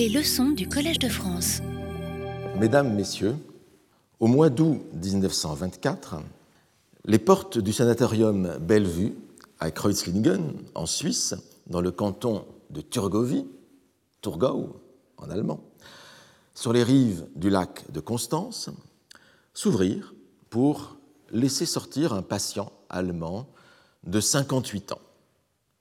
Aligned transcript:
Les 0.00 0.08
leçons 0.08 0.48
du 0.52 0.66
Collège 0.66 0.98
de 0.98 1.10
France. 1.10 1.60
Mesdames, 2.58 2.94
Messieurs, 2.94 3.36
au 4.18 4.28
mois 4.28 4.48
d'août 4.48 4.80
1924, 4.94 6.22
les 7.04 7.18
portes 7.18 7.58
du 7.58 7.70
sanatorium 7.74 8.56
Bellevue 8.62 9.12
à 9.58 9.70
Kreuzlingen, 9.70 10.54
en 10.74 10.86
Suisse, 10.86 11.34
dans 11.66 11.82
le 11.82 11.90
canton 11.90 12.46
de 12.70 12.80
Turgovie, 12.80 13.44
Thurgau 14.22 14.80
en 15.18 15.28
allemand, 15.28 15.60
sur 16.54 16.72
les 16.72 16.82
rives 16.82 17.26
du 17.36 17.50
lac 17.50 17.84
de 17.92 18.00
Constance, 18.00 18.70
s'ouvrirent 19.52 20.14
pour 20.48 20.96
laisser 21.30 21.66
sortir 21.66 22.14
un 22.14 22.22
patient 22.22 22.72
allemand 22.88 23.48
de 24.04 24.18
58 24.18 24.92
ans 24.92 25.02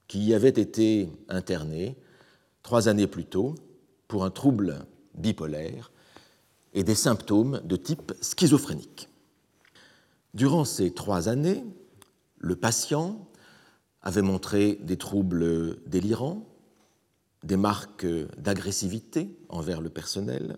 qui 0.10 0.20
y 0.26 0.34
avait 0.34 0.50
été 0.50 1.08
interné 1.30 1.96
trois 2.64 2.90
années 2.90 3.08
plus 3.08 3.24
tôt 3.24 3.56
pour 4.10 4.26
un 4.26 4.32
trouble 4.32 4.86
bipolaire 5.14 5.92
et 6.74 6.84
des 6.84 6.96
symptômes 6.96 7.62
de 7.64 7.78
type 7.78 8.12
schizophrénique. 8.20 9.08
Durant 10.34 10.66
ces 10.66 10.92
trois 10.92 11.30
années, 11.30 11.64
le 12.38 12.56
patient 12.58 13.28
avait 14.02 14.22
montré 14.22 14.80
des 14.82 14.98
troubles 14.98 15.78
délirants, 15.88 16.46
des 17.44 17.56
marques 17.56 18.08
d'agressivité 18.38 19.30
envers 19.48 19.80
le 19.80 19.90
personnel, 19.90 20.58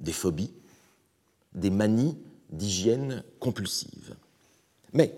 des 0.00 0.12
phobies, 0.12 0.52
des 1.54 1.70
manies 1.70 2.18
d'hygiène 2.50 3.22
compulsive. 3.38 4.16
Mais, 4.92 5.16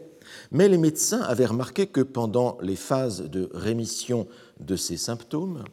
mais 0.51 0.69
les 0.69 0.79
médecins 0.79 1.23
avaient 1.23 1.47
remarqué 1.47 1.87
que 1.87 2.03
pendant 2.03 2.59
les 2.61 2.77
phases 2.77 3.23
de 3.23 3.49
rémission 3.55 4.29
de 4.61 4.77
ces 4.77 4.99
symptômes, 4.99 5.65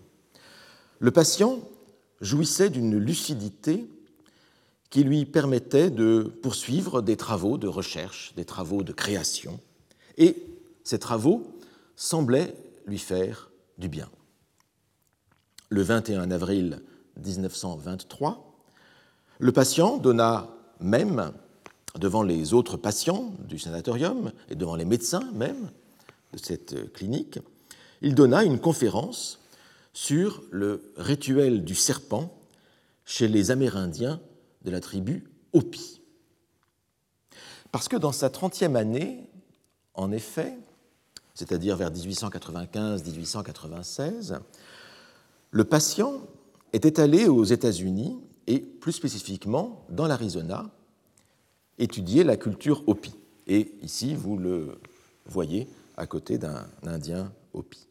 le 1.00 1.12
patient 1.12 1.60
jouissait 2.22 2.70
d'une 2.70 2.98
lucidité 2.98 3.88
qui 4.90 5.04
lui 5.04 5.26
permettait 5.26 5.90
de 5.90 6.24
poursuivre 6.42 7.02
des 7.02 7.16
travaux 7.16 7.58
de 7.58 7.68
recherche, 7.68 8.34
des 8.36 8.46
travaux 8.46 8.84
de 8.84 8.92
création, 8.92 9.60
et 10.18 10.36
ces 10.84 11.00
travaux 11.00 11.56
semblaient 11.96 12.56
lui 12.86 12.98
faire 12.98 13.52
du 13.78 13.88
bien. 13.88 14.10
Le 15.70 15.84
21 15.84 16.32
avril 16.32 16.82
1923, 17.24 18.56
le 19.38 19.52
patient 19.52 19.98
donna 19.98 20.50
même, 20.80 21.32
devant 21.98 22.24
les 22.24 22.54
autres 22.54 22.78
patients 22.78 23.32
du 23.48 23.60
sanatorium 23.60 24.32
et 24.50 24.56
devant 24.56 24.76
les 24.76 24.86
médecins 24.86 25.30
même 25.34 25.70
de 26.34 26.38
cette 26.38 26.92
clinique, 26.94 27.40
il 28.02 28.16
donna 28.16 28.44
une 28.44 28.60
conférence 28.60 29.39
sur 30.02 30.42
le 30.50 30.94
rituel 30.96 31.66
du 31.66 31.76
serpent 31.76 32.34
chez 33.04 33.28
les 33.28 33.52
Amérindiens 33.52 34.22
de 34.64 34.72
la 34.72 34.80
tribu 34.80 35.26
Hopi. 35.52 36.00
Parce 37.74 37.90
que 37.90 37.98
dans 37.98 38.14
sa 38.14 38.30
30e 38.30 38.78
année, 38.78 39.28
en 39.96 40.14
effet, 40.14 40.58
c'est-à-dire 41.34 41.76
vers 41.76 41.92
1895-1896, 41.92 44.40
le 45.52 45.64
patient 45.66 46.22
était 46.72 47.02
allé 47.02 47.28
aux 47.28 47.44
États-Unis 47.44 48.22
et 48.48 48.60
plus 48.60 48.94
spécifiquement 48.94 49.86
dans 49.90 50.08
l'Arizona 50.08 50.72
étudier 51.78 52.24
la 52.24 52.38
culture 52.38 52.86
Hopi. 52.88 53.16
Et 53.48 53.74
ici, 53.82 54.16
vous 54.16 54.38
le 54.38 54.80
voyez 55.26 55.68
à 55.98 56.08
côté 56.08 56.38
d'un 56.38 56.66
Indien 56.84 57.34
Hopi. 57.54 57.89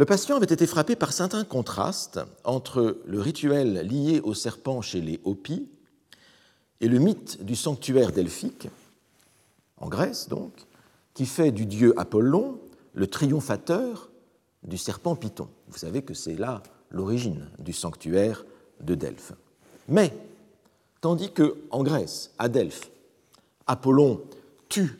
Le 0.00 0.06
patient 0.06 0.36
avait 0.36 0.46
été 0.46 0.66
frappé 0.66 0.96
par 0.96 1.12
certains 1.12 1.44
contrastes 1.44 2.20
entre 2.44 3.02
le 3.04 3.20
rituel 3.20 3.86
lié 3.86 4.20
au 4.20 4.32
serpent 4.32 4.80
chez 4.80 5.02
les 5.02 5.20
Hopis 5.24 5.68
et 6.80 6.88
le 6.88 6.98
mythe 6.98 7.44
du 7.44 7.54
sanctuaire 7.54 8.10
delphique, 8.10 8.68
en 9.76 9.90
Grèce 9.90 10.30
donc, 10.30 10.54
qui 11.12 11.26
fait 11.26 11.52
du 11.52 11.66
dieu 11.66 11.92
Apollon 12.00 12.58
le 12.94 13.08
triomphateur 13.08 14.08
du 14.62 14.78
serpent 14.78 15.16
Python. 15.16 15.50
Vous 15.68 15.76
savez 15.76 16.00
que 16.00 16.14
c'est 16.14 16.36
là 16.36 16.62
l'origine 16.88 17.50
du 17.58 17.74
sanctuaire 17.74 18.46
de 18.80 18.94
Delphes. 18.94 19.34
Mais, 19.86 20.16
tandis 21.02 21.30
que 21.30 21.58
en 21.70 21.82
Grèce, 21.82 22.30
à 22.38 22.48
Delphes, 22.48 22.90
Apollon 23.66 24.22
tue 24.70 24.98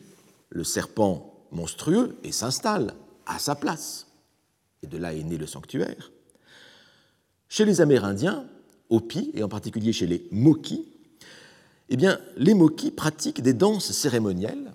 le 0.49 0.63
serpent 0.63 1.33
monstrueux 1.49 2.15
et 2.23 2.31
s'installe 2.31 2.93
à 3.25 3.39
sa 3.39 3.55
place, 3.55 4.05
et 4.83 4.87
de 4.87 4.97
là 4.97 5.13
est 5.13 5.23
né 5.23 5.37
le 5.37 5.47
sanctuaire, 5.47 6.11
chez 7.49 7.65
les 7.65 7.81
Amérindiens, 7.81 8.45
Hopi, 8.89 9.31
et 9.33 9.43
en 9.43 9.49
particulier 9.49 9.93
chez 9.93 10.07
les 10.07 10.27
Moki, 10.31 10.85
eh 11.89 11.97
les 12.37 12.53
Moki 12.53 12.91
pratiquent 12.91 13.41
des 13.41 13.53
danses 13.53 13.91
cérémonielles 13.91 14.73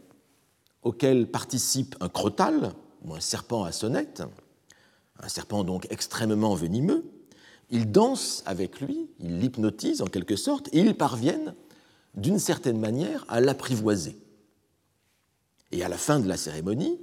auxquelles 0.83 1.27
participe 1.27 1.97
un 2.00 2.09
crotal, 2.09 2.72
ou 3.03 3.15
un 3.15 3.21
serpent 3.21 3.65
à 3.65 3.72
sonnette, 3.72 4.22
un 5.21 5.28
serpent 5.28 5.65
donc 5.65 5.87
extrêmement 5.91 6.55
venimeux. 6.55 7.05
Ils 7.71 7.91
dansent 7.91 8.43
avec 8.47 8.81
lui, 8.81 9.09
ils 9.21 9.38
l'hypnotisent 9.38 10.03
en 10.03 10.06
quelque 10.06 10.37
sorte, 10.37 10.69
et 10.73 10.81
ils 10.81 10.94
parviennent 10.94 11.55
d'une 12.15 12.38
certaine 12.38 12.78
manière 12.78 13.25
à 13.28 13.41
l'apprivoiser. 13.41 14.17
Et 15.73 15.83
à 15.83 15.88
la 15.88 15.99
fin 15.99 16.21
de 16.21 16.28
la 16.28 16.37
cérémonie, 16.37 17.00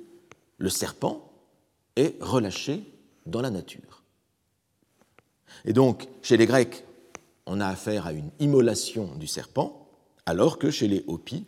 le 0.59 0.69
serpent 0.69 1.31
est 1.95 2.15
relâché 2.21 2.83
dans 3.25 3.41
la 3.41 3.49
nature. 3.49 4.03
Et 5.65 5.73
donc, 5.73 6.07
chez 6.21 6.37
les 6.37 6.45
Grecs, 6.45 6.83
on 7.45 7.59
a 7.59 7.67
affaire 7.67 8.07
à 8.07 8.13
une 8.13 8.31
immolation 8.39 9.15
du 9.15 9.27
serpent, 9.27 9.87
alors 10.25 10.57
que 10.57 10.71
chez 10.71 10.87
les 10.87 11.03
Hopis, 11.07 11.45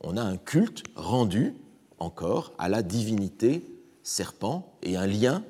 on 0.00 0.16
a 0.16 0.22
un 0.22 0.36
culte 0.36 0.84
rendu 0.94 1.54
encore 1.98 2.52
à 2.58 2.68
la 2.68 2.82
divinité 2.82 3.64
serpent 4.02 4.76
et 4.82 4.96
un 4.96 5.06
lien 5.06 5.44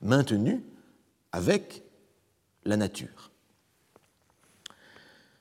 maintenu 0.00 0.64
avec 1.32 1.82
la 2.64 2.76
nature. 2.76 3.30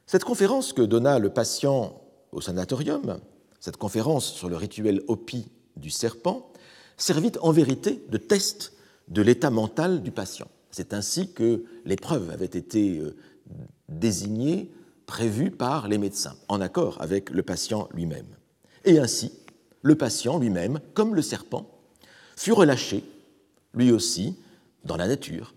Cette 0.05 0.23
conférence 0.23 0.73
que 0.73 0.81
donna 0.81 1.17
le 1.17 1.29
patient 1.29 1.99
au 2.31 2.41
sanatorium, 2.41 3.19
cette 3.59 3.77
conférence 3.77 4.31
sur 4.33 4.49
le 4.49 4.57
rituel 4.57 5.01
Hopi 5.07 5.47
du 5.77 5.89
serpent, 5.89 6.51
servit 6.97 7.31
en 7.41 7.51
vérité 7.51 8.03
de 8.09 8.17
test 8.17 8.72
de 9.13 9.21
l'état 9.21 9.51
mental 9.51 10.01
du 10.01 10.11
patient. 10.11 10.47
C'est 10.71 10.93
ainsi 10.93 11.31
que 11.31 11.63
l'épreuve 11.85 12.31
avait 12.31 12.45
été 12.45 12.97
euh, 12.97 13.15
désignée, 13.87 14.71
prévue 15.05 15.51
par 15.51 15.87
les 15.87 15.99
médecins, 15.99 16.35
en 16.47 16.61
accord 16.61 16.99
avec 16.99 17.29
le 17.29 17.43
patient 17.43 17.87
lui-même. 17.93 18.25
Et 18.85 18.97
ainsi, 18.97 19.31
le 19.83 19.95
patient 19.95 20.39
lui-même, 20.39 20.79
comme 20.95 21.13
le 21.13 21.21
serpent, 21.21 21.69
fut 22.35 22.53
relâché, 22.53 23.03
lui 23.75 23.91
aussi, 23.91 24.35
dans 24.83 24.97
la 24.97 25.07
nature, 25.07 25.53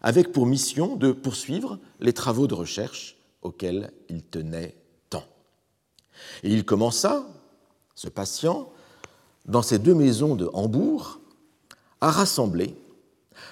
avec 0.00 0.32
pour 0.32 0.46
mission 0.46 0.96
de 0.96 1.12
poursuivre 1.12 1.78
les 2.00 2.14
travaux 2.14 2.46
de 2.46 2.54
recherche 2.54 3.18
auxquels 3.42 3.90
il 4.08 4.22
tenait 4.22 4.74
tant. 5.10 5.24
Et 6.42 6.50
il 6.50 6.64
commença, 6.64 7.28
ce 7.94 8.08
patient, 8.08 8.72
dans 9.44 9.62
ces 9.62 9.78
deux 9.78 9.94
maisons 9.94 10.34
de 10.34 10.48
Hambourg, 10.54 11.20
à 12.00 12.10
rassembler, 12.10 12.74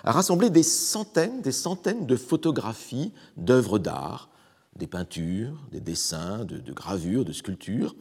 à 0.04 0.12
rassembler 0.12 0.50
des 0.50 0.62
centaines, 0.62 1.42
des 1.42 1.52
centaines 1.52 2.06
de 2.06 2.16
photographies 2.16 3.12
d'œuvres 3.36 3.78
d'art, 3.78 4.30
des 4.76 4.86
peintures, 4.86 5.60
des 5.70 5.80
dessins, 5.80 6.44
de, 6.44 6.58
de 6.58 6.72
gravures, 6.72 7.24
de 7.24 7.32
sculptures, 7.32 7.94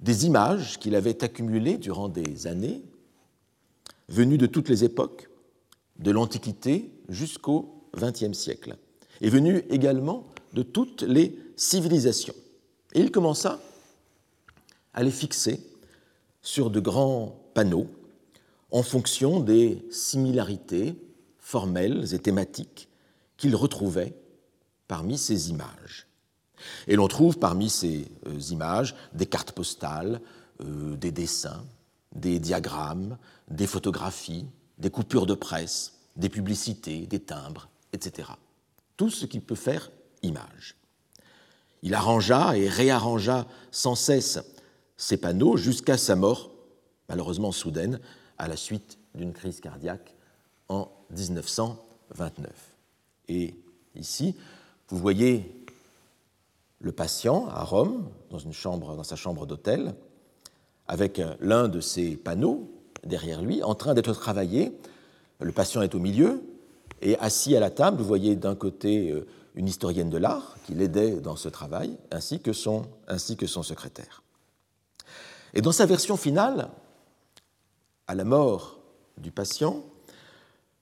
des 0.00 0.26
images 0.26 0.78
qu'il 0.78 0.94
avait 0.94 1.22
accumulées 1.22 1.76
durant 1.76 2.08
des 2.08 2.46
années, 2.46 2.82
venues 4.08 4.38
de 4.38 4.46
toutes 4.46 4.68
les 4.68 4.84
époques, 4.84 5.28
de 5.98 6.10
l'Antiquité 6.10 6.90
jusqu'au 7.08 7.84
XXe 7.96 8.32
siècle, 8.32 8.76
et 9.20 9.28
venues 9.28 9.64
également 9.68 10.26
de 10.54 10.62
toutes 10.62 11.02
les 11.02 11.38
civilisations. 11.56 12.34
Et 12.94 13.00
il 13.00 13.10
commença 13.10 13.60
à 14.94 15.02
les 15.02 15.10
fixer 15.10 15.60
sur 16.42 16.70
de 16.70 16.80
grands 16.80 17.38
panneaux 17.54 17.88
en 18.70 18.82
fonction 18.82 19.40
des 19.40 19.84
similarités 19.90 20.94
formelles 21.38 22.14
et 22.14 22.18
thématiques 22.18 22.88
qu'il 23.36 23.56
retrouvait 23.56 24.14
parmi 24.86 25.18
ces 25.18 25.50
images. 25.50 26.06
Et 26.86 26.96
l'on 26.96 27.08
trouve 27.08 27.38
parmi 27.38 27.70
ces 27.70 28.06
euh, 28.26 28.38
images 28.50 28.94
des 29.12 29.26
cartes 29.26 29.52
postales, 29.52 30.20
euh, 30.60 30.96
des 30.96 31.10
dessins, 31.10 31.64
des 32.14 32.38
diagrammes, 32.38 33.16
des 33.48 33.66
photographies, 33.66 34.46
des 34.78 34.90
coupures 34.90 35.26
de 35.26 35.34
presse, 35.34 35.94
des 36.16 36.28
publicités, 36.28 37.06
des 37.06 37.20
timbres, 37.20 37.68
etc. 37.92 38.28
Tout 38.96 39.10
ce 39.10 39.26
qui 39.26 39.40
peut 39.40 39.54
faire 39.54 39.90
image. 40.22 40.76
Il 41.82 41.94
arrangea 41.94 42.56
et 42.56 42.68
réarrangea 42.68 43.46
sans 43.70 43.94
cesse 43.94 44.38
ces 44.96 45.16
panneaux 45.16 45.56
jusqu'à 45.56 45.96
sa 45.96 46.14
mort, 46.14 46.50
malheureusement 47.08 47.52
soudaine, 47.52 48.00
à 48.40 48.48
la 48.48 48.56
suite 48.56 48.98
d'une 49.14 49.34
crise 49.34 49.60
cardiaque 49.60 50.14
en 50.68 50.88
1929. 51.10 52.50
Et 53.28 53.54
ici, 53.94 54.34
vous 54.88 54.96
voyez 54.96 55.64
le 56.80 56.90
patient 56.90 57.48
à 57.48 57.62
Rome, 57.62 58.08
dans, 58.30 59.02
sa 59.04 59.16
chambre 59.16 59.44
d'hôtel, 59.44 59.94
avec 60.88 61.20
l'un 61.40 61.68
de 61.68 61.80
ses 61.80 62.16
panneaux 62.16 62.70
derrière 63.04 63.42
lui, 63.42 63.62
en 63.62 63.74
train 63.74 63.92
d'être 63.92 64.14
travaillé. 64.14 64.72
Le 65.40 65.52
patient 65.52 65.82
est 65.82 65.94
au 65.94 65.98
milieu, 65.98 66.42
et 67.02 67.18
assis 67.18 67.54
à 67.54 67.60
la 67.60 67.70
table, 67.70 67.98
vous 67.98 68.08
voyez 68.08 68.36
d'un 68.36 68.54
côté 68.54 69.10
euh, 69.10 69.26
une 69.54 69.68
historienne 69.68 70.08
de 70.08 70.18
l'art 70.18 70.56
qui 70.64 70.72
l'aidait 70.72 71.20
dans 71.20 71.36
ce 71.36 71.50
travail, 71.50 71.96
ainsi 72.10 72.40
que 72.40 72.54
son 72.54 72.86
secrétaire. 73.62 74.22
Et 75.52 75.60
dans 75.60 75.72
sa 75.72 75.84
version 75.84 76.16
finale, 76.16 76.70
à 78.10 78.14
la 78.16 78.24
mort 78.24 78.80
du 79.18 79.30
patient, 79.30 79.84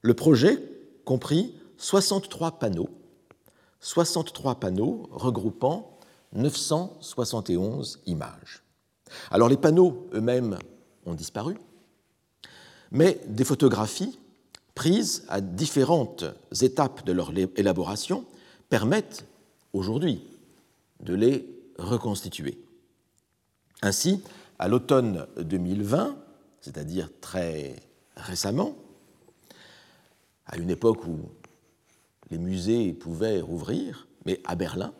le 0.01 0.15
projet 0.15 0.63
comprit 1.05 1.55
63 1.77 2.53
panneaux, 2.53 2.89
63 3.81 4.55
panneaux 4.55 5.11
regroupant 5.13 5.99
971 6.33 8.01
images. 8.07 8.63
Alors 9.31 9.51
les 9.51 9.59
panneaux 9.59 10.09
eux-mêmes 10.15 10.59
ont 11.05 11.13
disparu, 11.13 11.59
mais 12.93 13.21
des 13.27 13.45
photographies 13.45 14.19
prises 14.75 15.27
à 15.29 15.43
différentes 15.43 16.25
étapes 16.63 17.05
de 17.05 17.13
leur 17.13 17.33
élaboration 17.57 18.25
permettent 18.71 19.27
aujourd'hui 19.75 20.23
de 21.01 21.13
les 21.13 21.47
reconstituer. 21.79 22.59
Ainsi, 23.83 24.23
à 24.59 24.67
l'automne 24.67 25.27
2020, 25.37 26.17
c'est-à-dire 26.61 27.11
très 27.21 27.77
récemment, 28.17 28.77
à 30.47 30.57
une 30.57 30.71
époque 30.71 31.05
où 31.07 31.19
les 32.31 32.39
musées 32.39 32.93
pouvaient 32.93 33.41
rouvrir, 33.41 34.09
mais 34.25 34.41
à 34.45 34.55
Berlin, 34.55 34.93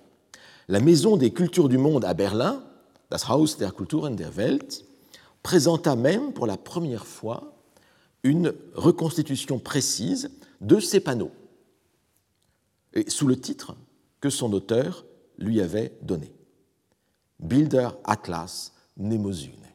la 0.69 0.81
Maison 0.81 1.17
des 1.17 1.33
cultures 1.33 1.69
du 1.69 1.79
monde 1.79 2.05
à 2.05 2.15
Berlin, 2.15 2.63
das 3.11 3.25
Haus 3.29 3.57
der 3.59 3.73
Kulturen 3.73 4.17
der 4.17 4.37
Welt, 4.37 4.85
présenta 5.43 5.97
même 5.97 6.33
pour 6.33 6.47
la 6.47 6.57
première 6.57 7.07
fois 7.07 7.55
une 8.23 8.53
reconstitution 8.75 9.59
précise 9.59 10.31
de 10.61 10.81
ces 10.81 11.01
panneaux, 11.01 11.33
sous 13.07 13.27
le 13.27 13.39
titre 13.39 13.77
que 14.21 14.31
son 14.31 14.53
auteur 14.53 15.07
lui 15.39 15.61
avait 15.61 15.97
donné. 16.03 16.33
Bilder 17.39 17.91
Atlas 18.05 18.73
Mnemosine. 18.97 19.68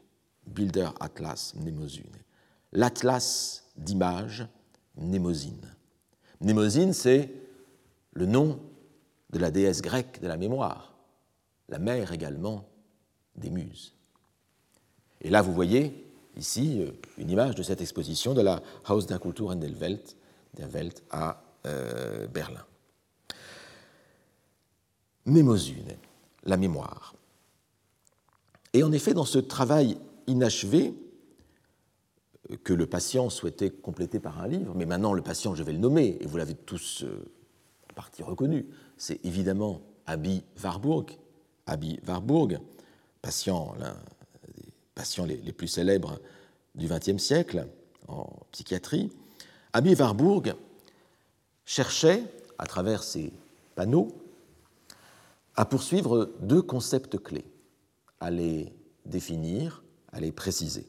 Bilder 0.46 0.90
Atlas 1.00 1.54
Mnemosine. 1.56 2.04
L'atlas 2.72 3.64
d'images 3.76 4.46
Mnémosine. 4.96 5.74
Mnémosine, 6.40 6.92
c'est 6.92 7.32
le 8.12 8.26
nom 8.26 8.60
de 9.30 9.38
la 9.38 9.50
déesse 9.50 9.82
grecque 9.82 10.20
de 10.20 10.28
la 10.28 10.36
mémoire, 10.36 10.94
la 11.68 11.78
mère 11.78 12.12
également 12.12 12.68
des 13.36 13.50
muses. 13.50 13.94
Et 15.20 15.30
là, 15.30 15.42
vous 15.42 15.52
voyez 15.52 16.06
ici 16.36 16.80
euh, 16.80 16.90
une 17.18 17.30
image 17.30 17.54
de 17.54 17.62
cette 17.62 17.80
exposition 17.80 18.34
de 18.34 18.42
la 18.42 18.62
Haus 18.88 19.06
der 19.06 19.18
Kulturen 19.18 19.58
der 19.58 19.70
Welt, 19.80 20.16
der 20.56 20.72
Welt 20.72 21.02
à 21.10 21.42
euh, 21.66 22.26
Berlin. 22.28 22.64
Mnemosyne, 25.26 25.96
la 26.44 26.56
mémoire. 26.56 27.14
Et 28.72 28.82
en 28.82 28.92
effet, 28.92 29.14
dans 29.14 29.24
ce 29.24 29.38
travail 29.38 29.96
inachevé, 30.26 30.94
euh, 32.50 32.56
que 32.62 32.72
le 32.72 32.86
patient 32.86 33.30
souhaitait 33.30 33.70
compléter 33.70 34.20
par 34.20 34.40
un 34.40 34.48
livre, 34.48 34.74
mais 34.74 34.86
maintenant 34.86 35.12
le 35.12 35.22
patient, 35.22 35.54
je 35.54 35.62
vais 35.62 35.72
le 35.72 35.78
nommer, 35.78 36.18
et 36.20 36.26
vous 36.26 36.36
l'avez 36.36 36.54
tous 36.54 37.04
en 37.90 37.94
partie 37.94 38.22
reconnu, 38.22 38.66
c'est 38.96 39.24
évidemment 39.24 39.82
Abby 40.06 40.42
Warburg, 40.62 41.18
Abby 41.66 42.00
Warburg, 42.06 42.58
patient, 43.22 43.74
l'un 43.78 43.96
des 44.54 44.72
patients 44.94 45.24
les, 45.24 45.52
plus 45.52 45.68
célèbres 45.68 46.20
du 46.74 46.88
XXe 46.88 47.22
siècle 47.22 47.68
en 48.08 48.28
psychiatrie, 48.52 49.10
Abby 49.72 49.94
Warburg 49.94 50.54
cherchait, 51.64 52.24
à 52.58 52.66
travers 52.66 53.02
ses 53.02 53.32
panneaux, 53.74 54.08
à 55.56 55.64
poursuivre 55.64 56.32
deux 56.40 56.62
concepts 56.62 57.18
clés, 57.18 57.46
à 58.20 58.30
les 58.30 58.72
définir, 59.06 59.83
à 60.14 60.20
les 60.20 60.32
préciser. 60.32 60.86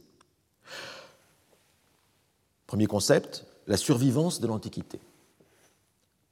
Premier 2.67 2.85
concept, 2.85 3.45
la 3.67 3.77
survivance 3.77 4.39
de 4.39 4.47
l'Antiquité. 4.47 4.99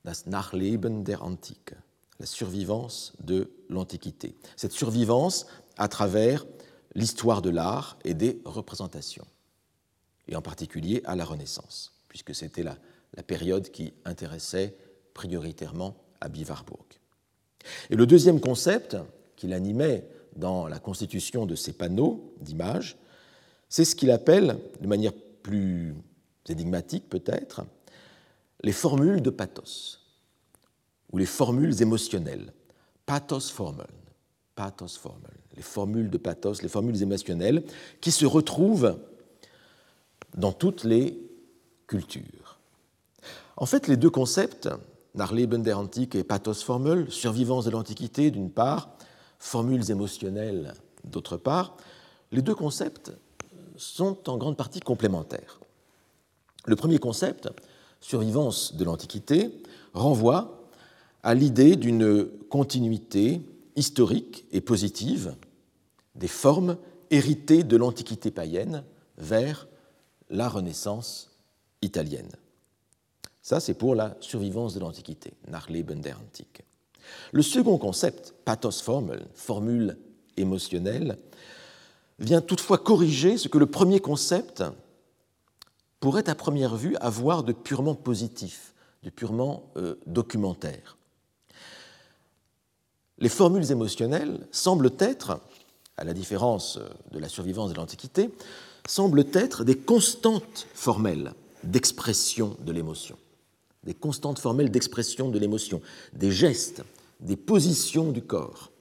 Das 0.05 0.25
Nachleben 0.25 1.03
der 1.03 1.23
Antike, 1.23 1.75
la 2.19 2.25
survivance 2.25 3.13
de 3.19 3.49
l'Antiquité. 3.69 4.35
Cette 4.55 4.73
survivance 4.73 5.45
à 5.77 5.87
travers 5.87 6.45
l'histoire 6.93 7.41
de 7.41 7.49
l'art 7.49 7.97
et 8.03 8.13
des 8.13 8.41
représentations, 8.45 9.25
et 10.27 10.35
en 10.35 10.41
particulier 10.41 11.01
à 11.05 11.15
la 11.15 11.25
Renaissance, 11.25 11.93
puisque 12.09 12.35
c'était 12.35 12.63
la, 12.63 12.77
période 13.27 13.69
qui 13.69 13.93
intéressait 14.05 14.75
prioritairement 15.13 15.95
à 16.19 16.27
Warburg. 16.27 16.85
Et 17.91 17.95
le 17.95 18.07
deuxième 18.07 18.39
concept 18.39 18.97
qu'il 19.35 19.53
animait 19.53 20.03
dans 20.35 20.67
la 20.67 20.79
constitution 20.79 21.45
de 21.45 21.55
ces 21.55 21.73
panneaux 21.73 22.33
d'images, 22.41 22.97
c'est 23.69 23.85
ce 23.85 23.95
qu'il 23.95 24.11
appelle, 24.11 24.59
de 24.81 24.87
manière 24.87 25.13
plus 25.41 25.95
énigmatique 26.47 27.09
peut-être, 27.09 27.63
les 28.63 28.71
formules 28.71 29.21
de 29.21 29.29
pathos, 29.29 29.99
ou 31.11 31.17
les 31.17 31.25
formules 31.25 31.81
émotionnelles, 31.81 32.53
pathos 33.05 33.51
formel, 33.51 33.87
pathos 34.55 34.99
les 35.55 35.61
formules 35.61 36.09
de 36.09 36.17
pathos, 36.17 36.61
les 36.61 36.69
formules 36.69 37.01
émotionnelles, 37.01 37.63
qui 38.01 38.11
se 38.11 38.25
retrouvent 38.25 38.97
dans 40.35 40.51
toutes 40.51 40.83
les 40.83 41.19
cultures. 41.87 42.59
En 43.55 43.65
fait, 43.65 43.87
les 43.87 43.97
deux 43.97 44.09
concepts, 44.09 44.69
Narleben 45.13 45.61
der 45.61 45.77
Antike 45.77 46.15
et 46.15 46.23
pathos 46.23 46.63
formel, 46.63 47.11
survivance 47.11 47.65
de 47.65 47.69
l'Antiquité 47.69 48.31
d'une 48.31 48.49
part, 48.49 48.97
formules 49.43 49.91
émotionnelles 49.91 50.73
d'autre 51.03 51.35
part, 51.35 51.75
les 52.31 52.41
deux 52.41 52.55
concepts 52.55 53.11
sont 53.75 54.29
en 54.29 54.37
grande 54.37 54.55
partie 54.55 54.79
complémentaires. 54.79 55.59
Le 56.65 56.77
premier 56.77 56.97
concept, 56.97 57.49
survivance 57.99 58.75
de 58.75 58.85
l'Antiquité, 58.85 59.51
renvoie 59.93 60.69
à 61.23 61.35
l'idée 61.35 61.75
d'une 61.75 62.25
continuité 62.49 63.41
historique 63.75 64.45
et 64.53 64.61
positive 64.61 65.35
des 66.15 66.29
formes 66.29 66.77
héritées 67.11 67.63
de 67.63 67.75
l'Antiquité 67.75 68.31
païenne 68.31 68.83
vers 69.17 69.67
la 70.29 70.47
Renaissance 70.47 71.31
italienne. 71.81 72.31
Ça, 73.41 73.59
c'est 73.59 73.73
pour 73.73 73.93
la 73.93 74.15
survivance 74.21 74.73
de 74.73 74.79
l'Antiquité, 74.79 75.33
Nachleben 75.49 75.99
der 75.99 76.17
Antike. 76.17 76.63
Le 77.31 77.41
second 77.41 77.77
concept, 77.77 78.33
pathos 78.45 78.81
formel, 78.81 79.25
formule 79.33 79.97
émotionnelle, 80.37 81.17
vient 82.19 82.41
toutefois 82.41 82.77
corriger 82.77 83.37
ce 83.37 83.47
que 83.47 83.57
le 83.57 83.65
premier 83.65 83.99
concept 83.99 84.63
pourrait 85.99 86.29
à 86.29 86.35
première 86.35 86.75
vue 86.75 86.95
avoir 86.97 87.43
de 87.43 87.53
purement 87.53 87.95
positif, 87.95 88.73
de 89.03 89.09
purement 89.09 89.71
euh, 89.77 89.95
documentaire. 90.05 90.97
Les 93.19 93.29
formules 93.29 93.71
émotionnelles 93.71 94.45
semblent 94.51 94.91
être, 94.99 95.39
à 95.97 96.03
la 96.03 96.13
différence 96.13 96.77
euh, 96.77 96.89
de 97.11 97.19
la 97.19 97.29
survivance 97.29 97.71
de 97.71 97.75
l'Antiquité, 97.75 98.29
semblent 98.87 99.25
être 99.33 99.63
des 99.63 99.77
constantes 99.77 100.67
formelles 100.73 101.33
d'expression 101.63 102.57
de 102.59 102.71
l'émotion, 102.71 103.17
des 103.85 103.93
constantes 103.93 104.39
formelles 104.39 104.71
d'expression 104.71 105.29
de 105.29 105.39
l'émotion, 105.39 105.81
des 106.11 106.31
gestes, 106.31 106.83
des 107.23 107.37
positions 107.37 108.11
du 108.11 108.21
corps, 108.21 108.71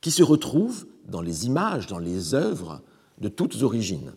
qui 0.00 0.10
se 0.10 0.22
retrouvent 0.22 0.86
dans 1.06 1.22
les 1.22 1.46
images, 1.46 1.86
dans 1.86 1.98
les 1.98 2.34
œuvres 2.34 2.82
de 3.18 3.28
toutes 3.28 3.62
origines 3.62 4.12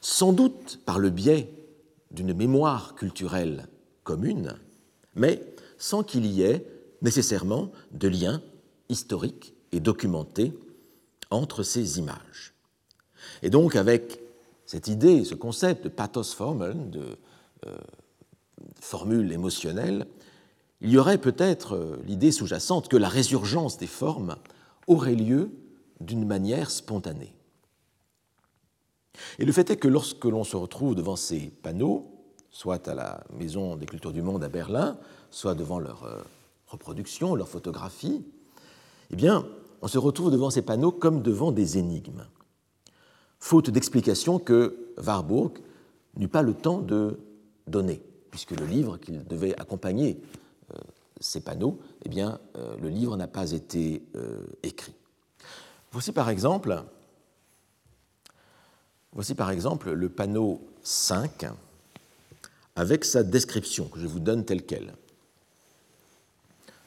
sans 0.00 0.32
doute 0.32 0.80
par 0.84 0.98
le 0.98 1.10
biais 1.10 1.52
d'une 2.10 2.34
mémoire 2.34 2.94
culturelle 2.94 3.68
commune, 4.02 4.56
mais 5.14 5.42
sans 5.78 6.02
qu'il 6.02 6.26
y 6.26 6.42
ait 6.42 6.66
nécessairement 7.02 7.70
de 7.92 8.08
lien 8.08 8.42
historique 8.88 9.54
et 9.72 9.80
documenté 9.80 10.52
entre 11.30 11.62
ces 11.62 11.98
images. 11.98 12.54
Et 13.42 13.50
donc 13.50 13.76
avec 13.76 14.20
cette 14.66 14.88
idée, 14.88 15.24
ce 15.24 15.34
concept 15.34 15.84
de 15.84 15.88
pathos 15.88 16.34
formel, 16.34 16.90
de 16.90 17.16
euh, 17.66 17.76
formule 18.80 19.32
émotionnelle, 19.32 20.06
il 20.84 20.90
y 20.90 20.98
aurait 20.98 21.18
peut-être 21.18 21.76
euh, 21.76 21.96
l'idée 22.04 22.30
sous-jacente 22.30 22.88
que 22.88 22.98
la 22.98 23.08
résurgence 23.08 23.78
des 23.78 23.86
formes 23.86 24.36
aurait 24.86 25.14
lieu 25.14 25.50
d'une 26.00 26.26
manière 26.26 26.70
spontanée. 26.70 27.34
Et 29.38 29.46
le 29.46 29.52
fait 29.52 29.70
est 29.70 29.78
que 29.78 29.88
lorsque 29.88 30.26
l'on 30.26 30.44
se 30.44 30.56
retrouve 30.56 30.94
devant 30.94 31.16
ces 31.16 31.50
panneaux, 31.62 32.12
soit 32.50 32.86
à 32.86 32.94
la 32.94 33.24
Maison 33.32 33.76
des 33.76 33.86
Cultures 33.86 34.12
du 34.12 34.20
Monde 34.20 34.44
à 34.44 34.50
Berlin, 34.50 34.98
soit 35.30 35.54
devant 35.54 35.78
leur 35.78 36.04
euh, 36.04 36.20
reproduction, 36.66 37.34
leur 37.34 37.48
photographie, 37.48 38.22
eh 39.10 39.16
bien, 39.16 39.46
on 39.80 39.88
se 39.88 39.96
retrouve 39.96 40.30
devant 40.30 40.50
ces 40.50 40.62
panneaux 40.62 40.92
comme 40.92 41.22
devant 41.22 41.50
des 41.50 41.78
énigmes, 41.78 42.26
faute 43.38 43.70
d'explication 43.70 44.38
que 44.38 44.92
Warburg 44.98 45.52
n'eut 46.16 46.28
pas 46.28 46.42
le 46.42 46.52
temps 46.52 46.80
de 46.80 47.20
donner, 47.66 48.02
puisque 48.30 48.50
le 48.50 48.66
livre 48.66 48.98
qu'il 48.98 49.24
devait 49.24 49.58
accompagner 49.58 50.20
ces 51.20 51.40
panneaux, 51.40 51.78
eh 52.04 52.08
bien, 52.08 52.38
euh, 52.56 52.76
le 52.78 52.88
livre 52.88 53.16
n'a 53.16 53.28
pas 53.28 53.52
été 53.52 54.02
écrit. 54.62 54.94
Voici 55.92 56.12
par 56.12 56.28
exemple, 56.28 56.82
voici 59.12 59.34
par 59.34 59.50
exemple 59.50 59.92
le 59.92 60.08
panneau 60.08 60.60
5 60.82 61.46
avec 62.76 63.04
sa 63.04 63.22
description 63.22 63.88
que 63.88 64.00
je 64.00 64.06
vous 64.06 64.18
donne 64.18 64.44
telle 64.44 64.66
qu'elle. 64.66 64.94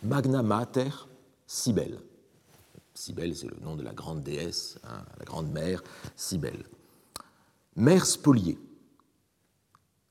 Magna 0.03 0.41
Mater 0.41 0.89
Cybele. 1.47 1.99
Cybele, 2.93 3.35
c'est 3.35 3.47
le 3.47 3.57
nom 3.61 3.75
de 3.75 3.83
la 3.83 3.93
grande 3.93 4.23
déesse, 4.23 4.79
hein, 4.83 5.03
la 5.19 5.25
grande 5.25 5.51
mère 5.51 5.83
Cybele. 6.15 6.65
Mère 7.75 8.05
spoliée. 8.05 8.57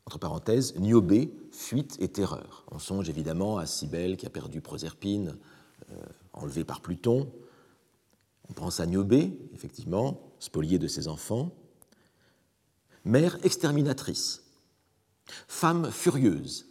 Entre 0.07 0.19
parenthèses, 0.19 0.77
Niobé, 0.77 1.33
fuite 1.57 1.97
et 2.01 2.09
terreur. 2.09 2.65
On 2.71 2.79
songe 2.79 3.09
évidemment 3.09 3.59
à 3.59 3.67
Cybele 3.67 4.17
qui 4.17 4.27
a 4.27 4.31
perdu 4.31 4.61
Proserpine, 4.61 5.37
euh, 5.91 5.95
enlevée 6.33 6.65
par 6.65 6.81
Pluton. 6.81 7.33
On 8.49 8.53
pense 8.53 8.79
à 8.79 8.87
Niobé, 8.87 9.37
effectivement, 9.55 10.21
spoliée 10.39 10.79
de 10.79 10.87
ses 10.87 11.09
enfants. 11.09 11.51
Mère 13.05 13.39
exterminatrice. 13.45 14.45
Femme 15.49 15.91
furieuse, 15.91 16.67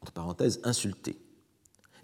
entre 0.00 0.12
parenthèses, 0.12 0.60
insultée. 0.64 1.18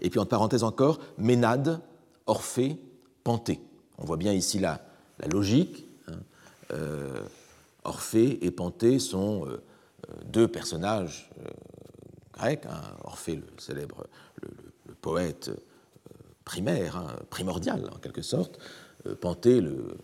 Et 0.01 0.11
puis, 0.11 0.19
entre 0.19 0.31
parenthèses 0.31 0.65
encore, 0.65 0.99
Ménade, 1.17 1.81
Orphée, 2.27 2.79
Panthée. 3.23 3.61
On 3.97 4.05
voit 4.05 4.17
bien 4.17 4.33
ici 4.33 4.59
la, 4.59 4.85
logique. 5.31 5.87
Hein. 6.09 6.19
Euh, 6.73 7.23
Orphée 7.85 8.45
et 8.45 8.51
Panthée 8.51 8.99
sont 8.99 9.47
euh, 9.47 9.63
deux 10.27 10.49
personnages 10.49 11.31
grecs. 12.37 12.67
Hein. 12.67 12.81
Orphée, 13.05 13.37
le 13.37 13.47
célèbre 13.59 14.07
le, 14.43 14.95
poète 14.95 15.51
primaire, 16.45 16.97
hein, 16.97 17.17
primordial 17.31 17.91
en 17.95 17.99
quelque 17.99 18.23
sorte. 18.23 18.59
Panthée, 19.21 19.61
le 19.61 19.97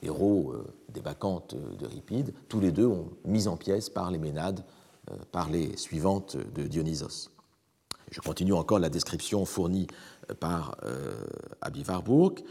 héros 0.00 0.54
des 0.88 1.00
Bacchantes 1.00 1.54
d'Euripide. 1.78 2.32
Tous 2.48 2.60
les 2.60 2.72
deux 2.72 2.86
ont 2.86 3.10
mis 3.24 3.46
en 3.48 3.56
pièces 3.56 3.90
par 3.90 4.10
les 4.10 4.18
Ménades 4.18 4.64
euh, 5.10 5.16
par 5.32 5.48
les 5.50 5.76
suivantes 5.76 6.36
de 6.54 6.64
Dionysos. 6.64 7.30
Je 8.10 8.20
continue 8.20 8.52
encore 8.52 8.78
la 8.78 8.90
description 8.90 9.44
fournie 9.44 9.86
euh, 10.30 10.34
par 10.34 10.76
euh, 10.84 11.14
Abi 11.60 11.84
Warburg. 11.86 12.42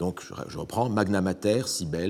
Donc, 0.00 0.22
je 0.48 0.58
reprends. 0.58 0.88
Magna 0.88 1.20
Mater, 1.20 1.62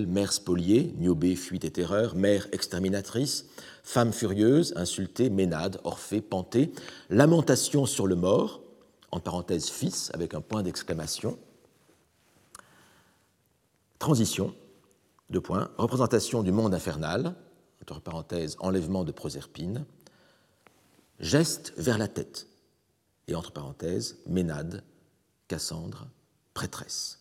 mère 0.06 0.32
spoliée, 0.32 0.94
Niobé, 0.98 1.34
fuite 1.34 1.64
et 1.64 1.72
terreur, 1.72 2.14
mère 2.14 2.46
exterminatrice, 2.52 3.46
femme 3.82 4.12
furieuse, 4.12 4.72
insultée, 4.76 5.28
Ménade, 5.28 5.80
Orphée, 5.82 6.20
Panthée, 6.20 6.72
lamentation 7.08 7.86
sur 7.86 8.06
le 8.06 8.14
mort, 8.14 8.60
en 9.10 9.18
parenthèse 9.18 9.68
fils, 9.68 10.12
avec 10.14 10.34
un 10.34 10.40
point 10.40 10.62
d'exclamation, 10.62 11.36
transition, 13.98 14.54
deux 15.30 15.40
points, 15.40 15.68
représentation 15.76 16.44
du 16.44 16.52
monde 16.52 16.74
infernal, 16.74 17.34
entre 17.82 18.00
parenthèses, 18.00 18.54
enlèvement 18.60 19.02
de 19.02 19.10
Proserpine, 19.10 19.84
geste 21.18 21.72
vers 21.76 21.98
la 21.98 22.06
tête, 22.06 22.46
et 23.26 23.34
entre 23.34 23.50
parenthèses, 23.50 24.18
Ménade, 24.26 24.84
Cassandre, 25.48 26.06
prêtresse, 26.54 27.19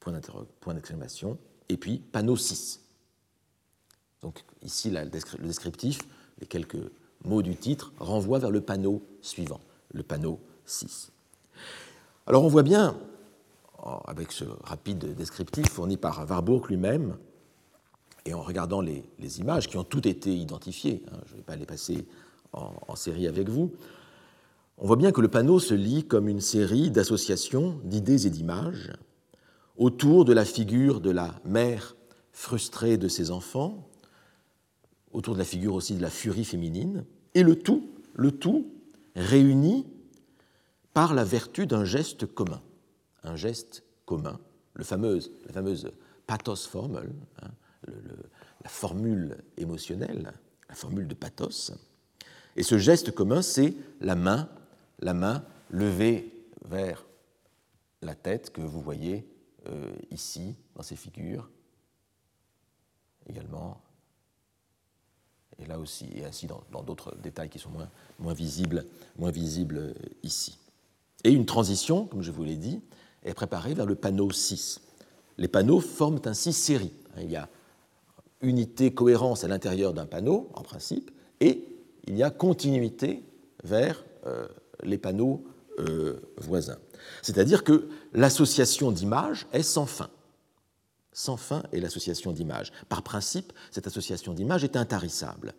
point 0.00 0.74
d'exclamation, 0.74 1.38
et 1.68 1.76
puis 1.76 1.98
panneau 1.98 2.36
6. 2.36 2.80
Donc 4.22 4.44
ici, 4.62 4.90
le 4.90 5.06
descriptif, 5.46 6.00
les 6.40 6.46
quelques 6.46 6.90
mots 7.24 7.42
du 7.42 7.56
titre, 7.56 7.92
renvoient 7.98 8.38
vers 8.38 8.50
le 8.50 8.60
panneau 8.60 9.02
suivant, 9.22 9.60
le 9.92 10.02
panneau 10.02 10.40
6. 10.66 11.10
Alors 12.26 12.44
on 12.44 12.48
voit 12.48 12.62
bien, 12.62 12.96
avec 14.06 14.32
ce 14.32 14.44
rapide 14.64 15.14
descriptif 15.14 15.68
fourni 15.70 15.96
par 15.96 16.28
Warburg 16.28 16.66
lui-même, 16.68 17.16
et 18.26 18.34
en 18.34 18.42
regardant 18.42 18.82
les, 18.82 19.04
images 19.40 19.68
qui 19.68 19.78
ont 19.78 19.84
toutes 19.84 20.06
été 20.06 20.34
identifiées, 20.34 21.02
hein, 21.10 21.16
je 21.26 21.32
ne 21.32 21.36
vais 21.38 21.42
pas 21.42 21.56
les 21.56 21.64
passer 21.64 22.06
en, 22.52 22.96
série 22.96 23.26
avec 23.26 23.48
vous, 23.48 23.72
on 24.78 24.86
voit 24.86 24.96
bien 24.96 25.12
que 25.12 25.20
le 25.20 25.28
panneau 25.28 25.58
se 25.58 25.74
lit 25.74 26.04
comme 26.04 26.28
une 26.28 26.40
série 26.40 26.90
d'associations 26.90 27.80
d'idées 27.84 28.26
et 28.26 28.30
d'images 28.30 28.92
autour 29.78 30.24
de 30.24 30.32
la 30.32 30.44
figure 30.44 31.00
de 31.00 31.10
la 31.10 31.40
mère 31.44 31.96
frustrée 32.32 32.98
de 32.98 33.08
ses 33.08 33.30
enfants, 33.30 33.88
autour 35.12 35.34
de 35.34 35.38
la 35.38 35.44
figure 35.44 35.74
aussi 35.74 35.94
de 35.94 36.02
la 36.02 36.10
furie 36.10 36.44
féminine, 36.44 37.04
et 37.34 37.42
le 37.42 37.56
tout, 37.56 37.88
le 38.14 38.32
tout 38.32 38.66
réuni 39.16 39.86
par 40.92 41.14
la 41.14 41.24
vertu 41.24 41.66
d'un 41.66 41.84
geste 41.84 42.26
commun, 42.26 42.60
un 43.22 43.36
geste 43.36 43.84
commun, 44.04 44.38
le 44.74 44.84
fameuse, 44.84 45.30
la 45.46 45.52
fameuse 45.52 45.90
pathos 46.26 46.66
formel, 46.66 47.10
hein, 47.42 47.48
la 48.62 48.68
formule 48.68 49.38
émotionnelle, 49.56 50.32
la 50.68 50.74
formule 50.74 51.06
de 51.06 51.14
pathos. 51.14 51.72
Et 52.56 52.62
ce 52.62 52.76
geste 52.76 53.12
commun, 53.12 53.42
c'est 53.42 53.74
la 54.00 54.16
main, 54.16 54.48
la 54.98 55.14
main 55.14 55.44
levée 55.70 56.32
vers 56.68 57.06
la 58.02 58.14
tête 58.14 58.50
que 58.50 58.60
vous 58.60 58.80
voyez 58.80 59.26
euh, 59.70 59.92
ici 60.10 60.54
dans 60.74 60.82
ces 60.82 60.96
figures, 60.96 61.50
également, 63.28 63.80
et 65.58 65.66
là 65.66 65.78
aussi, 65.78 66.06
et 66.14 66.24
ainsi 66.24 66.46
dans 66.46 66.82
d'autres 66.82 67.16
détails 67.16 67.48
qui 67.48 67.58
sont 67.58 67.70
moins, 67.70 67.88
moins, 68.18 68.32
visibles, 68.32 68.84
moins 69.16 69.32
euh, 69.32 69.92
ici. 70.22 70.58
Et 71.24 71.30
une 71.30 71.46
transition, 71.46 72.06
comme 72.06 72.22
je 72.22 72.30
vous 72.30 72.44
l'ai 72.44 72.56
dit, 72.56 72.80
est 73.24 73.34
préparée 73.34 73.74
vers 73.74 73.86
le 73.86 73.96
panneau 73.96 74.30
6. 74.30 74.80
Les 75.36 75.48
panneaux 75.48 75.80
forment 75.80 76.20
ainsi 76.24 76.52
série. 76.52 76.92
Il 77.16 77.30
y 77.30 77.36
a 77.36 77.48
unité, 78.40 78.94
cohérence 78.94 79.42
à 79.42 79.48
l'intérieur 79.48 79.92
d'un 79.94 80.06
panneau, 80.06 80.48
en 80.54 80.62
principe, 80.62 81.10
et 81.40 81.64
il 82.06 82.16
y 82.16 82.22
a 82.22 82.30
continuité 82.30 83.24
vers 83.64 84.04
euh, 84.26 84.46
les 84.82 84.98
panneaux 84.98 85.44
euh, 85.78 86.20
voisins. 86.36 86.78
C'est-à-dire 87.22 87.64
que 87.64 87.88
l'association 88.12 88.90
d'images 88.92 89.46
est 89.52 89.62
sans 89.62 89.86
fin. 89.86 90.10
Sans 91.12 91.36
fin 91.36 91.62
est 91.72 91.80
l'association 91.80 92.32
d'images. 92.32 92.72
Par 92.88 93.02
principe, 93.02 93.52
cette 93.70 93.86
association 93.86 94.34
d'images 94.34 94.64
est 94.64 94.76
intarissable. 94.76 95.54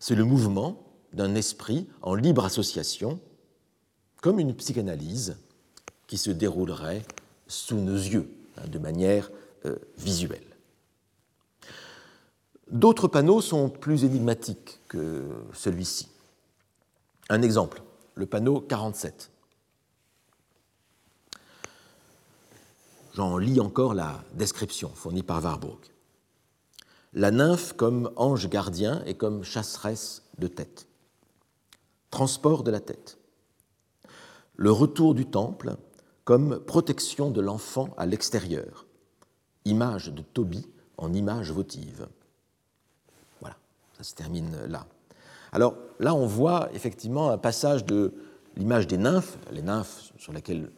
C'est 0.00 0.14
le 0.14 0.24
mouvement 0.24 0.84
d'un 1.12 1.34
esprit 1.34 1.88
en 2.02 2.14
libre 2.14 2.44
association, 2.44 3.20
comme 4.20 4.40
une 4.40 4.54
psychanalyse 4.54 5.36
qui 6.06 6.18
se 6.18 6.30
déroulerait 6.30 7.02
sous 7.46 7.76
nos 7.76 7.96
yeux, 7.96 8.28
hein, 8.56 8.66
de 8.68 8.78
manière 8.78 9.30
euh, 9.66 9.76
visuelle. 9.96 10.44
D'autres 12.70 13.08
panneaux 13.08 13.40
sont 13.40 13.68
plus 13.68 14.04
énigmatiques 14.04 14.80
que 14.88 15.22
celui-ci. 15.52 16.08
Un 17.28 17.42
exemple, 17.42 17.82
le 18.14 18.26
panneau 18.26 18.60
47. 18.60 19.30
J'en 23.14 23.38
lis 23.38 23.60
encore 23.60 23.94
la 23.94 24.24
description 24.34 24.90
fournie 24.90 25.22
par 25.22 25.42
Warburg. 25.42 25.78
La 27.12 27.30
nymphe 27.30 27.74
comme 27.74 28.10
ange 28.16 28.48
gardien 28.48 29.02
et 29.06 29.14
comme 29.14 29.44
chasseresse 29.44 30.22
de 30.38 30.48
tête. 30.48 30.88
Transport 32.10 32.64
de 32.64 32.72
la 32.72 32.80
tête. 32.80 33.18
Le 34.56 34.70
retour 34.70 35.14
du 35.14 35.26
temple 35.26 35.76
comme 36.24 36.58
protection 36.58 37.30
de 37.30 37.40
l'enfant 37.40 37.88
à 37.96 38.06
l'extérieur. 38.06 38.86
Image 39.64 40.12
de 40.12 40.22
Tobie 40.22 40.66
en 40.96 41.12
image 41.12 41.52
votive. 41.52 42.08
Ça 43.96 44.02
se 44.02 44.14
termine 44.14 44.56
là. 44.66 44.86
Alors 45.52 45.76
là, 46.00 46.14
on 46.14 46.26
voit 46.26 46.68
effectivement 46.74 47.30
un 47.30 47.38
passage 47.38 47.84
de 47.84 48.12
l'image 48.56 48.86
des 48.86 48.98
nymphes, 48.98 49.38
les 49.52 49.62
nymphes 49.62 50.12
sur 50.18 50.32
lesquelles 50.32 50.70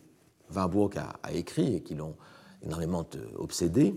Warburg 0.54 0.98
a, 0.98 1.32
écrit 1.32 1.76
et 1.76 1.82
qui 1.82 1.94
l'ont 1.94 2.16
énormément 2.62 3.06
euh, 3.14 3.26
obsédé. 3.36 3.94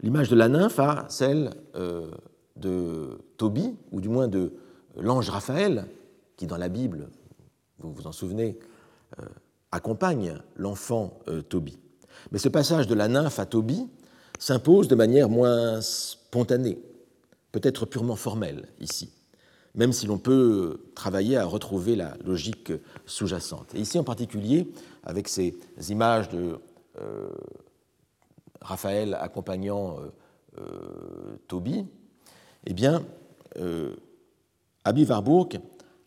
L'image 0.00 0.28
de 0.28 0.36
la 0.36 0.48
nymphe 0.48 0.78
à 0.78 1.06
celle 1.08 1.50
euh, 1.74 2.10
de 2.56 3.18
Tobie, 3.36 3.74
ou 3.90 4.00
du 4.00 4.08
moins 4.08 4.28
de 4.28 4.52
l'ange 4.96 5.28
Raphaël, 5.30 5.86
qui 6.36 6.46
dans 6.46 6.56
la 6.56 6.68
Bible, 6.68 7.08
vous 7.78 7.92
vous 7.92 8.06
en 8.06 8.12
souvenez, 8.12 8.58
euh, 9.20 9.24
accompagne 9.72 10.38
l'enfant 10.56 11.18
Tobie. 11.48 11.78
Mais 12.32 12.38
ce 12.38 12.48
passage 12.48 12.86
de 12.86 12.94
la 12.94 13.08
nymphe 13.08 13.38
à 13.38 13.46
Tobie 13.46 13.88
s'impose 14.38 14.88
de 14.88 14.94
manière 14.94 15.28
moins 15.28 15.80
spontanée 15.80 16.78
peut 17.52 17.60
être 17.62 17.86
purement 17.86 18.16
formel 18.16 18.68
ici. 18.80 19.10
même 19.74 19.92
si 19.92 20.06
l'on 20.06 20.18
peut 20.18 20.80
travailler 20.94 21.36
à 21.36 21.44
retrouver 21.44 21.94
la 21.94 22.16
logique 22.24 22.72
sous-jacente. 23.06 23.74
Et 23.74 23.80
ici 23.80 23.98
en 23.98 24.04
particulier, 24.04 24.72
avec 25.08 25.26
ces 25.26 25.56
images 25.88 26.28
de 26.28 26.60
euh, 27.00 27.28
Raphaël 28.60 29.16
accompagnant 29.18 29.96
euh, 30.58 31.36
Toby, 31.48 31.86
eh 32.66 32.74
bien, 32.74 33.04
Abby 34.84 35.04
Warburg 35.04 35.60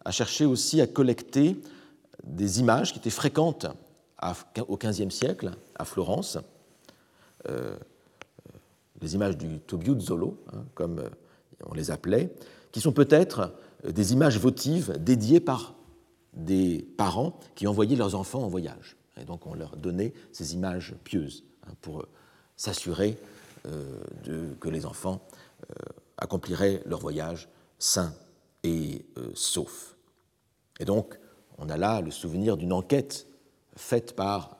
a 0.05 0.12
cherché 0.12 0.46
aussi 0.46 0.79
à 0.79 0.88
collecter 0.88 1.60
des 2.24 2.60
images 2.60 2.93
qui 2.93 3.00
étaient 3.00 3.10
fréquentes 3.10 3.65
au 4.67 4.77
XVe 4.77 5.10
siècle 5.10 5.51
à 5.75 5.84
Florence, 5.84 6.38
euh, 7.50 7.75
les 9.01 9.15
images 9.15 9.36
du 9.36 9.60
Tobiuzzolo, 9.62 10.38
hein, 10.53 10.63
comme 10.75 11.01
on 11.65 11.74
les 11.74 11.89
appelait, 11.89 12.31
qui 12.72 12.81
sont 12.81 12.91
peut-être 12.91 13.55
des 13.84 14.13
images 14.13 14.38
votives 14.38 14.96
dédiées 15.00 15.39
par 15.39 15.74
des 16.33 16.85
parents 16.97 17.39
qui 17.55 17.67
envoyaient 17.67 17.95
leurs 17.95 18.15
enfants 18.15 18.43
en 18.43 18.47
voyage. 18.47 18.95
Et 19.19 19.25
donc 19.25 19.45
on 19.47 19.53
leur 19.53 19.75
donnait 19.77 20.13
ces 20.31 20.53
images 20.53 20.95
pieuses 21.03 21.43
hein, 21.67 21.73
pour 21.81 22.05
s'assurer 22.55 23.17
euh, 23.67 24.00
que 24.59 24.69
les 24.69 24.85
enfants 24.85 25.21
euh, 25.69 25.73
accompliraient 26.17 26.81
leur 26.85 27.00
voyage 27.00 27.50
sains 27.79 28.13
et 28.63 29.05
saufs. 29.33 29.95
Et 30.79 30.85
donc 30.85 31.19
on 31.57 31.69
a 31.69 31.77
là 31.77 32.01
le 32.01 32.11
souvenir 32.11 32.57
d'une 32.57 32.73
enquête 32.73 33.27
faite 33.75 34.15
par 34.15 34.57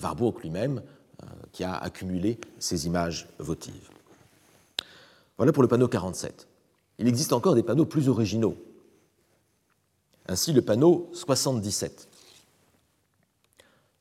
Warburg 0.00 0.40
lui-même, 0.40 0.82
euh, 1.22 1.26
qui 1.52 1.62
a 1.62 1.76
accumulé 1.76 2.38
ces 2.58 2.86
images 2.86 3.28
votives. 3.38 3.88
Voilà 5.36 5.52
pour 5.52 5.62
le 5.62 5.68
panneau 5.68 5.86
47. 5.88 6.48
Il 6.98 7.06
existe 7.06 7.32
encore 7.32 7.54
des 7.54 7.62
panneaux 7.62 7.86
plus 7.86 8.08
originaux. 8.08 8.56
Ainsi, 10.26 10.52
le 10.52 10.62
panneau 10.62 11.10
77. 11.12 12.08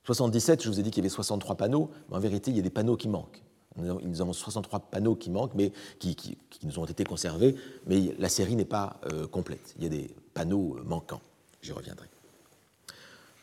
77, 0.05 0.63
je 0.63 0.69
vous 0.69 0.79
ai 0.79 0.83
dit 0.83 0.91
qu'il 0.91 1.03
y 1.03 1.05
avait 1.05 1.13
63 1.13 1.55
panneaux, 1.55 1.89
mais 2.09 2.17
en 2.17 2.19
vérité, 2.19 2.51
il 2.51 2.57
y 2.57 2.59
a 2.59 2.63
des 2.63 2.69
panneaux 2.69 2.97
qui 2.97 3.07
manquent. 3.07 3.41
Nous 3.75 4.21
avons 4.21 4.33
63 4.33 4.79
panneaux 4.79 5.15
qui 5.15 5.31
manquent, 5.31 5.55
mais 5.55 5.71
qui, 5.99 6.37
nous 6.61 6.79
ont 6.79 6.85
été 6.85 7.03
conservés, 7.03 7.55
mais 7.87 8.15
la 8.19 8.29
série 8.29 8.55
n'est 8.55 8.65
pas 8.65 8.99
euh, 9.11 9.27
complète. 9.27 9.73
Il 9.77 9.83
y 9.83 9.87
a 9.87 9.89
des 9.89 10.15
panneaux 10.33 10.77
euh, 10.77 10.83
manquants. 10.83 11.21
J'y 11.61 11.71
reviendrai. 11.71 12.07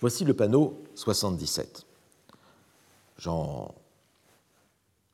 Voici 0.00 0.24
le 0.24 0.34
panneau 0.34 0.84
77. 0.94 1.84
J'en 3.18 3.74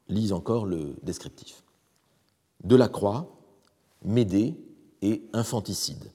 lis 0.09 0.33
encore 0.33 0.67
le 0.67 0.95
descriptif. 1.03 1.63
De 2.63 2.77
la 2.77 2.89
croix, 2.89 3.33
Médée 4.05 4.55
et 5.03 5.23
infanticide. 5.33 6.13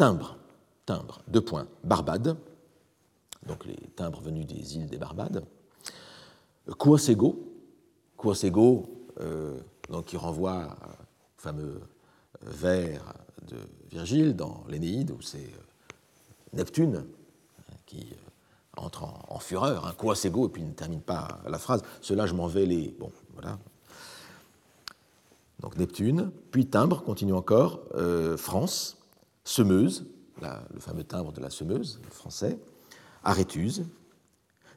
Timbre, 0.00 0.38
timbre, 0.86 1.20
deux 1.28 1.42
points, 1.42 1.66
Barbade, 1.84 2.34
donc 3.44 3.66
les 3.66 3.76
timbres 3.94 4.22
venus 4.22 4.46
des 4.46 4.76
îles 4.76 4.86
des 4.86 4.96
Barbades. 4.96 5.44
Quosego, 6.78 7.38
Quosego, 8.16 8.88
euh, 9.20 9.60
qui 10.06 10.16
renvoie 10.16 10.68
au 10.68 11.36
fameux 11.36 11.82
vers 12.40 13.12
de 13.46 13.58
Virgile 13.90 14.34
dans 14.34 14.64
l'Énéide, 14.70 15.10
où 15.10 15.20
c'est 15.20 15.36
euh, 15.36 16.54
Neptune 16.54 17.04
hein, 17.04 17.74
qui 17.84 18.08
euh, 18.10 18.78
entre 18.78 19.04
en, 19.04 19.38
fureur, 19.38 19.86
un 19.86 19.92
quoi 19.92 20.14
et 20.14 20.30
puis 20.48 20.62
il 20.62 20.68
ne 20.68 20.72
termine 20.72 21.02
pas 21.02 21.42
la 21.46 21.58
phrase. 21.58 21.82
Cela, 22.00 22.24
je 22.24 22.32
m'en 22.32 22.46
vais 22.46 22.64
les. 22.64 22.96
Bon, 22.98 23.12
voilà. 23.34 23.58
Donc 25.58 25.76
Neptune, 25.76 26.30
puis 26.52 26.64
timbre, 26.64 27.02
continue 27.02 27.34
encore, 27.34 27.80
euh, 27.96 28.38
France, 28.38 28.96
semeuse, 29.50 30.06
le 30.40 30.78
fameux 30.78 31.02
timbre 31.02 31.32
de 31.32 31.40
la 31.40 31.50
semeuse, 31.50 32.00
français, 32.10 32.56
Arétuse, 33.24 33.84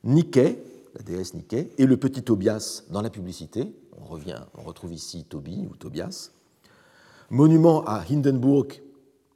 Niké, 0.04 0.58
la 0.96 1.04
déesse 1.04 1.36
Niké, 1.36 1.72
et 1.78 1.86
le 1.86 1.96
petit 1.96 2.24
Tobias 2.24 2.84
dans 2.90 3.04
la 3.04 3.12
publicité. 3.12 3.72
On 4.02 4.06
revient, 4.06 4.40
on 4.58 4.64
retrouve 4.64 4.92
ici 4.94 5.26
Toby 5.26 5.68
ou 5.70 5.76
Tobias. 5.76 6.32
Monument 7.30 7.86
à 7.86 8.04
Hindenburg, 8.10 8.82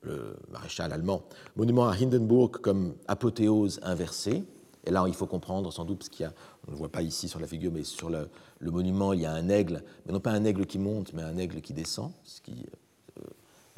le 0.02 0.36
maréchal 0.52 0.92
allemand, 0.92 1.22
monument 1.56 1.88
à 1.88 1.94
Hindenburg 1.96 2.58
comme 2.62 2.96
apothéose 3.08 3.80
inversée. 3.84 4.44
Et 4.86 4.92
là, 4.92 5.06
il 5.08 5.14
faut 5.14 5.28
comprendre 5.28 5.72
sans 5.72 5.86
doute, 5.86 6.00
parce 6.00 6.10
qu'il 6.10 6.24
y 6.24 6.28
a, 6.28 6.34
on 6.64 6.72
ne 6.72 6.72
le 6.72 6.78
voit 6.78 6.92
pas 6.92 7.04
ici 7.04 7.28
sur 7.28 7.40
la 7.40 7.46
figure, 7.46 7.72
mais 7.72 7.84
sur 7.84 8.10
le, 8.10 8.28
monument, 8.62 9.14
il 9.14 9.22
y 9.22 9.26
a 9.28 9.34
un 9.34 9.50
aigle, 9.50 9.84
mais 10.06 10.14
non 10.14 10.20
pas 10.20 10.32
un 10.32 10.44
aigle 10.46 10.66
qui 10.66 10.80
monte, 10.80 11.14
mais 11.14 11.22
un 11.22 11.38
aigle 11.38 11.62
qui 11.62 11.74
descend, 11.74 12.12
ce 12.24 12.42
qui 12.42 12.66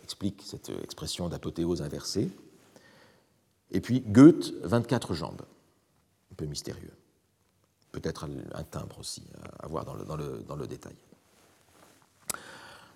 explique 0.10 0.42
cette 0.44 0.72
expression 0.84 1.30
d'apothéose 1.30 1.84
inversée. 1.84 2.32
Et 3.70 3.80
puis 3.80 4.02
Goethe, 4.02 4.56
24 4.64 5.14
jambes, 5.14 5.44
un 6.32 6.36
peu 6.36 6.46
mystérieux. 6.46 6.94
Peut-être 7.92 8.28
un 8.56 8.64
timbre 8.64 8.98
aussi, 9.00 9.22
à 9.60 9.68
voir 9.68 9.86
dans 9.86 10.16
le, 10.16 10.68
détail. 10.68 10.96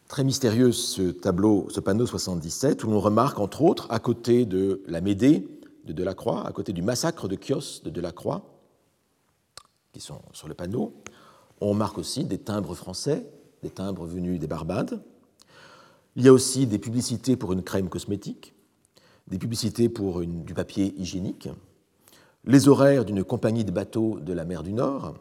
Très 0.08 0.24
mystérieux 0.24 0.72
ce 0.72 1.12
tableau, 1.12 1.68
ce 1.70 1.80
panneau 1.80 2.08
77, 2.08 2.84
où 2.84 2.90
l'on 2.90 3.00
remarque 3.00 3.40
entre 3.40 3.62
autres, 3.62 3.86
à 3.92 4.00
côté 4.00 4.48
de 4.48 4.82
la 4.88 5.00
Médée 5.00 5.48
de 5.86 5.94
Delacroix, 5.94 6.48
à 6.48 6.52
côté 6.52 6.74
du 6.74 6.82
massacre 6.82 7.28
de 7.28 7.38
Chios 7.40 7.84
de 7.84 7.92
Delacroix, 7.92 8.44
qui 9.92 10.00
sont 10.00 10.22
sur 10.32 10.48
le 10.48 10.56
panneau, 10.56 10.96
on 11.62 11.70
remarque 11.70 12.00
aussi 12.00 12.24
des 12.24 12.40
timbres 12.40 12.74
français, 12.74 13.24
des 13.62 13.70
timbres 13.70 14.08
venus 14.08 14.40
des 14.40 14.48
Barbades. 14.48 15.00
Il 16.16 16.24
y 16.24 16.28
a 16.28 16.34
aussi 16.34 16.68
des 16.68 16.80
publicités 16.80 17.36
pour 17.36 17.54
une 17.54 17.64
crème 17.64 17.90
cosmétique, 17.90 18.54
des 19.28 19.40
publicités 19.40 19.90
pour 19.90 20.22
du 20.22 20.54
papier 20.54 20.94
hygiénique, 20.98 21.50
les 22.46 22.68
horaires 22.68 23.06
d'une 23.06 23.24
compagnie 23.24 23.64
de 23.64 23.72
bateaux 23.72 24.20
de 24.20 24.34
la 24.34 24.46
mer 24.46 24.64
du 24.64 24.74
Nord, 24.74 25.16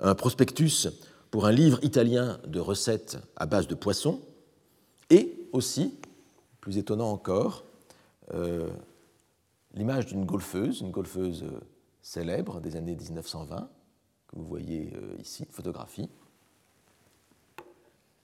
un 0.00 0.14
prospectus 0.14 0.88
pour 1.30 1.46
un 1.46 1.52
livre 1.52 1.78
italien 1.84 2.38
de 2.46 2.58
recettes 2.58 3.18
à 3.36 3.46
base 3.46 3.68
de 3.68 3.74
poissons, 3.74 4.20
et 5.10 5.48
aussi, 5.52 5.94
plus 6.60 6.78
étonnant 6.78 7.10
encore, 7.10 7.64
euh, 8.34 8.68
l'image 9.74 10.06
d'une 10.06 10.24
golfeuse, 10.24 10.80
une 10.80 10.90
golfeuse 10.90 11.44
euh, 11.44 11.60
célèbre 12.02 12.60
des 12.60 12.76
années 12.76 12.96
1920, 12.96 13.68
que 14.28 14.36
vous 14.36 14.44
voyez 14.44 14.92
euh, 14.96 15.16
ici, 15.20 15.46
photographie, 15.50 16.08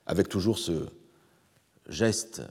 avec 0.06 0.28
toujours 0.28 0.58
ce 0.58 0.88
geste 1.88 2.42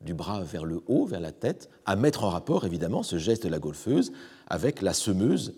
du 0.00 0.14
bras 0.14 0.42
vers 0.42 0.64
le 0.64 0.82
haut, 0.86 1.06
vers 1.06 1.20
la 1.20 1.32
tête, 1.32 1.68
à 1.84 1.96
mettre 1.96 2.24
en 2.24 2.30
rapport 2.30 2.64
évidemment 2.64 3.02
ce 3.02 3.18
geste 3.18 3.44
de 3.44 3.48
la 3.48 3.58
golfeuse 3.58 4.12
avec 4.46 4.82
la 4.82 4.94
semeuse 4.94 5.54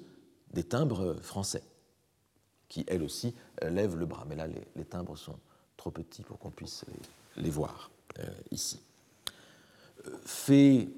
des 0.52 0.64
timbres 0.64 1.16
français 1.20 1.62
qui 2.70 2.84
elle 2.86 3.02
aussi 3.02 3.34
lève 3.60 3.96
le 3.96 4.06
bras. 4.06 4.24
Mais 4.26 4.36
là, 4.36 4.46
les, 4.46 4.84
timbres 4.86 5.18
sont 5.18 5.36
trop 5.76 5.90
petits 5.90 6.22
pour 6.22 6.38
qu'on 6.38 6.50
puisse 6.50 6.86
les, 7.36 7.50
voir 7.50 7.90
euh, 8.18 8.22
ici. 8.50 8.80
Euh, 10.06 10.16
fait 10.24 10.88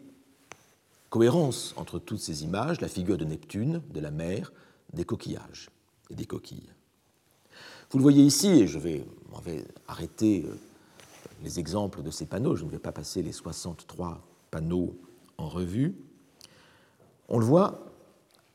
cohérence 1.10 1.74
entre 1.76 1.98
toutes 1.98 2.20
ces 2.20 2.44
images, 2.44 2.80
la 2.80 2.88
figure 2.88 3.18
de 3.18 3.24
Neptune, 3.24 3.82
de 3.90 4.00
la 4.00 4.10
mer, 4.10 4.52
des 4.92 5.04
coquillages 5.04 5.70
et 6.10 6.14
des 6.14 6.26
coquilles. 6.26 6.70
Vous 7.90 7.98
le 7.98 8.02
voyez 8.02 8.22
ici, 8.22 8.48
et 8.48 8.66
je 8.66 8.78
vais, 8.78 9.04
vais 9.42 9.64
arrêter 9.88 10.44
euh, 10.46 10.54
les 11.42 11.58
exemples 11.58 12.02
de 12.02 12.10
ces 12.10 12.26
panneaux, 12.26 12.56
je 12.56 12.64
ne 12.64 12.70
vais 12.70 12.78
pas 12.78 12.92
passer 12.92 13.22
les 13.22 13.32
63 13.32 14.26
panneaux 14.50 14.96
en 15.38 15.48
revue. 15.48 15.96
On 17.28 17.38
le 17.38 17.44
voit, 17.44 17.86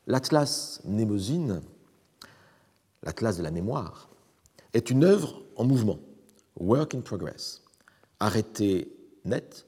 l'Atlas 0.06 0.80
Mnémosine 0.84 1.60
la 3.02 3.12
classe 3.12 3.36
de 3.36 3.42
la 3.42 3.50
mémoire, 3.50 4.08
est 4.72 4.90
une 4.90 5.04
œuvre 5.04 5.42
en 5.56 5.64
mouvement, 5.64 5.98
work 6.58 6.94
in 6.94 7.00
progress, 7.00 7.62
arrêtée 8.20 8.92
net 9.24 9.66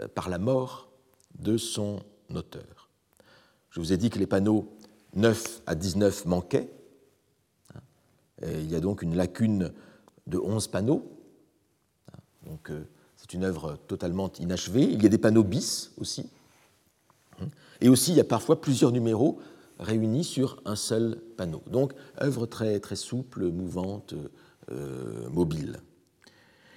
euh, 0.00 0.08
par 0.08 0.28
la 0.28 0.38
mort 0.38 0.90
de 1.38 1.56
son 1.56 2.00
auteur. 2.34 2.88
Je 3.70 3.80
vous 3.80 3.92
ai 3.92 3.96
dit 3.96 4.10
que 4.10 4.18
les 4.18 4.26
panneaux 4.26 4.76
9 5.14 5.62
à 5.66 5.74
19 5.74 6.26
manquaient. 6.26 6.70
Il 8.42 8.70
y 8.70 8.74
a 8.74 8.80
donc 8.80 9.02
une 9.02 9.16
lacune 9.16 9.72
de 10.26 10.38
11 10.38 10.68
panneaux. 10.68 11.13
Donc 12.46 12.70
euh, 12.70 12.84
c'est 13.16 13.34
une 13.34 13.44
œuvre 13.44 13.78
totalement 13.88 14.30
inachevée. 14.38 14.82
Il 14.82 15.02
y 15.02 15.06
a 15.06 15.08
des 15.08 15.18
panneaux 15.18 15.44
bis 15.44 15.92
aussi. 15.98 16.28
Et 17.80 17.88
aussi, 17.88 18.12
il 18.12 18.16
y 18.16 18.20
a 18.20 18.24
parfois 18.24 18.60
plusieurs 18.60 18.92
numéros 18.92 19.38
réunis 19.78 20.24
sur 20.24 20.60
un 20.64 20.76
seul 20.76 21.18
panneau. 21.36 21.62
Donc, 21.66 21.92
œuvre 22.20 22.46
très, 22.46 22.78
très 22.80 22.96
souple, 22.96 23.46
mouvante, 23.50 24.14
euh, 24.70 25.28
mobile. 25.30 25.80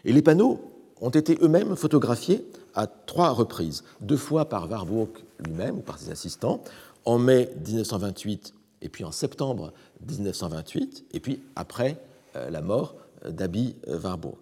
Et 0.03 0.13
les 0.13 0.21
panneaux 0.21 0.59
ont 0.99 1.09
été 1.09 1.37
eux-mêmes 1.41 1.75
photographiés 1.75 2.45
à 2.73 2.87
trois 2.87 3.29
reprises, 3.29 3.83
deux 4.01 4.17
fois 4.17 4.49
par 4.49 4.69
Warburg 4.69 5.09
lui-même 5.45 5.77
ou 5.77 5.81
par 5.81 5.99
ses 5.99 6.11
assistants, 6.11 6.63
en 7.05 7.19
mai 7.19 7.49
1928 7.65 8.53
et 8.81 8.89
puis 8.89 9.03
en 9.03 9.11
septembre 9.11 9.73
1928, 10.07 11.05
et 11.13 11.19
puis 11.19 11.41
après 11.55 12.01
euh, 12.35 12.49
la 12.49 12.61
mort 12.61 12.95
d'Abby 13.27 13.75
Warburg. 13.87 14.37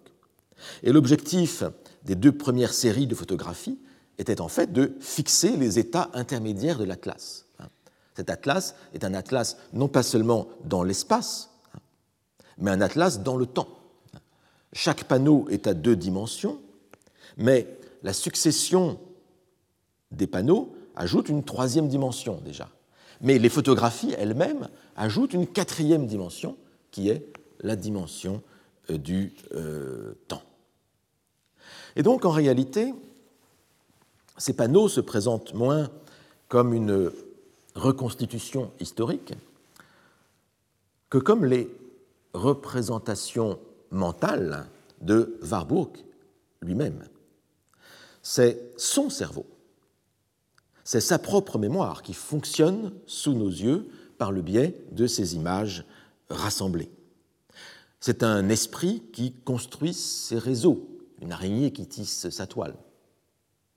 Et 0.82 0.92
l'objectif 0.92 1.64
des 2.04 2.14
deux 2.14 2.32
premières 2.32 2.74
séries 2.74 3.06
de 3.06 3.14
photographies 3.14 3.78
était 4.18 4.40
en 4.40 4.48
fait 4.48 4.72
de 4.72 4.96
fixer 5.00 5.56
les 5.56 5.78
états 5.78 6.10
intermédiaires 6.14 6.78
de 6.78 6.84
l'atlas. 6.84 7.46
Cet 8.14 8.30
atlas 8.30 8.74
est 8.94 9.04
un 9.04 9.12
atlas 9.12 9.58
non 9.74 9.88
pas 9.88 10.02
seulement 10.02 10.48
dans 10.64 10.82
l'espace, 10.82 11.50
mais 12.58 12.70
un 12.70 12.80
atlas 12.80 13.20
dans 13.20 13.36
le 13.36 13.44
temps. 13.44 13.68
Chaque 14.72 15.04
panneau 15.04 15.46
est 15.50 15.66
à 15.66 15.74
deux 15.74 15.96
dimensions, 15.96 16.58
mais 17.36 17.68
la 18.02 18.14
succession 18.14 18.98
des 20.12 20.26
panneaux 20.26 20.74
ajoute 20.94 21.28
une 21.28 21.44
troisième 21.44 21.88
dimension 21.88 22.40
déjà. 22.44 22.70
Mais 23.20 23.38
les 23.38 23.48
photographies 23.48 24.14
elles-mêmes 24.18 24.68
ajoutent 24.96 25.34
une 25.34 25.46
quatrième 25.46 26.06
dimension, 26.06 26.56
qui 26.90 27.10
est 27.10 27.26
la 27.60 27.76
dimension 27.76 28.42
du 28.90 29.34
euh, 29.54 30.14
temps. 30.28 30.42
Et 31.96 32.02
donc, 32.02 32.24
en 32.24 32.30
réalité, 32.30 32.94
ces 34.36 34.52
panneaux 34.52 34.88
se 34.88 35.00
présentent 35.00 35.54
moins 35.54 35.90
comme 36.48 36.74
une 36.74 37.10
reconstitution 37.74 38.70
historique 38.80 39.34
que 41.10 41.18
comme 41.18 41.44
les 41.44 41.70
représentations 42.34 43.58
mentales 43.90 44.66
de 45.00 45.38
Warburg 45.42 45.90
lui-même. 46.60 47.04
C'est 48.22 48.72
son 48.76 49.08
cerveau, 49.08 49.46
c'est 50.84 51.00
sa 51.00 51.18
propre 51.18 51.58
mémoire 51.58 52.02
qui 52.02 52.12
fonctionne 52.12 52.92
sous 53.06 53.34
nos 53.34 53.48
yeux 53.48 53.88
par 54.18 54.32
le 54.32 54.42
biais 54.42 54.74
de 54.92 55.06
ces 55.06 55.36
images 55.36 55.84
rassemblées. 56.28 56.90
C'est 58.06 58.22
un 58.22 58.48
esprit 58.50 59.02
qui 59.12 59.32
construit 59.32 59.92
ses 59.92 60.38
réseaux, 60.38 60.96
une 61.20 61.32
araignée 61.32 61.72
qui 61.72 61.88
tisse 61.88 62.28
sa 62.30 62.46
toile, 62.46 62.76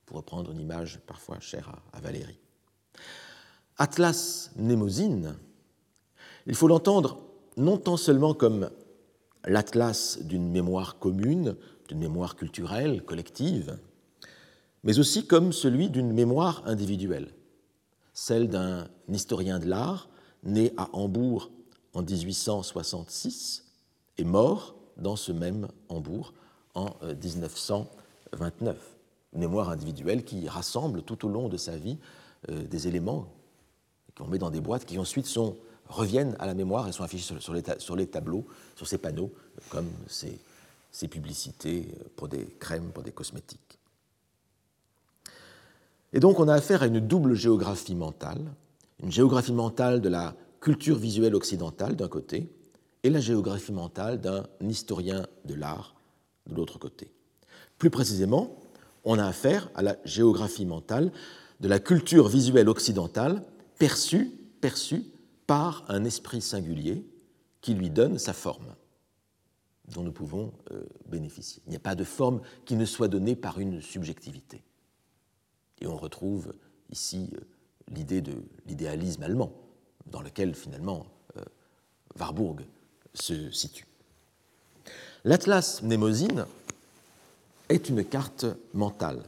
pour 0.06 0.18
reprendre 0.18 0.52
une 0.52 0.60
image 0.60 1.00
parfois 1.04 1.40
chère 1.40 1.82
à 1.92 2.00
Valérie. 2.00 2.38
Atlas 3.76 4.52
Mnémosyne, 4.54 5.36
il 6.46 6.54
faut 6.54 6.68
l'entendre 6.68 7.24
non 7.56 7.76
tant 7.76 7.96
seulement 7.96 8.32
comme 8.32 8.70
l'atlas 9.46 10.20
d'une 10.22 10.48
mémoire 10.48 11.00
commune, 11.00 11.56
d'une 11.88 11.98
mémoire 11.98 12.36
culturelle, 12.36 13.02
collective, 13.04 13.80
mais 14.84 15.00
aussi 15.00 15.26
comme 15.26 15.52
celui 15.52 15.90
d'une 15.90 16.12
mémoire 16.12 16.62
individuelle, 16.66 17.34
celle 18.12 18.48
d'un 18.48 18.86
historien 19.08 19.58
de 19.58 19.66
l'art 19.66 20.08
né 20.44 20.72
à 20.76 20.88
Hambourg 20.92 21.50
en 21.94 22.02
1866 22.02 23.64
et 24.20 24.24
mort 24.24 24.74
dans 24.98 25.16
ce 25.16 25.32
même 25.32 25.68
Hambourg 25.88 26.34
en 26.74 26.90
1929. 27.02 28.76
Euh, 28.76 28.80
Une 29.32 29.40
mémoire 29.40 29.70
individuelle 29.70 30.24
qui 30.24 30.46
rassemble 30.46 31.02
tout 31.02 31.26
au 31.26 31.28
long 31.28 31.48
de 31.48 31.56
sa 31.56 31.76
vie 31.76 31.98
euh, 32.50 32.62
des 32.64 32.86
éléments 32.86 33.26
qu'on 34.16 34.26
met 34.26 34.38
dans 34.38 34.50
des 34.50 34.60
boîtes 34.60 34.84
qui 34.84 34.98
ensuite 34.98 35.26
sont, 35.26 35.56
reviennent 35.88 36.36
à 36.38 36.46
la 36.46 36.54
mémoire 36.54 36.86
et 36.86 36.92
sont 36.92 37.02
affichés 37.02 37.34
sur, 37.38 37.54
les, 37.96 38.06
tableaux, 38.06 38.44
sur 38.76 38.86
ces 38.86 38.98
panneaux, 38.98 39.32
comme 39.70 39.88
ces, 40.06 40.38
ces 40.92 41.08
publicités 41.08 41.88
pour 42.16 42.28
des 42.28 42.44
crèmes, 42.58 42.90
pour 42.92 43.02
des 43.02 43.12
cosmétiques. 43.12 43.78
Et 46.12 46.20
donc 46.20 46.40
on 46.40 46.48
a 46.48 46.54
affaire 46.54 46.82
à 46.82 46.86
une 46.86 47.00
double 47.00 47.34
géographie 47.34 47.94
mentale, 47.94 48.52
une 49.02 49.12
géographie 49.12 49.52
mentale 49.52 50.02
de 50.02 50.08
la 50.10 50.34
culture 50.60 50.98
visuelle 50.98 51.34
occidentale 51.34 51.96
d'un 51.96 52.08
côté 52.08 52.50
et 53.02 53.10
la 53.10 53.20
géographie 53.20 53.72
mentale 53.72 54.20
d'un 54.20 54.46
historien 54.60 55.26
de 55.44 55.54
l'art 55.54 55.94
de 56.46 56.54
l'autre 56.54 56.78
côté. 56.78 57.10
Plus 57.78 57.90
précisément, 57.90 58.56
on 59.04 59.18
a 59.18 59.26
affaire 59.26 59.70
à 59.74 59.82
la 59.82 59.96
géographie 60.04 60.66
mentale 60.66 61.12
de 61.60 61.68
la 61.68 61.78
culture 61.78 62.28
visuelle 62.28 62.68
occidentale 62.68 63.42
perçue, 63.78 64.30
perçue 64.60 65.04
par 65.46 65.84
un 65.88 66.04
esprit 66.04 66.40
singulier 66.40 67.06
qui 67.60 67.74
lui 67.74 67.90
donne 67.90 68.18
sa 68.18 68.32
forme 68.32 68.74
dont 69.90 70.02
nous 70.02 70.12
pouvons 70.12 70.52
euh, 70.70 70.84
bénéficier. 71.06 71.62
Il 71.66 71.70
n'y 71.70 71.76
a 71.76 71.80
pas 71.80 71.94
de 71.94 72.04
forme 72.04 72.40
qui 72.64 72.76
ne 72.76 72.84
soit 72.84 73.08
donnée 73.08 73.34
par 73.34 73.58
une 73.58 73.80
subjectivité. 73.80 74.62
Et 75.80 75.86
on 75.86 75.96
retrouve 75.96 76.52
ici 76.90 77.30
euh, 77.34 77.40
l'idée 77.88 78.20
de 78.20 78.34
l'idéalisme 78.66 79.22
allemand, 79.22 79.52
dans 80.06 80.22
lequel 80.22 80.54
finalement 80.54 81.06
euh, 81.36 81.44
Warburg 82.18 82.60
se 83.14 83.50
situe. 83.50 83.86
L'Atlas 85.24 85.82
Mnémosyne 85.82 86.46
est 87.68 87.88
une 87.88 88.04
carte 88.04 88.46
mentale. 88.74 89.22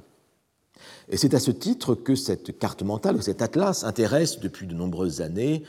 Et 1.09 1.17
c'est 1.17 1.35
à 1.35 1.41
ce 1.41 1.51
titre 1.51 1.95
que 1.95 2.15
cette 2.15 2.59
carte 2.59 2.83
mentale, 2.83 3.23
cet 3.23 3.43
atlas, 3.43 3.85
intéresse 3.85 4.41
depuis 4.41 4.67
de 4.67 4.75
nombreuses 4.75 5.21
années 5.21 5.65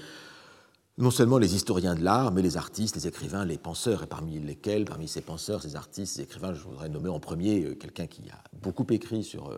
non 0.97 1.10
seulement 1.10 1.39
les 1.39 1.56
historiens 1.56 1.95
de 1.95 2.04
l'art, 2.04 2.32
mais 2.32 2.41
les 2.41 2.58
artistes, 2.58 2.95
les 2.95 3.08
écrivains, 3.08 3.45
les 3.45 3.58
penseurs, 3.58 4.04
et 4.04 4.08
parmi 4.08 4.39
lesquels, 4.39 4.86
parmi 4.86 5.08
ces 5.08 5.21
penseurs, 5.21 5.62
ces 5.63 5.76
artistes, 5.76 6.15
ces 6.15 6.21
écrivains, 6.21 6.54
je 6.54 6.62
voudrais 6.62 6.89
nommer 6.89 7.10
en 7.10 7.19
premier 7.19 7.63
euh, 7.63 7.76
quelqu'un 7.76 8.06
qui 8.06 8.21
a 8.30 8.43
beaucoup 8.62 8.86
écrit 8.91 9.23
sur 9.23 9.49
euh, 9.49 9.58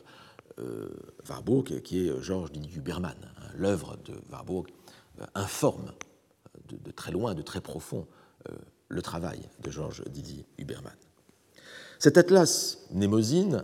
euh, 0.60 0.90
Warburg, 1.28 1.82
qui 1.82 2.08
est 2.08 2.22
Georges 2.22 2.52
Didier 2.52 2.78
Huberman. 2.78 3.18
L'œuvre 3.58 3.98
de 4.06 4.14
Warburg 4.32 4.68
informe 5.34 5.92
de, 6.70 6.92
très 6.92 7.12
loin, 7.12 7.34
de 7.34 7.42
très 7.42 7.62
profond, 7.62 8.08
le 8.90 9.02
travail 9.02 9.40
de 9.64 9.72
Georges 9.72 10.04
Didier 10.10 10.46
Huberman. 10.58 10.94
Cet 12.00 12.18
atlas 12.18 12.80
Mnémosyne 12.92 13.64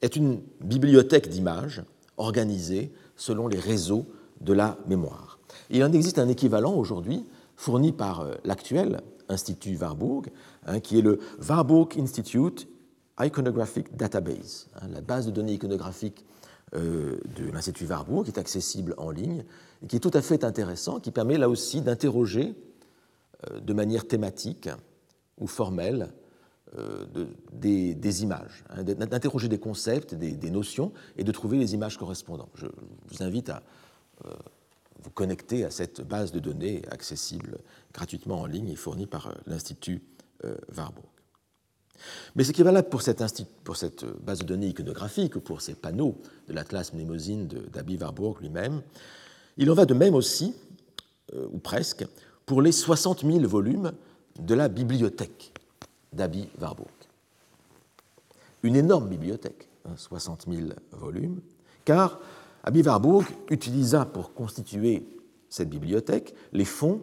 est 0.00 0.16
une 0.16 0.40
bibliothèque 0.60 1.28
d'images 1.28 1.82
organisée 2.16 2.92
selon 3.16 3.48
les 3.48 3.58
réseaux 3.58 4.06
de 4.40 4.52
la 4.52 4.78
mémoire. 4.86 5.38
Il 5.70 5.82
en 5.84 5.92
existe 5.92 6.18
un 6.18 6.28
équivalent 6.28 6.74
aujourd'hui 6.74 7.24
fourni 7.56 7.92
par 7.92 8.20
euh, 8.20 8.34
l'actuel 8.44 9.00
Institut 9.28 9.76
Warburg, 9.76 10.30
hein, 10.66 10.80
qui 10.80 10.98
est 10.98 11.02
le 11.02 11.20
Warburg 11.48 11.88
Institute 11.98 12.68
Iconographic 13.20 13.96
Database, 13.96 14.68
hein, 14.80 14.88
la 14.90 15.00
base 15.00 15.26
de 15.26 15.30
données 15.30 15.52
iconographiques 15.52 16.24
euh, 16.74 17.18
de 17.36 17.50
l'Institut 17.50 17.86
Warburg, 17.86 18.24
qui 18.24 18.30
est 18.30 18.38
accessible 18.38 18.94
en 18.96 19.10
ligne, 19.10 19.44
et 19.82 19.86
qui 19.86 19.96
est 19.96 20.00
tout 20.00 20.10
à 20.14 20.22
fait 20.22 20.44
intéressant, 20.44 21.00
qui 21.00 21.10
permet 21.10 21.38
là 21.38 21.48
aussi 21.48 21.82
d'interroger 21.82 22.48
euh, 22.50 22.71
de 23.60 23.72
manière 23.72 24.06
thématique 24.06 24.68
ou 25.38 25.46
formelle 25.46 26.12
des, 27.52 28.22
images, 28.22 28.64
hein, 28.70 28.82
d'interroger 28.82 29.48
des 29.48 29.58
concepts, 29.58 30.14
des, 30.14 30.50
notions, 30.50 30.92
et 31.16 31.24
de 31.24 31.32
trouver 31.32 31.58
les 31.58 31.74
images 31.74 31.98
correspondantes. 31.98 32.52
Je 32.54 32.66
vous 33.08 33.22
invite 33.22 33.50
à 33.50 33.62
vous 35.02 35.10
connecter 35.10 35.64
à 35.64 35.70
cette 35.70 36.00
base 36.00 36.32
de 36.32 36.38
données 36.38 36.82
accessible 36.90 37.58
gratuitement 37.92 38.40
en 38.40 38.46
ligne 38.46 38.68
et 38.68 38.76
fournie 38.76 39.06
par 39.06 39.28
euh, 39.28 39.32
l'Institut 39.46 40.02
euh, 40.44 40.56
Warburg. 40.76 41.06
Mais 42.34 42.44
ce 42.44 42.52
qui 42.52 42.62
est 42.62 42.64
valable 42.64 42.88
pour 42.88 43.02
cette, 43.02 43.22
base 44.22 44.40
de 44.40 44.44
données 44.44 44.68
iconographique 44.68 45.36
ou 45.36 45.40
pour 45.40 45.60
ces 45.60 45.74
panneaux 45.74 46.20
de 46.48 46.52
l'Atlas 46.52 46.92
Mnémosyne 46.94 47.46
d'Abi 47.46 47.96
Warburg 47.96 48.40
lui-même, 48.40 48.82
il 49.56 49.70
en 49.70 49.74
va 49.74 49.86
de 49.86 49.94
même 49.94 50.14
aussi, 50.14 50.54
euh, 51.34 51.46
ou 51.52 51.58
presque, 51.58 52.04
pour 52.46 52.62
les 52.62 52.72
60 52.72 53.24
000 53.24 53.46
volumes 53.46 53.92
de 54.38 54.54
la 54.54 54.68
bibliothèque 54.68 55.52
d'Abi 56.12 56.48
Warburg. 56.60 56.88
Une 58.62 58.76
énorme 58.76 59.08
bibliothèque, 59.08 59.68
60 59.96 60.46
hein, 60.46 60.52
000 60.52 60.68
volumes, 60.92 61.40
car 61.84 62.20
Abi 62.62 62.82
Warburg 62.82 63.26
utilisa 63.50 64.04
pour 64.04 64.34
constituer 64.34 65.06
cette 65.48 65.68
bibliothèque 65.68 66.34
les 66.52 66.64
fonds 66.64 67.02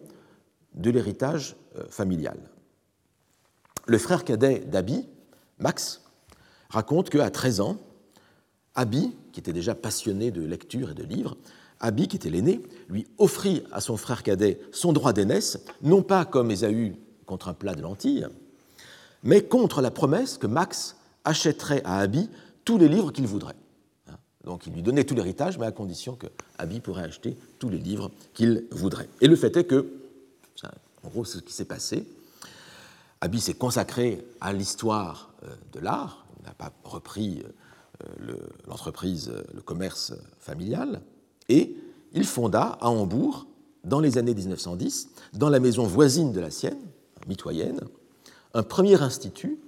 de 0.74 0.90
l'héritage 0.90 1.56
euh, 1.78 1.86
familial. 1.90 2.38
Le 3.86 3.98
frère 3.98 4.24
cadet 4.24 4.60
d'Abi, 4.60 5.08
Max, 5.60 6.02
raconte 6.70 7.10
qu'à 7.10 7.30
13 7.30 7.60
ans, 7.60 7.78
Abi, 8.76 9.16
qui 9.34 9.40
était 9.40 9.54
déjà 9.54 9.76
passionné 9.76 10.32
de 10.32 10.42
lecture 10.42 10.92
et 10.92 10.94
de 10.94 11.04
livres, 11.04 11.36
Abi, 11.80 12.08
qui 12.08 12.18
était 12.18 12.30
l'aîné, 12.30 12.62
lui 12.90 13.08
offrit 13.18 13.64
à 13.72 13.82
son 13.82 13.98
frère 13.98 14.24
cadet 14.24 14.60
son 14.72 14.94
droit 14.94 15.14
d'aînesse, 15.14 15.60
non 15.82 16.02
pas 16.02 16.26
comme 16.26 16.52
Ésaü 16.52 16.96
contre 17.26 17.48
un 17.48 17.54
plat 17.54 17.74
de 17.74 17.82
lentilles, 17.82 18.28
mais 19.24 19.44
contre 19.44 19.82
la 19.82 19.92
promesse 19.92 20.38
que 20.38 20.48
Max 20.48 20.98
achèterait 21.24 21.82
à 21.86 22.00
Abi 22.00 22.30
tous 22.66 22.78
les 22.78 22.88
livres 22.88 23.12
qu'il 23.12 23.28
voudrait. 23.28 23.56
Donc 24.44 24.66
il 24.68 24.74
lui 24.74 24.82
donnait 24.82 25.04
tout 25.04 25.16
l'héritage, 25.16 25.58
mais 25.58 25.66
à 25.66 25.72
condition 25.72 26.16
que 26.16 26.28
Abi 26.58 26.80
pourrait 26.80 27.04
acheter 27.04 27.38
tous 27.60 27.70
les 27.70 27.78
livres 27.78 28.12
qu'il 28.34 28.66
voudrait. 28.72 29.10
Et 29.22 29.28
le 29.28 29.36
fait 29.36 29.56
est 29.58 29.66
que, 29.66 29.92
en 31.04 31.10
gros, 31.10 31.26
c'est 31.26 31.38
ce 31.38 31.44
qui 31.44 31.54
s'est 31.54 31.66
passé. 31.66 32.08
Abi 33.22 33.42
s'est 33.42 33.54
consacré 33.54 34.26
à 34.40 34.54
l'histoire 34.54 35.34
euh, 35.44 35.54
de 35.74 35.80
l'art, 35.80 36.26
il 36.40 36.46
n'a 36.46 36.54
pas 36.54 36.72
repris 36.84 37.44
euh, 38.04 38.34
l'entreprise, 38.66 39.30
euh, 39.30 39.44
le, 39.54 39.62
commerce 39.62 40.14
familial, 40.40 41.02
et 41.50 41.76
il 42.14 42.26
fonda 42.26 42.78
à 42.80 42.90
Hambourg, 42.90 43.48
dans 43.84 44.00
les 44.00 44.18
années 44.18 44.34
1910, 44.34 45.10
dans 45.34 45.50
la 45.50 45.60
maison 45.60 45.84
voisine 45.84 46.32
de 46.32 46.40
la 46.40 46.52
sienne, 46.52 46.80
mitoyenne, 47.28 47.82
un 48.54 48.64
premier 48.64 49.02
institut 49.02 49.60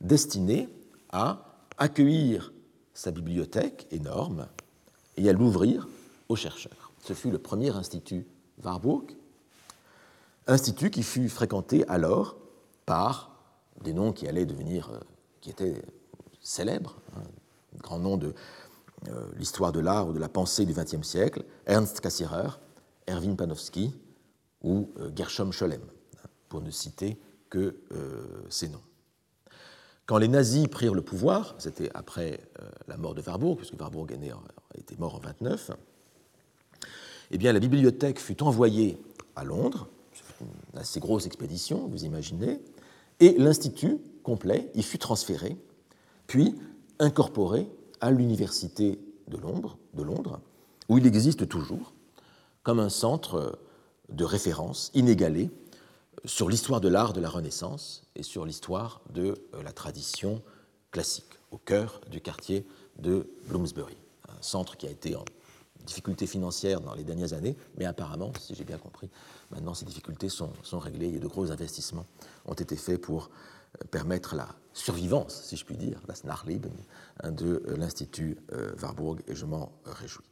destiné 0.00 0.68
à 1.10 1.56
accueillir 1.78 2.52
sa 2.94 3.10
bibliothèque 3.10 3.86
énorme 3.90 4.46
et 5.16 5.28
à 5.28 5.32
l'ouvrir 5.32 5.88
aux 6.28 6.36
chercheurs. 6.36 6.92
Ce 7.02 7.12
fut 7.12 7.30
le 7.30 7.38
premier 7.38 7.70
institut 7.70 8.26
Warburg, 8.62 9.16
institut 10.46 10.90
qui 10.90 11.02
fut 11.02 11.28
fréquenté 11.28 11.86
alors 11.88 12.36
par 12.86 13.36
des 13.82 13.92
noms 13.92 14.12
qui 14.12 14.26
allaient 14.26 14.46
devenir, 14.46 14.90
euh, 14.90 14.98
qui 15.40 15.50
étaient 15.50 15.82
célèbres, 16.40 16.96
hein, 17.16 17.22
grands 17.82 17.98
noms 17.98 18.16
de 18.16 18.34
l'histoire 19.36 19.72
de 19.72 19.80
l'art 19.80 20.08
ou 20.08 20.12
de 20.12 20.18
la 20.18 20.28
pensée 20.28 20.64
du 20.64 20.72
XXe 20.72 21.06
siècle, 21.06 21.44
Ernst 21.66 22.00
Cassirer, 22.00 22.48
Erwin 23.08 23.36
Panofsky 23.36 23.94
ou 24.62 24.90
euh, 24.98 25.10
Gershom 25.14 25.52
Scholem, 25.52 25.82
pour 26.48 26.60
ne 26.62 26.70
citer 26.70 27.18
que 27.50 27.76
ces 28.48 28.68
noms. 28.68 28.82
Quand 30.06 30.18
les 30.18 30.26
nazis 30.26 30.66
prirent 30.66 30.94
le 30.94 31.02
pouvoir, 31.02 31.54
c'était 31.58 31.88
après 31.94 32.40
la 32.88 32.96
mort 32.96 33.14
de 33.14 33.22
Warburg, 33.22 33.58
puisque 33.58 33.78
Warburg 33.78 34.10
est 34.10 34.18
était 34.76 34.96
mort 34.96 35.14
en 35.14 35.18
29, 35.18 35.70
eh 37.30 37.38
bien, 37.38 37.52
la 37.52 37.60
bibliothèque 37.60 38.18
fut 38.18 38.42
envoyée 38.42 38.98
à 39.36 39.44
Londres, 39.44 39.88
une 40.40 40.78
assez 40.78 41.00
grosse 41.00 41.26
expédition, 41.26 41.88
vous 41.88 42.04
imaginez, 42.04 42.60
et 43.20 43.34
l'Institut 43.38 43.98
complet 44.22 44.70
y 44.74 44.82
fut 44.82 44.98
transféré, 44.98 45.56
puis 46.26 46.54
incorporé 46.98 47.68
à 48.04 48.10
l'Université 48.10 48.98
de 49.28 49.38
Londres, 49.38 49.78
de 49.94 50.02
Londres, 50.02 50.38
où 50.90 50.98
il 50.98 51.06
existe 51.06 51.48
toujours 51.48 51.94
comme 52.62 52.78
un 52.78 52.90
centre 52.90 53.58
de 54.10 54.24
référence 54.24 54.90
inégalé 54.92 55.50
sur 56.26 56.50
l'histoire 56.50 56.82
de 56.82 56.88
l'art 56.88 57.14
de 57.14 57.22
la 57.22 57.30
Renaissance 57.30 58.06
et 58.14 58.22
sur 58.22 58.44
l'histoire 58.44 59.00
de 59.08 59.42
la 59.62 59.72
tradition 59.72 60.42
classique, 60.90 61.38
au 61.50 61.56
cœur 61.56 62.02
du 62.10 62.20
quartier 62.20 62.66
de 62.98 63.26
Bloomsbury, 63.48 63.96
un 64.28 64.42
centre 64.42 64.76
qui 64.76 64.86
a 64.86 64.90
été 64.90 65.16
en 65.16 65.24
difficultés 65.86 66.26
financières 66.26 66.82
dans 66.82 66.94
les 66.94 67.04
dernières 67.04 67.32
années, 67.32 67.56
mais 67.78 67.86
apparemment, 67.86 68.32
si 68.38 68.54
j'ai 68.54 68.64
bien 68.64 68.78
compris, 68.78 69.08
maintenant 69.50 69.72
ces 69.72 69.86
difficultés 69.86 70.28
sont, 70.28 70.52
réglées. 70.74 71.14
Et 71.14 71.20
de 71.20 71.26
gros 71.26 71.50
investissements 71.50 72.04
ont 72.44 72.54
été 72.54 72.76
faits 72.76 73.00
pour 73.00 73.24
euh, 73.24 73.28
permettre 73.90 74.34
la 74.34 74.48
survivance, 74.72 75.42
si 75.44 75.56
je 75.56 75.64
puis 75.64 75.76
dire, 75.76 76.00
la 76.08 76.14
Snarleben 76.14 76.72
de 77.24 77.62
l'Institut 77.76 78.36
euh, 78.52 78.72
Warburg, 78.82 79.20
et 79.28 79.34
je 79.34 79.44
m'en 79.44 79.72
réjouis. 79.84 80.24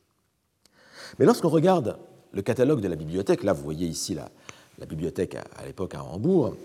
Mais 1.18 1.24
lorsqu'on 1.24 1.48
regarde 1.48 1.98
le 2.32 2.42
catalogue 2.42 2.80
de 2.80 2.88
la 2.88 2.96
bibliothèque, 2.96 3.42
là 3.44 3.52
vous 3.52 3.62
voyez 3.62 3.86
ici 3.86 4.14
la, 4.14 4.30
la 4.78 4.86
bibliothèque 4.86 5.34
à, 5.36 5.44
à 5.56 5.66
l'époque 5.66 5.94
à 5.94 6.02
Hambourg, 6.02 6.56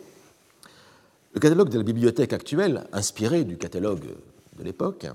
le 1.33 1.39
catalogue 1.39 1.69
de 1.69 1.77
la 1.77 1.83
bibliothèque 1.83 2.33
actuelle, 2.33 2.87
inspiré 2.93 3.43
du 3.43 3.57
catalogue 3.57 4.15
de 4.57 4.63
l'époque, 4.63 5.07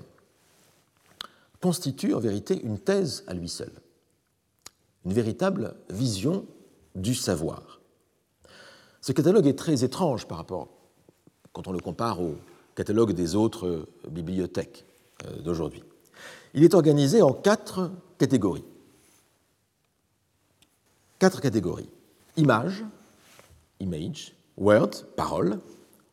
constitue 1.59 2.13
en 2.13 2.19
vérité 2.19 2.61
une 2.61 2.79
thèse 2.79 3.23
à 3.27 3.33
lui 3.33 3.49
seul, 3.49 3.71
une 5.05 5.13
véritable 5.13 5.75
vision 5.89 6.45
du 6.95 7.15
savoir. 7.15 7.81
Ce 9.01 9.11
catalogue 9.11 9.47
est 9.47 9.57
très 9.57 9.83
étrange 9.83 10.27
par 10.27 10.37
rapport, 10.37 10.69
quand 11.53 11.67
on 11.67 11.71
le 11.71 11.79
compare 11.79 12.21
au 12.21 12.35
catalogue 12.75 13.13
des 13.13 13.35
autres 13.35 13.87
bibliothèques 14.09 14.85
euh, 15.25 15.41
d'aujourd'hui. 15.41 15.83
Il 16.53 16.63
est 16.63 16.73
organisé 16.73 17.21
en 17.21 17.33
quatre 17.33 17.91
catégories. 18.17 18.65
Quatre 21.19 21.39
catégories. 21.39 21.89
Image, 22.35 22.83
image, 23.79 24.35
word, 24.57 25.05
parole, 25.15 25.59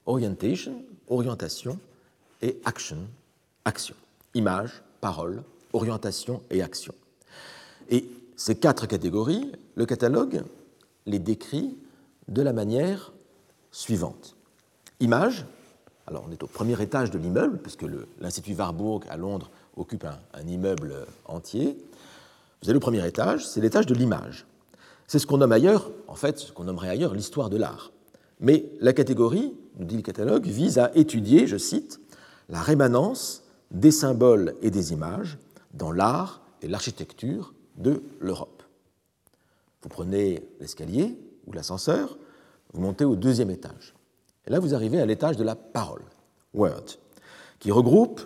orientation, 0.06 0.84
orientation, 1.08 1.78
et 2.42 2.60
action, 2.64 2.98
action. 3.64 3.94
Image, 4.34 4.82
parole, 5.00 5.42
orientation 5.72 6.42
et 6.50 6.62
action. 6.62 6.94
Et 7.90 8.08
ces 8.36 8.54
quatre 8.54 8.86
catégories, 8.86 9.52
le 9.74 9.86
catalogue 9.86 10.42
les 11.06 11.18
décrit 11.18 11.76
de 12.28 12.42
la 12.42 12.52
manière 12.52 13.12
suivante. 13.72 14.36
Image, 15.00 15.46
alors 16.06 16.24
on 16.28 16.32
est 16.32 16.42
au 16.42 16.46
premier 16.46 16.80
étage 16.82 17.10
de 17.10 17.18
l'immeuble, 17.18 17.58
puisque 17.58 17.86
l'Institut 18.20 18.54
Warburg 18.54 19.04
à 19.08 19.16
Londres 19.16 19.50
occupe 19.76 20.04
un, 20.04 20.46
immeuble 20.46 20.94
entier. 21.24 21.76
Vous 22.62 22.68
avez 22.68 22.74
le 22.74 22.80
premier 22.80 23.06
étage, 23.06 23.46
c'est 23.46 23.60
l'étage 23.60 23.86
de 23.86 23.94
l'image. 23.94 24.46
C'est 25.06 25.18
ce 25.18 25.26
qu'on 25.26 25.38
nomme 25.38 25.52
ailleurs, 25.52 25.90
en 26.06 26.14
fait, 26.14 26.38
ce 26.38 26.52
qu'on 26.52 26.64
nommerait 26.64 26.90
ailleurs 26.90 27.14
l'histoire 27.14 27.48
de 27.48 27.56
l'art. 27.56 27.92
Mais 28.40 28.66
la 28.80 28.92
catégorie, 28.92 29.54
nous 29.78 29.86
dit 29.86 29.96
le 29.96 30.02
catalogue, 30.02 30.46
vise 30.46 30.78
à 30.78 30.90
étudier, 30.94 31.46
je 31.46 31.56
cite, 31.56 32.00
la 32.48 32.60
rémanence 32.60 33.44
des 33.70 33.90
symboles 33.90 34.54
et 34.62 34.70
des 34.70 34.92
images 34.92 35.38
dans 35.72 35.92
l'art 35.92 36.42
et 36.60 36.68
l'architecture 36.68 37.54
de 37.76 38.02
l'Europe. 38.20 38.62
Vous 39.82 39.88
prenez 39.88 40.42
l'escalier 40.60 41.16
ou 41.46 41.52
l'ascenseur, 41.52 42.18
vous 42.72 42.80
montez 42.80 43.04
au 43.04 43.16
deuxième 43.16 43.50
étage. 43.50 43.94
Là, 44.50 44.58
vous 44.58 44.74
arrivez 44.74 45.00
à 45.00 45.06
l'étage 45.06 45.36
de 45.36 45.44
la 45.44 45.54
parole, 45.54 46.02
word, 46.54 46.84
qui 47.60 47.70
regroupe 47.70 48.20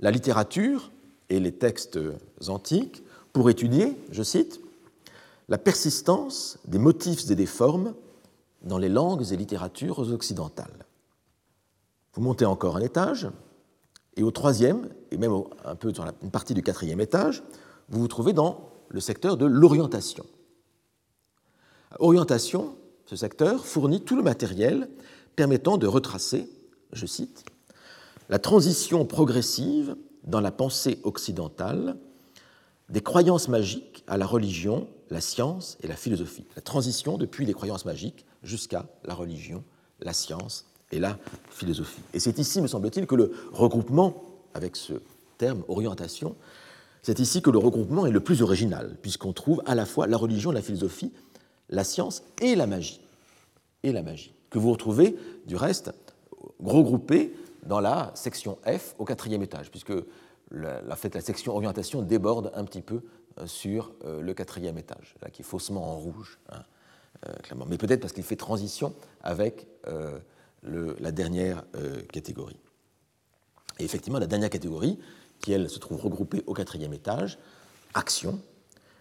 la 0.00 0.10
littérature 0.10 0.92
et 1.30 1.40
les 1.40 1.52
textes 1.52 1.98
antiques 2.46 3.02
pour 3.32 3.48
étudier, 3.48 3.96
je 4.10 4.22
cite, 4.22 4.60
la 5.48 5.56
persistance 5.56 6.58
des 6.66 6.78
motifs 6.78 7.30
et 7.30 7.34
des 7.34 7.46
formes 7.46 7.94
dans 8.60 8.76
les 8.76 8.90
langues 8.90 9.24
et 9.32 9.36
littératures 9.36 9.98
occidentales. 10.12 10.84
Vous 12.12 12.20
montez 12.20 12.44
encore 12.44 12.76
un 12.76 12.82
étage, 12.82 13.30
et 14.16 14.22
au 14.22 14.30
troisième, 14.30 14.90
et 15.10 15.16
même 15.16 15.32
un 15.64 15.74
peu 15.74 15.90
dans 15.90 16.04
une 16.22 16.30
partie 16.30 16.52
du 16.52 16.62
quatrième 16.62 17.00
étage, 17.00 17.42
vous 17.88 18.00
vous 18.00 18.08
trouvez 18.08 18.34
dans 18.34 18.68
le 18.90 19.00
secteur 19.00 19.38
de 19.38 19.46
l'orientation. 19.46 20.26
Orientation, 21.98 22.76
ce 23.06 23.16
secteur 23.16 23.64
fournit 23.64 24.02
tout 24.02 24.16
le 24.16 24.22
matériel 24.22 24.90
permettant 25.36 25.78
de 25.78 25.86
retracer, 25.86 26.48
je 26.92 27.06
cite, 27.06 27.44
la 28.28 28.38
transition 28.38 29.04
progressive 29.04 29.96
dans 30.24 30.40
la 30.40 30.52
pensée 30.52 31.00
occidentale 31.04 31.96
des 32.88 33.00
croyances 33.00 33.48
magiques 33.48 34.04
à 34.06 34.16
la 34.16 34.26
religion, 34.26 34.88
la 35.10 35.20
science 35.20 35.78
et 35.82 35.86
la 35.86 35.96
philosophie. 35.96 36.44
La 36.56 36.62
transition 36.62 37.18
depuis 37.18 37.46
les 37.46 37.54
croyances 37.54 37.84
magiques 37.84 38.26
jusqu'à 38.42 38.86
la 39.04 39.14
religion, 39.14 39.64
la 40.00 40.12
science 40.12 40.66
et 40.90 40.98
la 40.98 41.18
philosophie. 41.50 42.02
Et 42.12 42.20
c'est 42.20 42.38
ici, 42.38 42.60
me 42.60 42.66
semble-t-il, 42.66 43.06
que 43.06 43.14
le 43.14 43.32
regroupement, 43.52 44.22
avec 44.54 44.76
ce 44.76 44.94
terme 45.38 45.64
orientation, 45.68 46.36
c'est 47.02 47.18
ici 47.18 47.42
que 47.42 47.50
le 47.50 47.58
regroupement 47.58 48.06
est 48.06 48.10
le 48.10 48.20
plus 48.20 48.42
original, 48.42 48.96
puisqu'on 49.02 49.32
trouve 49.32 49.62
à 49.66 49.74
la 49.74 49.86
fois 49.86 50.06
la 50.06 50.16
religion, 50.16 50.52
la 50.52 50.62
philosophie, 50.62 51.12
la 51.68 51.84
science 51.84 52.22
et 52.40 52.54
la 52.54 52.66
magie. 52.66 53.00
Et 53.82 53.90
la 53.90 54.02
magie, 54.02 54.32
que 54.52 54.58
vous 54.58 54.70
retrouvez, 54.70 55.16
du 55.46 55.56
reste, 55.56 55.92
regroupée 56.62 57.34
dans 57.64 57.80
la 57.80 58.12
section 58.14 58.58
F 58.66 58.94
au 58.98 59.04
quatrième 59.04 59.42
étage, 59.42 59.70
puisque 59.70 59.92
la, 60.50 60.96
section 60.96 61.56
orientation 61.56 62.02
déborde 62.02 62.52
un 62.54 62.64
petit 62.64 62.82
peu 62.82 63.02
euh, 63.38 63.46
sur 63.46 63.92
euh, 64.04 64.20
le 64.20 64.34
quatrième 64.34 64.76
étage, 64.76 65.14
là, 65.22 65.30
qui 65.30 65.42
est 65.42 65.44
faussement 65.44 65.90
en 65.90 65.96
rouge, 65.96 66.38
hein, 66.50 66.62
euh, 67.26 67.32
clairement. 67.42 67.64
Mais 67.68 67.78
peut-être 67.78 68.00
parce 68.00 68.12
qu'il 68.12 68.24
fait 68.24 68.36
transition 68.36 68.94
avec 69.22 69.66
la 70.62 71.10
dernière 71.10 71.64
catégorie. 72.12 72.60
Et 73.80 73.84
effectivement, 73.84 74.20
la 74.20 74.28
dernière 74.28 74.50
catégorie, 74.50 74.98
qui 75.40 75.52
elle 75.52 75.68
se 75.68 75.80
trouve 75.80 76.00
regroupée 76.00 76.44
au 76.46 76.54
quatrième 76.54 76.92
étage, 76.92 77.38
action, 77.94 78.40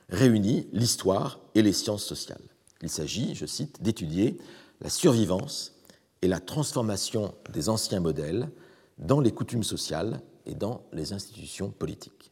réunit 0.10 0.68
l'histoire 0.74 1.40
et 1.54 1.62
les 1.62 1.74
sciences 1.74 2.04
sociales. 2.04 2.42
Il 2.82 2.90
s'agit, 2.90 3.36
je 3.36 3.46
cite, 3.46 3.84
d'étudier 3.84 4.40
la 4.82 4.90
survivance 4.90 5.74
et 6.22 6.28
la 6.28 6.40
transformation 6.40 7.34
des 7.52 7.70
anciens 7.70 8.00
modèles 8.00 8.50
dans 8.98 9.20
les 9.20 9.32
coutumes 9.32 9.64
sociales 9.64 10.22
et 10.46 10.56
dans 10.56 10.84
les 10.92 11.14
institutions 11.14 11.70
politiques. 11.72 12.32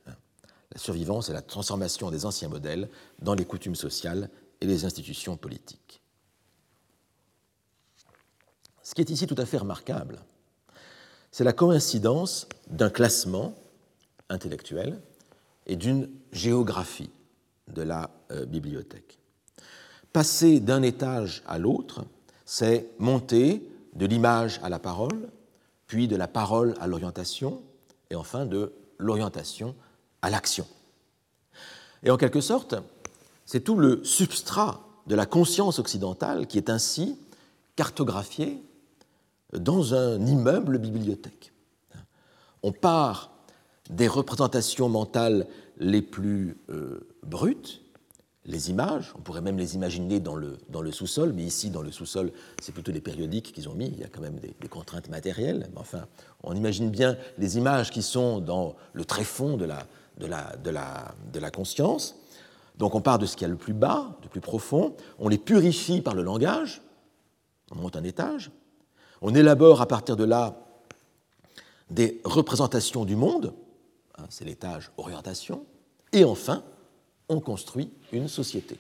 La 0.72 0.80
survivance 0.80 1.30
et 1.30 1.34
la 1.34 1.42
transformation 1.42 2.12
des 2.12 2.26
anciens 2.26 2.50
modèles 2.50 2.90
dans 3.20 3.34
les 3.34 3.46
coutumes 3.46 3.76
sociales 3.76 4.30
et 4.62 4.66
les 4.66 4.86
institutions 4.86 5.38
politiques. 5.38 6.02
Ce 8.84 8.96
qui 8.96 9.02
est 9.02 9.10
ici 9.10 9.28
tout 9.28 9.36
à 9.38 9.46
fait 9.46 9.58
remarquable, 9.58 10.20
c'est 11.32 11.44
la 11.44 11.54
coïncidence 11.54 12.48
d'un 12.68 12.90
classement 12.90 13.54
intellectuel 14.30 15.00
et 15.68 15.76
d'une 15.76 16.10
géographie 16.32 17.12
de 17.68 17.84
la 17.84 18.10
euh, 18.32 18.46
bibliothèque. 18.46 19.20
Passer 20.12 20.60
d'un 20.60 20.82
étage 20.82 21.44
à 21.46 21.60
l'autre, 21.60 22.06
c'est 22.52 22.90
monter 22.98 23.62
de 23.94 24.08
l'image 24.08 24.60
à 24.64 24.70
la 24.70 24.80
parole, 24.80 25.30
puis 25.86 26.08
de 26.08 26.16
la 26.16 26.28
parole 26.28 26.74
à 26.82 26.88
l'orientation, 26.88 27.62
et 28.10 28.16
enfin 28.16 28.48
de 28.48 28.74
l'orientation 28.98 29.76
à 30.24 30.32
l'action. 30.32 30.66
Et 32.02 32.10
en 32.10 32.18
quelque 32.18 32.42
sorte, 32.42 32.74
c'est 33.46 33.60
tout 33.60 33.76
le 33.76 34.04
substrat 34.04 34.84
de 35.06 35.14
la 35.14 35.28
conscience 35.28 35.78
occidentale 35.78 36.48
qui 36.48 36.58
est 36.58 36.72
ainsi 36.72 37.20
cartographié 37.76 38.64
dans 39.54 39.94
un 39.94 40.20
immeuble 40.26 40.80
bibliothèque. 40.80 41.54
On 42.64 42.72
part 42.72 43.30
des 43.92 44.08
représentations 44.08 44.90
mentales 44.90 45.46
les 45.78 46.02
plus 46.02 46.58
euh, 46.72 47.08
brutes, 47.22 47.79
les 48.50 48.72
images, 48.72 49.14
on 49.16 49.22
pourrait 49.22 49.42
même 49.42 49.58
les 49.58 49.76
imaginer 49.76 50.20
dans 50.20 50.36
le, 50.36 50.58
dans 50.70 50.82
le 50.82 50.92
sous-sol, 50.92 51.34
mais 51.34 51.44
ici, 51.44 51.70
dans 51.70 51.84
le 51.84 51.92
sous-sol, 51.92 52.32
c'est 52.60 52.72
plutôt 52.72 52.92
les 52.92 53.00
périodiques 53.00 53.54
qu'ils 53.54 53.70
ont 53.70 53.76
mis, 53.76 53.88
il 53.88 54.00
y 54.00 54.04
a 54.04 54.08
quand 54.08 54.22
même 54.22 54.40
des, 54.40 54.68
contraintes 54.68 55.08
matérielles. 55.08 55.70
enfin, 55.76 56.06
on 56.44 56.56
imagine 56.56 56.90
bien 56.90 57.16
les 57.38 57.58
images 57.58 57.92
qui 57.92 58.02
sont 58.02 58.40
dans 58.40 58.76
le 58.94 59.06
tréfonds 59.06 59.56
de 59.56 59.66
la, 59.66 59.86
de 60.18 60.26
la, 60.26 60.56
de 60.64 60.72
la, 60.72 61.14
de 61.32 61.40
la 61.40 61.52
conscience. 61.52 62.16
Donc 62.78 62.96
on 62.96 63.02
part 63.02 63.20
de 63.20 63.28
ce 63.28 63.36
qu'il 63.36 63.44
y 63.44 63.46
a 63.46 63.50
le 63.50 63.56
plus 63.56 63.74
bas, 63.74 64.18
le 64.24 64.30
plus 64.30 64.42
profond, 64.42 64.96
on 65.20 65.28
les 65.28 65.38
purifie 65.38 66.02
par 66.02 66.16
le 66.16 66.24
langage, 66.24 66.82
on 67.72 67.76
monte 67.76 67.96
un 67.96 68.04
étage, 68.04 68.50
on 69.22 69.36
élabore 69.36 69.80
à 69.80 69.88
partir 69.88 70.16
de 70.16 70.24
là 70.24 70.56
des 71.92 72.20
représentations 72.24 73.06
du 73.06 73.16
monde, 73.16 73.54
hein, 74.18 74.26
c'est 74.30 74.46
l'étage 74.46 74.92
orientation, 74.98 75.66
et 76.14 76.24
enfin, 76.24 76.64
on 77.30 77.40
construit 77.40 77.92
une 78.12 78.28
société. 78.28 78.78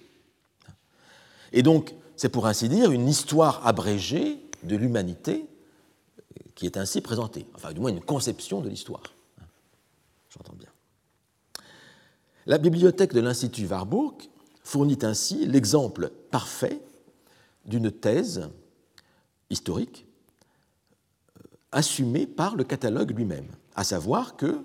Et 1.51 1.63
donc, 1.63 1.93
c'est 2.15 2.29
pour 2.29 2.47
ainsi 2.47 2.67
dire 2.67 2.91
une 2.91 3.07
histoire 3.07 3.65
abrégée 3.65 4.39
de 4.63 4.75
l'humanité 4.75 5.45
qui 6.55 6.65
est 6.65 6.77
ainsi 6.77 6.99
présentée, 6.99 7.47
enfin 7.55 7.71
du 7.71 7.79
moins 7.79 7.91
une 7.91 8.01
conception 8.01 8.59
de 8.59 8.67
l'histoire. 8.67 9.03
J'entends 10.29 10.55
bien. 10.55 10.69
La 12.45 12.57
bibliothèque 12.57 13.13
de 13.13 13.21
l'Institut 13.21 13.65
Warburg 13.65 14.15
fournit 14.63 14.99
ainsi 15.03 15.45
l'exemple 15.45 16.11
parfait 16.31 16.81
d'une 17.65 17.91
thèse 17.91 18.49
historique 19.49 20.05
euh, 21.37 21.43
assumée 21.71 22.27
par 22.27 22.55
le 22.55 22.63
catalogue 22.63 23.15
lui-même, 23.15 23.47
à 23.75 23.83
savoir 23.83 24.35
que 24.35 24.61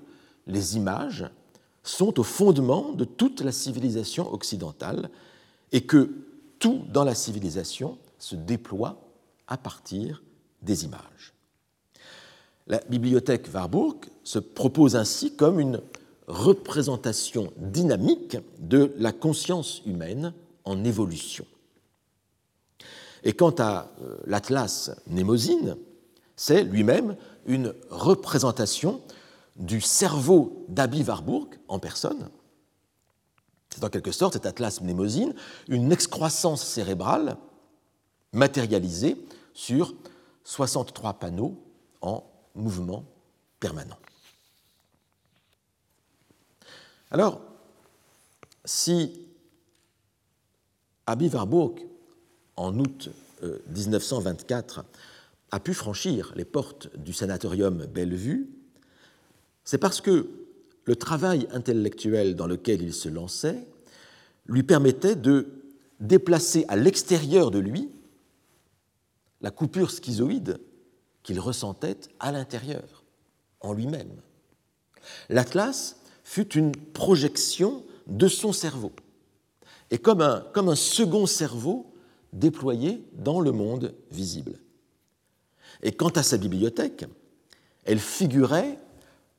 les 0.46 0.76
images 0.76 1.24
sont 1.84 2.18
au 2.18 2.22
fondement 2.22 2.92
de 2.92 3.04
toute 3.04 3.42
la 3.42 3.52
civilisation 3.52 4.32
occidentale 4.32 5.10
et 5.70 5.82
que 5.82 6.10
tout 6.58 6.82
dans 6.92 7.04
la 7.04 7.14
civilisation 7.14 7.98
se 8.18 8.34
déploie 8.34 8.98
à 9.46 9.56
partir 9.56 10.22
des 10.62 10.84
images. 10.84 11.34
La 12.66 12.80
bibliothèque 12.88 13.48
Warburg 13.52 14.06
se 14.24 14.38
propose 14.38 14.96
ainsi 14.96 15.36
comme 15.36 15.60
une 15.60 15.82
représentation 16.26 17.52
dynamique 17.58 18.38
de 18.58 18.94
la 18.96 19.12
conscience 19.12 19.82
humaine 19.84 20.32
en 20.64 20.82
évolution. 20.84 21.44
Et 23.24 23.34
quant 23.34 23.54
à 23.58 23.90
euh, 24.00 24.16
l'Atlas 24.26 24.90
Mnémosine, 25.06 25.76
c'est 26.36 26.64
lui-même 26.64 27.16
une 27.46 27.74
représentation 27.90 29.02
du 29.56 29.80
cerveau 29.80 30.64
d'Abi 30.68 31.02
Warburg 31.02 31.48
en 31.68 31.78
personne. 31.78 32.28
C'est 33.70 33.84
en 33.84 33.88
quelque 33.88 34.12
sorte 34.12 34.34
cet 34.34 34.46
atlas 34.46 34.80
mnémosine, 34.80 35.34
une 35.68 35.90
excroissance 35.92 36.64
cérébrale 36.64 37.36
matérialisée 38.32 39.16
sur 39.52 39.94
63 40.44 41.14
panneaux 41.14 41.60
en 42.00 42.24
mouvement 42.54 43.04
permanent. 43.58 43.98
Alors, 47.10 47.40
si 48.64 49.24
Abi 51.06 51.28
Warburg, 51.28 51.86
en 52.56 52.78
août 52.78 53.10
1924, 53.42 54.78
euh, 54.78 54.82
a 55.50 55.60
pu 55.60 55.74
franchir 55.74 56.32
les 56.34 56.44
portes 56.44 56.94
du 56.96 57.12
sanatorium 57.12 57.86
Bellevue, 57.86 58.48
c'est 59.64 59.78
parce 59.78 60.00
que 60.00 60.28
le 60.84 60.96
travail 60.96 61.48
intellectuel 61.52 62.36
dans 62.36 62.46
lequel 62.46 62.82
il 62.82 62.92
se 62.92 63.08
lançait 63.08 63.66
lui 64.46 64.62
permettait 64.62 65.16
de 65.16 65.48
déplacer 66.00 66.64
à 66.68 66.76
l'extérieur 66.76 67.50
de 67.50 67.58
lui 67.58 67.90
la 69.40 69.50
coupure 69.50 69.90
schizoïde 69.90 70.60
qu'il 71.22 71.40
ressentait 71.40 71.98
à 72.20 72.32
l'intérieur, 72.32 73.04
en 73.60 73.72
lui-même. 73.72 74.20
L'Atlas 75.28 75.96
fut 76.22 76.54
une 76.54 76.72
projection 76.72 77.84
de 78.06 78.28
son 78.28 78.52
cerveau, 78.52 78.92
et 79.90 79.98
comme 79.98 80.20
un, 80.20 80.74
second 80.74 81.26
cerveau 81.26 81.92
déployé 82.32 83.04
dans 83.12 83.40
le 83.40 83.52
monde 83.52 83.94
visible. 84.10 84.58
Et 85.82 85.92
quant 85.92 86.08
à 86.10 86.22
sa 86.22 86.36
bibliothèque, 86.36 87.06
elle 87.84 87.98
figurait 87.98 88.78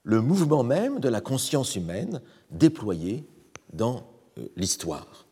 le 0.06 0.22
mouvement 0.22 0.64
même 0.64 1.00
de 1.00 1.10
la 1.10 1.20
conscience 1.20 1.76
humaine 1.76 2.22
déployée 2.52 3.26
dans 3.74 4.08
euh, 4.38 4.48
l'histoire. 4.56 5.26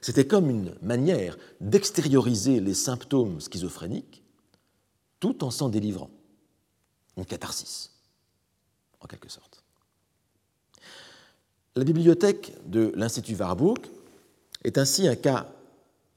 C'était 0.00 0.26
comme 0.26 0.50
une 0.50 0.74
manière 0.82 1.38
d'extérioriser 1.60 2.58
les 2.58 2.74
symptômes 2.74 3.40
schizophréniques 3.40 4.24
tout 5.20 5.44
en 5.44 5.50
s'en 5.52 5.68
délivrant. 5.68 6.10
Une 7.16 7.26
catharsis, 7.26 7.92
en 9.00 9.06
quelque 9.06 9.28
sorte. 9.28 9.62
La 11.76 11.84
bibliothèque 11.84 12.54
de 12.66 12.92
l'Institut 12.96 13.36
Warburg 13.36 13.78
est 14.64 14.78
ainsi 14.78 15.06
un 15.06 15.16
cas 15.16 15.52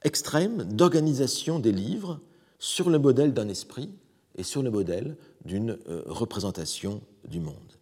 extrême 0.03 0.63
d'organisation 0.63 1.59
des 1.59 1.73
livres 1.73 2.21
sur 2.57 2.89
le 2.89 2.99
modèle 2.99 3.33
d'un 3.33 3.49
esprit 3.49 3.91
et 4.35 4.43
sur 4.43 4.63
le 4.63 4.71
modèle 4.71 5.17
d'une 5.43 5.77
euh, 5.89 6.03
représentation 6.07 7.01
du 7.27 7.39
monde. 7.39 7.73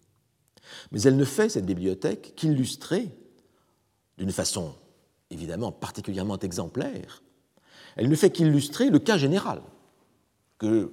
Mais 0.91 1.01
elle 1.01 1.17
ne 1.17 1.25
fait, 1.25 1.49
cette 1.49 1.65
bibliothèque, 1.65 2.33
qu'illustrer, 2.35 3.09
d'une 4.17 4.31
façon 4.31 4.73
évidemment 5.29 5.71
particulièrement 5.71 6.39
exemplaire, 6.39 7.23
elle 7.95 8.09
ne 8.09 8.15
fait 8.15 8.31
qu'illustrer 8.31 8.89
le 8.89 8.99
cas 8.99 9.17
général 9.17 9.61
que 10.57 10.91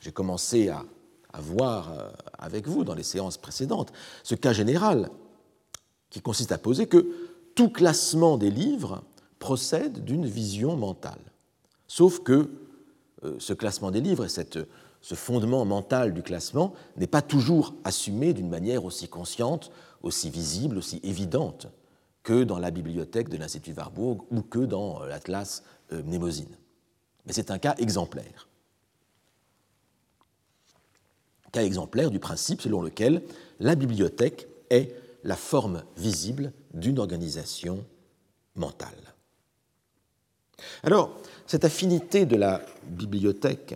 j'ai 0.00 0.12
commencé 0.12 0.68
à, 0.68 0.84
voir 1.38 1.92
euh, 1.92 2.10
avec 2.38 2.68
vous 2.68 2.84
dans 2.84 2.94
les 2.94 3.02
séances 3.02 3.38
précédentes, 3.38 3.90
ce 4.22 4.34
cas 4.34 4.52
général 4.52 5.08
qui 6.10 6.20
consiste 6.20 6.52
à 6.52 6.58
poser 6.58 6.86
que 6.86 7.08
tout 7.54 7.70
classement 7.70 8.36
des 8.36 8.50
livres 8.50 9.02
procède 9.38 10.04
d'une 10.04 10.26
vision 10.26 10.76
mentale, 10.76 11.32
sauf 11.86 12.20
que 12.20 12.50
euh, 13.24 13.36
ce 13.38 13.54
classement 13.54 13.90
des 13.90 14.02
livres 14.02 14.26
et 14.26 14.28
cette 14.28 14.58
ce 15.02 15.16
fondement 15.16 15.64
mental 15.64 16.14
du 16.14 16.22
classement 16.22 16.72
n'est 16.96 17.08
pas 17.08 17.22
toujours 17.22 17.74
assumé 17.84 18.32
d'une 18.32 18.48
manière 18.48 18.84
aussi 18.84 19.08
consciente, 19.08 19.72
aussi 20.02 20.30
visible, 20.30 20.78
aussi 20.78 21.00
évidente 21.02 21.66
que 22.22 22.44
dans 22.44 22.60
la 22.60 22.70
bibliothèque 22.70 23.28
de 23.28 23.36
l'Institut 23.36 23.72
Warburg 23.72 24.22
ou 24.30 24.42
que 24.42 24.60
dans 24.60 25.02
euh, 25.02 25.08
l'Atlas 25.08 25.64
euh, 25.92 26.02
Mnémosine. 26.04 26.56
Mais 27.26 27.32
c'est 27.32 27.50
un 27.50 27.58
cas 27.58 27.74
exemplaire. 27.78 28.48
Cas 31.50 31.64
exemplaire 31.64 32.10
du 32.10 32.20
principe 32.20 32.62
selon 32.62 32.80
lequel 32.80 33.22
la 33.60 33.74
bibliothèque 33.74 34.46
est 34.70 34.94
la 35.24 35.36
forme 35.36 35.82
visible 35.96 36.52
d'une 36.74 36.98
organisation 36.98 37.84
mentale. 38.54 39.14
Alors, 40.82 41.18
cette 41.46 41.64
affinité 41.64 42.24
de 42.24 42.36
la 42.36 42.62
bibliothèque 42.84 43.74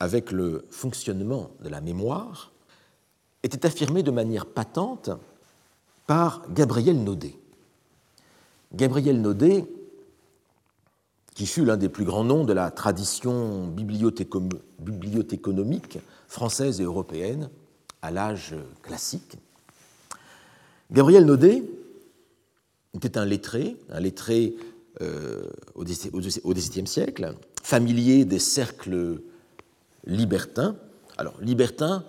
avec 0.00 0.32
le 0.32 0.64
fonctionnement 0.70 1.50
de 1.62 1.68
la 1.68 1.80
mémoire 1.80 2.50
était 3.42 3.66
affirmé 3.66 4.02
de 4.02 4.10
manière 4.10 4.46
patente 4.46 5.10
par 6.06 6.42
Gabriel 6.50 7.02
Naudet. 7.02 7.34
Gabriel 8.74 9.20
Naudet, 9.20 9.66
qui 11.34 11.46
fut 11.46 11.64
l'un 11.64 11.76
des 11.76 11.88
plus 11.88 12.04
grands 12.04 12.24
noms 12.24 12.44
de 12.44 12.52
la 12.52 12.70
tradition 12.70 13.66
bibliothéconomique 13.68 15.98
française 16.28 16.80
et 16.80 16.84
européenne 16.84 17.50
à 18.02 18.10
l'âge 18.10 18.54
classique. 18.82 19.36
Gabriel 20.90 21.24
Naudet 21.24 21.62
était 22.94 23.18
un 23.18 23.24
lettré, 23.24 23.76
un 23.90 24.00
lettré 24.00 24.56
euh, 25.02 25.50
au 25.74 25.84
XVIIe 25.84 26.86
siècle, 26.86 27.34
familier 27.62 28.24
des 28.24 28.38
cercles 28.38 29.20
libertin. 30.06 30.76
Alors, 31.18 31.34
libertin, 31.40 32.04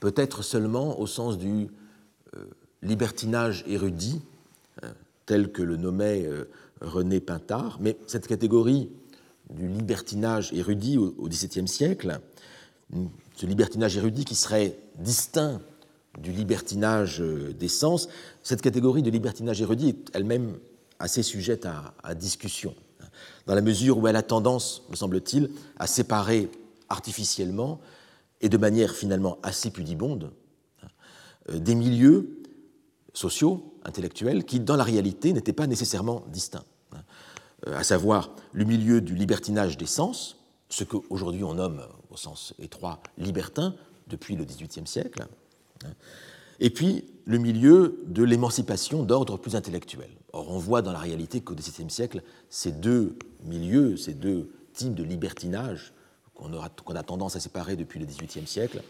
peut-être 0.00 0.42
seulement 0.42 1.00
au 1.00 1.06
sens 1.06 1.38
du 1.38 1.68
euh, 2.36 2.44
libertinage 2.82 3.64
érudit, 3.66 4.20
euh, 4.84 4.92
tel 5.26 5.50
que 5.50 5.62
le 5.62 5.76
nommait 5.76 6.26
euh, 6.26 6.44
René 6.80 7.20
Pintard, 7.20 7.78
mais 7.80 7.96
cette 8.06 8.26
catégorie 8.26 8.90
du 9.50 9.66
libertinage 9.66 10.52
érudit 10.52 10.98
au 10.98 11.28
XVIIe 11.28 11.68
siècle, 11.68 12.20
ce 13.36 13.46
libertinage 13.46 13.96
érudit 13.96 14.24
qui 14.24 14.34
serait 14.34 14.76
distinct 14.98 15.60
du 16.18 16.32
libertinage 16.32 17.20
des 17.20 17.68
sens, 17.68 18.08
cette 18.42 18.62
catégorie 18.62 19.02
de 19.02 19.10
libertinage 19.10 19.60
érudit 19.60 19.90
est 19.90 20.10
elle-même 20.14 20.54
assez 20.98 21.22
sujette 21.22 21.66
à, 21.66 21.94
à, 22.02 22.14
discussion, 22.14 22.74
dans 23.46 23.54
la 23.54 23.60
mesure 23.60 23.98
où 23.98 24.08
elle 24.08 24.16
a 24.16 24.22
tendance, 24.22 24.82
me 24.90 24.96
semble-t-il, 24.96 25.50
à 25.78 25.86
séparer 25.86 26.50
artificiellement 26.88 27.80
et 28.40 28.48
de 28.48 28.56
manière 28.56 28.94
finalement 28.94 29.38
assez 29.42 29.70
pudibonde 29.70 30.32
euh, 31.50 31.58
des 31.58 31.74
milieux 31.74 32.42
sociaux, 33.12 33.74
intellectuels, 33.84 34.44
qui 34.44 34.60
dans 34.60 34.76
la 34.76 34.84
réalité 34.84 35.32
n'étaient 35.32 35.52
pas 35.52 35.66
nécessairement 35.66 36.24
distincts, 36.28 36.64
euh, 37.66 37.76
à 37.76 37.84
savoir 37.84 38.34
le 38.52 38.64
milieu 38.64 39.00
du 39.00 39.14
libertinage 39.14 39.76
des 39.76 39.86
sens, 39.86 40.38
ce 40.68 40.84
qu'aujourd'hui 40.84 41.44
on 41.44 41.54
nomme 41.54 41.82
au 42.10 42.16
sens 42.16 42.54
étroit 42.58 43.02
libertin 43.18 43.74
depuis 44.08 44.36
le 44.36 44.44
XVIIIe 44.44 44.86
siècle, 44.86 45.26
et 46.60 46.70
puis 46.70 47.04
le 47.24 47.38
milieu 47.38 48.02
de 48.06 48.22
l'émancipation 48.22 49.02
d'ordre 49.02 49.36
plus 49.38 49.56
intellectuel. 49.56 50.10
Or, 50.32 50.50
on 50.50 50.58
voit 50.58 50.82
dans 50.82 50.92
la 50.92 50.98
réalité 50.98 51.40
qu'au 51.40 51.54
XVIIe 51.54 51.90
siècle, 51.90 52.22
ces 52.48 52.72
deux 52.72 53.16
milieux, 53.44 53.96
ces 53.96 54.14
deux 54.14 54.50
types 54.72 54.94
de 54.94 55.04
libertinage 55.04 55.92
qu'on 56.34 56.94
a 56.96 57.02
tendance 57.02 57.36
à 57.36 57.40
séparer 57.40 57.76
depuis 57.76 57.98
le 57.98 58.06
XVIIIe 58.06 58.46
siècle, 58.46 58.82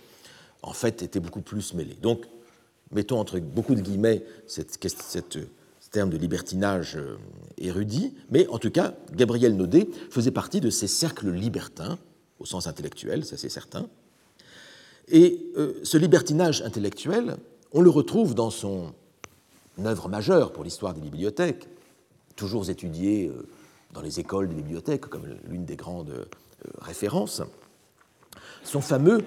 en 0.63 0.73
fait, 0.73 1.03
étaient 1.03 1.21
beaucoup 1.21 1.43
plus 1.43 1.75
mêlés. 1.75 1.97
Donc, 2.01 2.25
mettons 2.91 3.19
entre 3.19 3.39
beaucoup 3.39 3.75
de 3.75 3.81
guillemets 3.81 4.25
cette, 4.47 4.79
cette, 4.83 5.39
ce 5.81 5.91
terme 5.91 6.11
de 6.11 6.17
libertinage 6.17 6.97
euh, 6.97 7.17
érudit, 7.59 8.15
mais 8.31 8.47
en 8.49 8.59
tout 8.59 8.71
cas, 8.71 8.95
Gabriel 9.13 9.57
Naudet 9.57 9.89
faisait 10.11 10.31
partie 10.31 10.61
de 10.61 10.71
ces 10.71 10.87
cercles 10.89 11.31
libertins, 11.31 11.99
au 12.39 12.47
sens 12.47 12.67
intellectuel, 12.67 13.25
ça 13.25 13.37
c'est 13.37 13.49
certain. 13.49 13.89
Et 15.09 15.47
euh, 15.57 15.75
ce 15.83 15.99
libertinage 15.99 16.63
intellectuel, 16.63 17.37
on 17.73 17.81
le 17.81 17.91
retrouve 17.91 18.35
dans 18.35 18.51
son 18.51 18.95
œuvre 19.85 20.09
majeure 20.09 20.53
pour 20.53 20.65
l'histoire 20.65 20.95
des 20.95 21.01
bibliothèques, 21.01 21.69
toujours 22.37 22.71
étudiée 22.71 23.29
euh, 23.29 23.47
dans 23.93 24.01
les 24.01 24.19
écoles 24.19 24.49
des 24.49 24.55
bibliothèques 24.55 25.03
comme 25.03 25.27
l'une 25.45 25.65
des 25.65 25.77
grandes 25.77 26.27
références, 26.79 27.43
son 28.65 28.81
fameux 28.81 29.25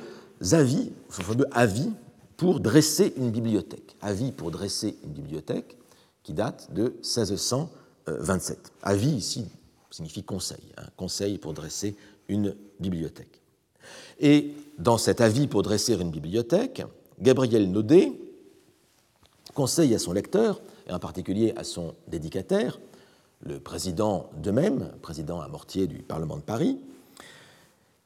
avis, 0.52 0.92
son 1.10 1.24
fameux 1.24 1.48
avis 1.52 1.92
pour 2.38 2.60
dresser 2.60 3.14
une 3.18 3.32
bibliothèque. 3.32 3.96
Avis 4.02 4.32
pour 4.32 4.52
dresser 4.52 4.98
une 5.04 5.12
bibliothèque 5.12 5.78
qui 6.24 6.34
date 6.34 6.72
de 6.74 6.96
1627. 7.04 8.72
Avis 8.84 9.12
ici 9.12 9.46
signifie 9.98 10.24
conseil, 10.24 10.74
hein, 10.78 10.84
conseil 10.96 11.38
pour 11.38 11.54
dresser 11.54 11.96
une 12.28 12.56
bibliothèque. 12.80 13.42
Et 14.20 14.54
dans 14.78 14.98
cet 14.98 15.22
avis 15.22 15.48
pour 15.48 15.64
dresser 15.64 15.96
une 15.96 16.12
bibliothèque, 16.12 16.84
Gabriel 17.20 17.72
Naudet 17.72 18.12
conseille 19.54 19.96
à 19.96 20.00
son 20.00 20.14
lecteur, 20.14 20.62
et 20.88 20.94
en 20.94 21.00
particulier 21.00 21.54
à 21.56 21.64
son 21.64 21.96
dédicataire, 22.08 22.80
le 23.44 23.60
président 23.60 24.30
de 24.42 24.52
même, 24.52 24.92
président 25.02 25.42
à 25.42 25.48
Mortier 25.48 25.88
du 25.88 26.04
Parlement 26.04 26.38
de 26.38 26.42
Paris, 26.42 26.78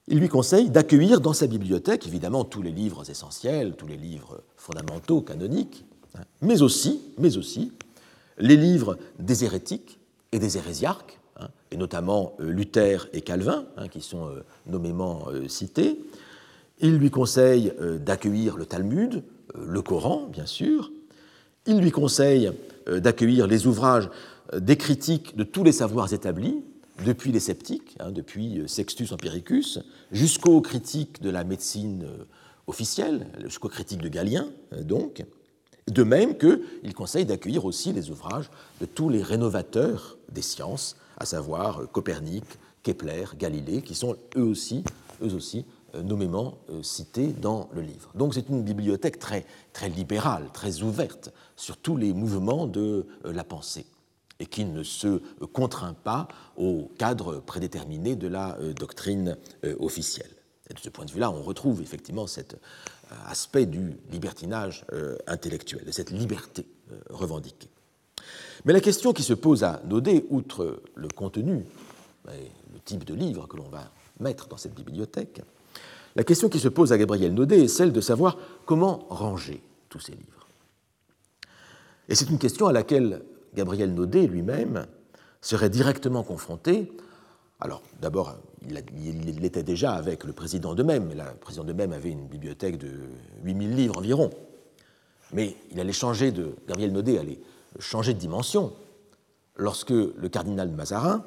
il 0.08 0.20
lui 0.20 0.30
conseille 0.30 0.70
d'accueillir 0.70 1.22
dans 1.22 1.34
sa 1.34 1.47
bibliothèque 1.47 2.08
évidemment 2.08 2.43
tous 2.43 2.62
les 2.62 2.72
livres 2.72 3.10
essentiels, 3.10 3.76
tous 3.76 3.88
les 3.88 3.97
livres 3.97 4.41
fondamentaux, 4.56 5.22
canoniques, 5.22 5.86
hein, 6.16 6.24
mais 6.41 6.62
aussi, 6.62 7.02
mais 7.18 7.38
aussi 7.38 7.72
les 8.38 8.58
livres 8.58 8.97
des 9.20 9.45
hérétiques 9.45 9.99
et 10.32 10.39
des 10.39 10.58
hérésiarques, 10.58 11.20
hein, 11.39 11.47
et 11.72 11.78
notamment 11.78 12.34
euh, 12.39 12.52
Luther 12.52 13.08
et 13.14 13.22
Calvin, 13.22 13.66
hein, 13.78 13.88
qui 13.88 14.02
sont 14.02 14.28
euh, 14.28 14.43
nommément 14.66 15.28
euh, 15.30 15.47
cités. 15.47 15.99
Il 16.80 16.97
lui 16.97 17.12
conseille 17.12 17.72
d'accueillir 18.04 18.58
le 18.58 18.66
Talmud, 18.66 19.22
le 19.56 19.82
Coran, 19.84 20.28
bien 20.32 20.47
sûr, 20.47 20.91
il 21.68 21.78
lui 21.78 21.91
conseille 21.91 22.52
d'accueillir 22.88 23.45
les 23.45 23.68
ouvrages 23.68 24.10
des 24.58 24.78
critiques 24.78 25.36
de 25.36 25.43
tous 25.43 25.64
les 25.64 25.74
savoirs 25.74 26.12
établis, 26.12 26.64
depuis 27.06 27.32
les 27.32 27.39
sceptiques, 27.39 27.95
hein, 27.99 28.12
depuis 28.12 28.60
euh, 28.60 28.68
Sextus 28.68 29.12
Empiricus, 29.12 29.80
jusqu'aux 30.12 30.62
critiques 30.62 31.22
de 31.22 31.30
la 31.30 31.43
médecine 31.43 32.08
officielle, 32.68 33.28
jusqu'aux 33.43 33.70
critiques 33.70 34.02
de 34.02 34.10
Galien, 34.10 34.49
donc. 34.82 35.24
De 35.88 36.04
même 36.04 36.38
qu'il 36.38 36.93
conseille 36.93 37.26
d'accueillir 37.26 37.66
aussi 37.66 37.91
les 37.91 38.12
ouvrages 38.12 38.52
de 38.80 38.86
tous 38.86 39.10
les 39.10 39.24
rénovateurs 39.24 40.18
des 40.32 40.43
sciences, 40.43 40.95
à 41.18 41.26
savoir 41.26 41.89
Copernic, 41.91 42.45
Kepler, 42.84 43.26
Galilée, 43.38 43.82
qui 43.82 43.95
sont 43.95 44.16
eux 44.38 44.43
aussi, 44.43 44.84
eux 45.24 45.34
aussi 45.34 45.66
euh, 45.95 46.04
nommément 46.04 46.58
euh, 46.70 46.84
cité 46.84 47.28
dans 47.28 47.70
le 47.74 47.82
livre. 47.82 48.12
Donc 48.16 48.34
c'est 48.34 48.47
une 48.47 48.64
bibliothèque 48.64 49.20
très, 49.20 49.45
très 49.74 49.89
libérale, 49.89 50.47
très 50.54 50.84
ouverte 50.84 51.34
sur 51.56 51.76
tous 51.76 51.97
les 51.97 52.14
mouvements 52.14 52.66
de 52.66 53.06
euh, 53.26 53.34
la 53.34 53.43
pensée 53.43 53.86
et 54.42 54.48
qui 54.48 54.66
ne 54.66 54.82
se 54.82 55.22
contraint 55.54 55.94
pas 55.94 56.28
au 56.58 56.92
cadre 56.98 57.39
prédéterminé 57.39 58.16
de 58.16 58.28
la 58.28 58.58
doctrine 58.76 59.38
officielle. 59.80 60.32
Et 60.70 60.74
de 60.74 60.80
ce 60.80 60.89
point 60.89 61.06
de 61.06 61.12
vue-là, 61.12 61.30
on 61.30 61.44
retrouve 61.44 61.82
effectivement 61.82 62.26
cet 62.28 62.58
aspect 63.28 63.68
du 63.68 63.98
libertinage 64.12 64.86
intellectuel, 65.28 65.86
de 65.86 65.92
cette 65.92 66.10
liberté 66.10 66.66
revendiquée. 67.10 67.70
Mais 68.66 68.74
la 68.74 68.82
question 68.82 69.14
qui 69.14 69.24
se 69.24 69.34
pose 69.34 69.64
à 69.64 69.82
Naudet, 69.86 70.26
outre 70.30 70.82
le 70.96 71.08
contenu, 71.08 71.64
le 72.26 72.80
type 72.84 73.04
de 73.04 73.14
livre 73.14 73.48
que 73.48 73.58
l'on 73.58 73.70
va 73.70 73.92
mettre 74.20 74.48
dans 74.48 74.58
cette 74.58 74.74
bibliothèque, 74.74 75.42
la 76.16 76.24
question 76.24 76.50
qui 76.50 76.60
se 76.60 76.68
pose 76.68 76.92
à 76.92 76.98
Gabriel 76.98 77.34
Naudet 77.34 77.64
est 77.64 77.68
celle 77.68 77.94
de 77.94 78.02
savoir 78.02 78.38
comment 78.66 79.06
ranger 79.10 79.62
tous 79.89 80.00
ces 80.00 80.14
livres. 80.14 80.48
Et 82.10 82.16
c'est 82.16 82.30
une 82.30 82.39
question 82.39 82.68
à 82.68 82.74
laquelle 82.74 83.22
Gabriel 83.54 83.93
Naudet 83.93 84.28
lui-même 84.28 84.86
serait 85.41 85.70
directement 85.70 86.24
confronté. 86.24 86.91
Alors, 87.60 87.82
d'abord, 88.02 88.38
il 88.68 89.39
l'était 89.39 89.64
déjà 89.64 89.93
avec 89.93 90.24
le 90.24 90.34
président 90.34 90.76
de 90.76 90.84
même. 90.84 91.10
Le 91.10 91.38
président 91.39 91.64
de 91.64 91.74
même 91.74 91.93
avait 91.93 92.10
une 92.10 92.28
bibliothèque 92.28 92.78
de 92.78 92.89
8000 93.43 93.76
livres 93.76 93.97
environ. 93.97 94.30
Mais 95.34 95.56
il 95.72 95.80
allait 95.80 95.93
changer 95.93 96.32
de. 96.32 96.56
Gabriel 96.68 96.91
Naudet 96.91 97.18
allait 97.18 97.39
changer 97.80 98.14
de 98.14 98.20
dimension 98.20 98.74
lorsque 99.56 99.91
le 99.91 100.30
cardinal 100.30 100.70
Mazarin 100.70 101.24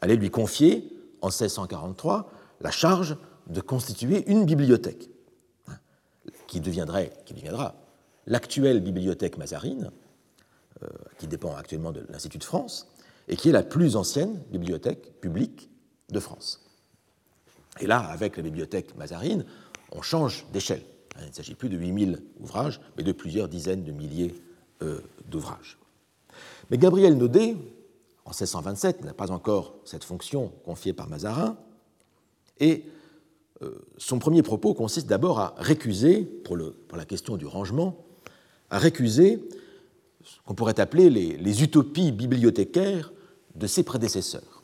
allait 0.00 0.16
lui 0.16 0.30
confier, 0.30 0.96
en 1.20 1.28
1643, 1.28 2.30
la 2.60 2.70
charge 2.70 3.16
de 3.48 3.60
constituer 3.60 4.24
une 4.30 4.44
bibliothèque 4.44 5.10
hein, 5.68 5.74
qui, 6.46 6.60
deviendrait, 6.60 7.12
qui 7.26 7.34
deviendra 7.34 7.74
l'actuelle 8.26 8.80
bibliothèque 8.80 9.36
mazarine, 9.38 9.90
qui 11.18 11.26
dépend 11.26 11.54
actuellement 11.54 11.92
de 11.92 12.04
l'Institut 12.08 12.38
de 12.38 12.44
France, 12.44 12.88
et 13.28 13.36
qui 13.36 13.48
est 13.48 13.52
la 13.52 13.62
plus 13.62 13.96
ancienne 13.96 14.42
bibliothèque 14.50 15.20
publique 15.20 15.70
de 16.10 16.20
France. 16.20 16.60
Et 17.80 17.86
là, 17.86 18.00
avec 18.00 18.36
la 18.36 18.42
bibliothèque 18.42 18.96
mazarine, 18.96 19.44
on 19.92 20.02
change 20.02 20.46
d'échelle. 20.52 20.82
Il 21.20 21.28
ne 21.28 21.32
s'agit 21.32 21.54
plus 21.54 21.68
de 21.68 21.76
8000 21.76 22.22
ouvrages, 22.40 22.80
mais 22.96 23.02
de 23.02 23.12
plusieurs 23.12 23.48
dizaines 23.48 23.84
de 23.84 23.92
milliers 23.92 24.34
euh, 24.82 25.00
d'ouvrages. 25.26 25.78
Mais 26.70 26.78
Gabriel 26.78 27.16
Naudet, 27.16 27.56
en 28.24 28.30
1627, 28.30 29.04
n'a 29.04 29.12
pas 29.12 29.30
encore 29.30 29.74
cette 29.84 30.04
fonction 30.04 30.48
confiée 30.64 30.92
par 30.92 31.08
Mazarin, 31.08 31.56
et 32.58 32.84
euh, 33.62 33.74
son 33.98 34.18
premier 34.18 34.42
propos 34.42 34.74
consiste 34.74 35.06
d'abord 35.06 35.40
à 35.40 35.54
récuser, 35.58 36.22
pour, 36.22 36.56
la 36.56 37.04
question 37.04 37.36
du 37.36 37.46
rangement, 37.46 38.04
à 38.70 38.78
récuser 38.78 39.42
qu'on 40.44 40.54
pourrait 40.54 40.80
appeler 40.80 41.10
les, 41.10 41.62
utopies 41.62 42.12
bibliothécaires 42.12 43.12
de 43.54 43.66
ses 43.66 43.82
prédécesseurs. 43.82 44.62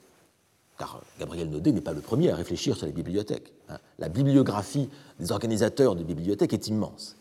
Car 0.79 1.01
Gabriel 1.19 1.49
Naudet 1.49 1.73
n'est 1.73 1.81
pas 1.81 1.93
le 1.93 2.01
premier 2.01 2.31
à 2.31 2.37
réfléchir 2.37 2.77
sur 2.77 2.87
les 2.87 2.93
bibliothèques. 2.93 3.53
Hein. 3.69 3.79
La 3.99 4.09
bibliographie 4.09 4.89
des 5.19 5.33
organisateurs 5.33 5.95
de 5.95 6.03
bibliothèques 6.03 6.53
est 6.53 6.69
immense. 6.69 7.17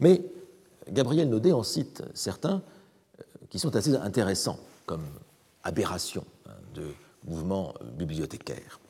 Mais 0.00 0.22
Gabriel 0.90 1.28
Naudet 1.28 1.52
en 1.52 1.62
cite 1.62 2.02
certains 2.14 2.62
euh, 3.20 3.22
qui 3.48 3.60
sont 3.60 3.76
assez 3.76 3.94
intéressants 3.94 4.58
comme 4.86 5.04
aberrations 5.62 6.24
hein, 6.46 6.52
de 6.74 6.86
mouvements 7.24 7.74
bibliothécaires. 7.96 8.80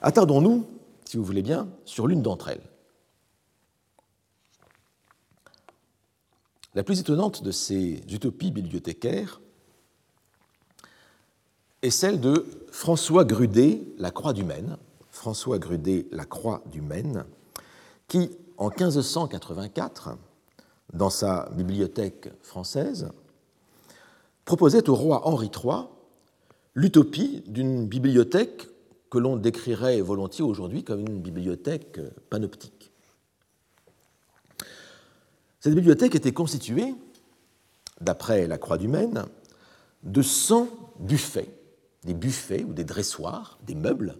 Attardons-nous 0.00 0.66
si 1.12 1.18
vous 1.18 1.24
voulez 1.24 1.42
bien, 1.42 1.68
sur 1.84 2.06
l'une 2.06 2.22
d'entre 2.22 2.48
elles. 2.48 2.62
La 6.74 6.82
plus 6.82 7.00
étonnante 7.00 7.42
de 7.42 7.50
ces 7.50 8.00
utopies 8.10 8.50
bibliothécaires 8.50 9.42
est 11.82 11.90
celle 11.90 12.18
de 12.18 12.46
François 12.70 13.26
Grudet, 13.26 13.82
La 13.98 14.10
Croix 14.10 14.32
du 14.32 14.42
Maine, 14.42 14.78
François 15.10 15.58
La 16.12 16.24
Croix 16.24 16.62
du 16.70 16.80
Maine, 16.80 17.26
qui, 18.08 18.30
en 18.56 18.70
1584, 18.70 20.16
dans 20.94 21.10
sa 21.10 21.50
bibliothèque 21.54 22.30
française, 22.40 23.10
proposait 24.46 24.88
au 24.88 24.94
roi 24.94 25.26
Henri 25.26 25.50
III 25.54 25.84
l'utopie 26.74 27.44
d'une 27.48 27.86
bibliothèque 27.86 28.68
que 29.10 29.18
l'on 29.18 29.36
décrirait 29.36 30.00
volontiers 30.00 30.44
aujourd'hui 30.44 30.84
comme 30.84 31.00
une 31.00 31.20
bibliothèque 31.20 32.00
panoptique. 32.30 32.71
Cette 35.62 35.76
bibliothèque 35.76 36.16
était 36.16 36.32
constituée, 36.32 36.92
d'après 38.00 38.48
la 38.48 38.58
Croix 38.58 38.78
du 38.78 38.88
Maine, 38.88 39.26
de 40.02 40.20
100 40.20 40.66
buffets, 40.98 41.56
des 42.02 42.14
buffets 42.14 42.64
ou 42.64 42.72
des 42.72 42.82
dressoirs, 42.82 43.60
des 43.64 43.76
meubles, 43.76 44.18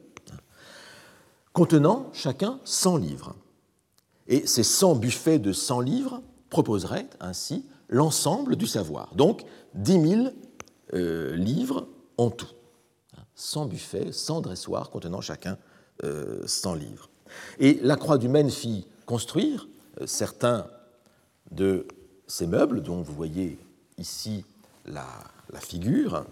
contenant 1.52 2.10
chacun 2.12 2.60
100 2.62 2.96
livres. 2.98 3.34
Et 4.28 4.46
ces 4.46 4.62
100 4.62 4.94
buffets 4.94 5.40
de 5.40 5.52
100 5.52 5.80
livres 5.80 6.22
proposeraient 6.48 7.10
ainsi 7.18 7.66
l'ensemble 7.88 8.54
du 8.54 8.68
savoir. 8.68 9.12
Donc 9.16 9.44
10 9.74 10.10
000 10.10 10.26
euh, 10.94 11.34
livres 11.34 11.88
en 12.18 12.30
tout. 12.30 12.52
100 13.34 13.66
buffets, 13.66 14.12
100 14.12 14.42
dressoirs 14.42 14.90
contenant 14.90 15.20
chacun 15.20 15.58
100 16.00 16.06
euh, 16.06 16.76
livres. 16.76 17.10
Et 17.58 17.80
la 17.82 17.96
Croix 17.96 18.18
du 18.18 18.28
Maine 18.28 18.48
fit 18.48 18.86
construire 19.06 19.66
euh, 20.00 20.06
certains 20.06 20.68
de 21.52 21.86
ces 22.26 22.46
meubles, 22.46 22.82
dont 22.82 23.02
vous 23.02 23.14
voyez 23.14 23.58
ici 23.98 24.44
la, 24.86 25.06
figure. 25.60 26.24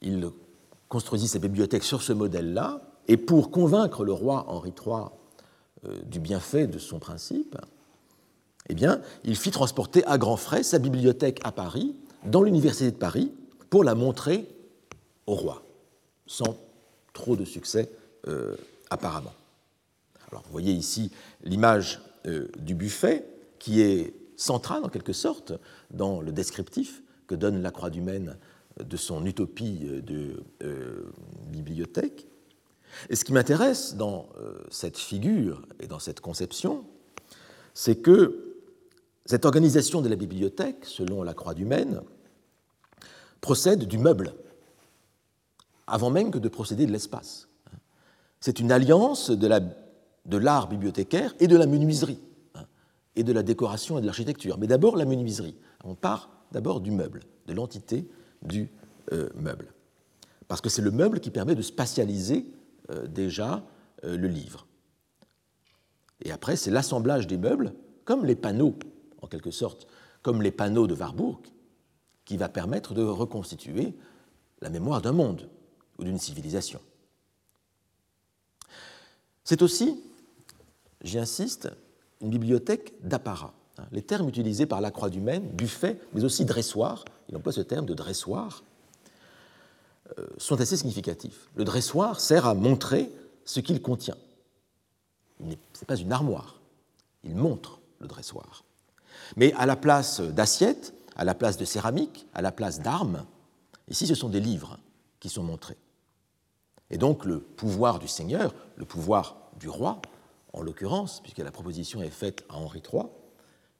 Il 0.00 0.30
construisit 0.88 1.28
sa 1.28 1.38
bibliothèque 1.38 1.84
sur 1.84 2.02
ce 2.02 2.12
modèle-là, 2.12 2.80
et 3.08 3.16
pour 3.16 3.50
convaincre 3.50 4.04
le 4.04 4.12
roi 4.12 4.44
Henri 4.48 4.70
III 4.70 5.04
du 6.06 6.20
bienfait 6.20 6.66
de 6.66 6.78
son 6.78 6.98
principe, 6.98 7.56
eh 8.68 8.74
bien, 8.74 9.00
il 9.24 9.36
fit 9.36 9.50
transporter 9.50 10.04
à 10.06 10.18
grands 10.18 10.36
frais 10.36 10.62
sa 10.62 10.78
bibliothèque 10.78 11.40
à 11.44 11.52
Paris, 11.52 11.94
dans 12.24 12.42
l'université 12.42 12.90
de 12.90 12.96
Paris, 12.96 13.32
pour 13.70 13.84
la 13.84 13.94
montrer 13.94 14.48
au 15.26 15.34
roi, 15.34 15.62
sans 16.26 16.56
trop 17.12 17.36
de 17.36 17.44
succès 17.44 17.90
euh, 18.28 18.56
apparemment. 18.90 19.32
Alors, 20.30 20.42
vous 20.44 20.52
voyez 20.52 20.72
ici 20.72 21.10
l'image 21.42 22.00
euh, 22.26 22.48
du 22.58 22.74
buffet, 22.74 23.26
qui 23.58 23.80
est 23.80 24.14
centrale 24.36 24.84
en 24.84 24.88
quelque 24.88 25.12
sorte 25.12 25.52
dans 25.90 26.20
le 26.20 26.32
descriptif 26.32 27.02
que 27.26 27.34
donne 27.34 27.62
la 27.62 27.70
Croix 27.70 27.90
du 27.90 28.00
Maine 28.00 28.36
de 28.82 28.96
son 28.96 29.24
utopie 29.26 29.78
de 30.02 30.42
euh, 30.62 31.04
bibliothèque. 31.48 32.26
Et 33.08 33.16
ce 33.16 33.24
qui 33.24 33.32
m'intéresse 33.32 33.94
dans 33.94 34.28
cette 34.68 34.98
figure 34.98 35.66
et 35.80 35.86
dans 35.86 35.98
cette 35.98 36.20
conception, 36.20 36.84
c'est 37.72 37.96
que 37.96 38.58
cette 39.24 39.44
organisation 39.44 40.02
de 40.02 40.08
la 40.08 40.16
bibliothèque, 40.16 40.84
selon 40.84 41.22
la 41.22 41.32
Croix 41.32 41.54
du 41.54 41.64
Maine, 41.64 42.02
procède 43.40 43.84
du 43.84 43.98
meuble, 43.98 44.34
avant 45.86 46.10
même 46.10 46.30
que 46.30 46.38
de 46.38 46.48
procéder 46.48 46.86
de 46.86 46.92
l'espace. 46.92 47.48
C'est 48.40 48.60
une 48.60 48.72
alliance 48.72 49.30
de 49.30 49.46
l'art 50.38 50.68
bibliothécaire 50.68 51.34
et 51.40 51.46
de 51.46 51.56
la 51.56 51.66
menuiserie, 51.66 52.20
et 53.16 53.24
de 53.24 53.32
la 53.32 53.42
décoration 53.42 53.98
et 53.98 54.00
de 54.00 54.06
l'architecture. 54.06 54.58
Mais 54.58 54.66
d'abord 54.66 54.96
la 54.96 55.04
menuiserie. 55.04 55.56
On 55.84 55.94
part 55.94 56.30
d'abord 56.52 56.80
du 56.80 56.90
meuble, 56.90 57.20
de 57.46 57.54
l'entité 57.54 58.08
du 58.42 58.70
euh, 59.12 59.28
meuble. 59.34 59.72
Parce 60.48 60.60
que 60.60 60.68
c'est 60.68 60.82
le 60.82 60.90
meuble 60.90 61.20
qui 61.20 61.30
permet 61.30 61.54
de 61.54 61.62
spatialiser 61.62 62.46
euh, 62.90 63.06
déjà 63.06 63.64
euh, 64.04 64.16
le 64.16 64.28
livre. 64.28 64.66
Et 66.24 66.30
après, 66.30 66.56
c'est 66.56 66.70
l'assemblage 66.70 67.26
des 67.26 67.38
meubles, 67.38 67.74
comme 68.04 68.24
les 68.24 68.36
panneaux 68.36 68.78
en 69.22 69.26
quelque 69.26 69.50
sorte, 69.50 69.86
comme 70.22 70.42
les 70.42 70.50
panneaux 70.50 70.86
de 70.86 70.94
Warburg, 70.94 71.40
qui 72.24 72.36
va 72.36 72.48
permettre 72.48 72.94
de 72.94 73.02
reconstituer 73.02 73.94
la 74.60 74.70
mémoire 74.70 75.02
d'un 75.02 75.12
monde 75.12 75.48
ou 75.98 76.04
d'une 76.04 76.18
civilisation. 76.18 76.80
C'est 79.44 79.62
aussi, 79.62 80.00
j'y 81.02 81.18
insiste, 81.18 81.70
une 82.20 82.30
bibliothèque 82.30 82.94
d'apparat. 83.02 83.52
Les 83.90 84.02
termes 84.02 84.28
utilisés 84.28 84.66
par 84.66 84.80
la 84.80 84.90
Croix 84.90 85.10
du 85.10 85.20
Maine, 85.20 85.48
buffet, 85.48 85.98
mais 86.12 86.24
aussi 86.24 86.44
dressoir, 86.44 87.04
il 87.28 87.36
emploie 87.36 87.52
ce 87.52 87.62
terme 87.62 87.86
de 87.86 87.94
dressoir, 87.94 88.62
euh, 90.18 90.26
sont 90.36 90.60
assez 90.60 90.76
significatifs. 90.76 91.48
Le 91.56 91.64
dressoir 91.64 92.20
sert 92.20 92.46
à 92.46 92.54
montrer 92.54 93.10
ce 93.44 93.60
qu'il 93.60 93.80
contient. 93.80 94.16
Ce 95.40 95.44
n'est 95.46 95.86
pas 95.86 95.96
une 95.96 96.12
armoire, 96.12 96.60
il 97.24 97.34
montre 97.34 97.80
le 97.98 98.06
dressoir. 98.06 98.64
Mais 99.36 99.52
à 99.54 99.66
la 99.66 99.76
place 99.76 100.20
d'assiettes, 100.20 100.94
à 101.16 101.24
la 101.24 101.34
place 101.34 101.56
de 101.56 101.64
céramique, 101.64 102.26
à 102.34 102.42
la 102.42 102.52
place 102.52 102.80
d'armes, 102.80 103.24
ici 103.88 104.06
ce 104.06 104.14
sont 104.14 104.28
des 104.28 104.40
livres 104.40 104.78
qui 105.18 105.28
sont 105.28 105.42
montrés. 105.42 105.78
Et 106.90 106.98
donc 106.98 107.24
le 107.24 107.40
pouvoir 107.40 107.98
du 107.98 108.08
Seigneur, 108.08 108.54
le 108.76 108.84
pouvoir 108.84 109.36
du 109.58 109.68
roi, 109.68 110.00
en 110.52 110.62
l'occurrence, 110.62 111.20
puisque 111.22 111.38
la 111.38 111.50
proposition 111.50 112.02
est 112.02 112.10
faite 112.10 112.44
à 112.48 112.56
Henri 112.56 112.82
III, 112.92 113.04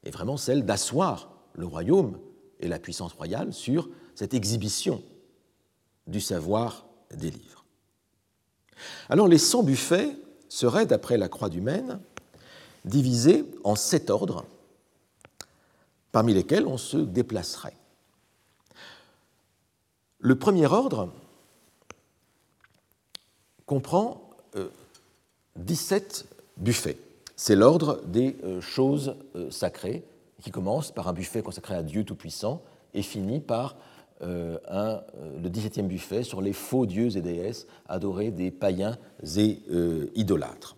est 0.05 0.11
vraiment 0.11 0.37
celle 0.37 0.65
d'asseoir 0.65 1.31
le 1.55 1.67
royaume 1.67 2.19
et 2.61 2.69
la 2.69 2.79
puissance 2.79 3.13
royale 3.13 3.53
sur 3.53 3.89
cette 4.15 4.35
exhibition 4.35 5.03
du 6.07 6.21
savoir 6.21 6.87
des 7.13 7.31
livres. 7.31 7.65
Alors 9.09 9.29
les 9.29 9.39
100 9.39 9.65
buffets 9.65 10.17
seraient, 10.49 10.87
d'après 10.87 11.19
la 11.19 11.29
Croix 11.29 11.49
du 11.49 11.61
Maine, 11.61 12.01
divisés 12.85 13.45
en 13.65 13.77
sept 13.77 14.11
ordres 14.11 14.45
parmi 16.11 16.35
lesquels 16.35 16.67
on 16.67 16.79
se 16.79 16.97
déplacerait. 16.97 17.77
Le 20.19 20.39
premier 20.39 20.67
ordre 20.67 21.11
comprend 23.67 24.31
17 25.57 26.27
euh, 26.59 26.63
buffets. 26.63 26.99
C'est 27.37 27.57
l'ordre 27.57 28.01
des 28.07 28.37
euh, 28.45 28.61
choses 28.61 29.17
euh, 29.37 29.51
sacrées, 29.51 30.05
qui 30.43 30.51
commence 30.51 30.91
par 30.91 31.09
un 31.09 31.13
buffet 31.13 31.43
consacré 31.43 31.75
à 31.75 31.83
Dieu 31.83 32.05
Tout-Puissant 32.05 32.63
et 32.95 33.03
finit 33.03 33.41
par 33.41 33.77
un, 34.21 35.01
le 35.41 35.49
17e 35.49 35.87
buffet 35.89 36.23
sur 36.23 36.41
les 36.41 36.53
faux 36.53 36.87
dieux 36.87 37.17
et 37.17 37.21
déesses 37.21 37.67
adorés 37.89 38.31
des 38.31 38.53
païens 38.53 38.97
et 39.37 39.61
idolâtres. 40.15 40.77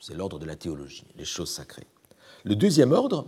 C'est 0.00 0.14
l'ordre 0.14 0.38
de 0.38 0.46
la 0.46 0.56
théologie, 0.56 1.06
les 1.16 1.24
choses 1.26 1.50
sacrées. 1.50 1.86
Le 2.44 2.56
deuxième 2.56 2.92
ordre 2.92 3.26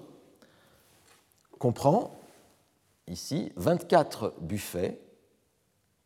comprend 1.59 2.19
ici 3.07 3.53
24 3.57 4.35
buffets 4.41 5.01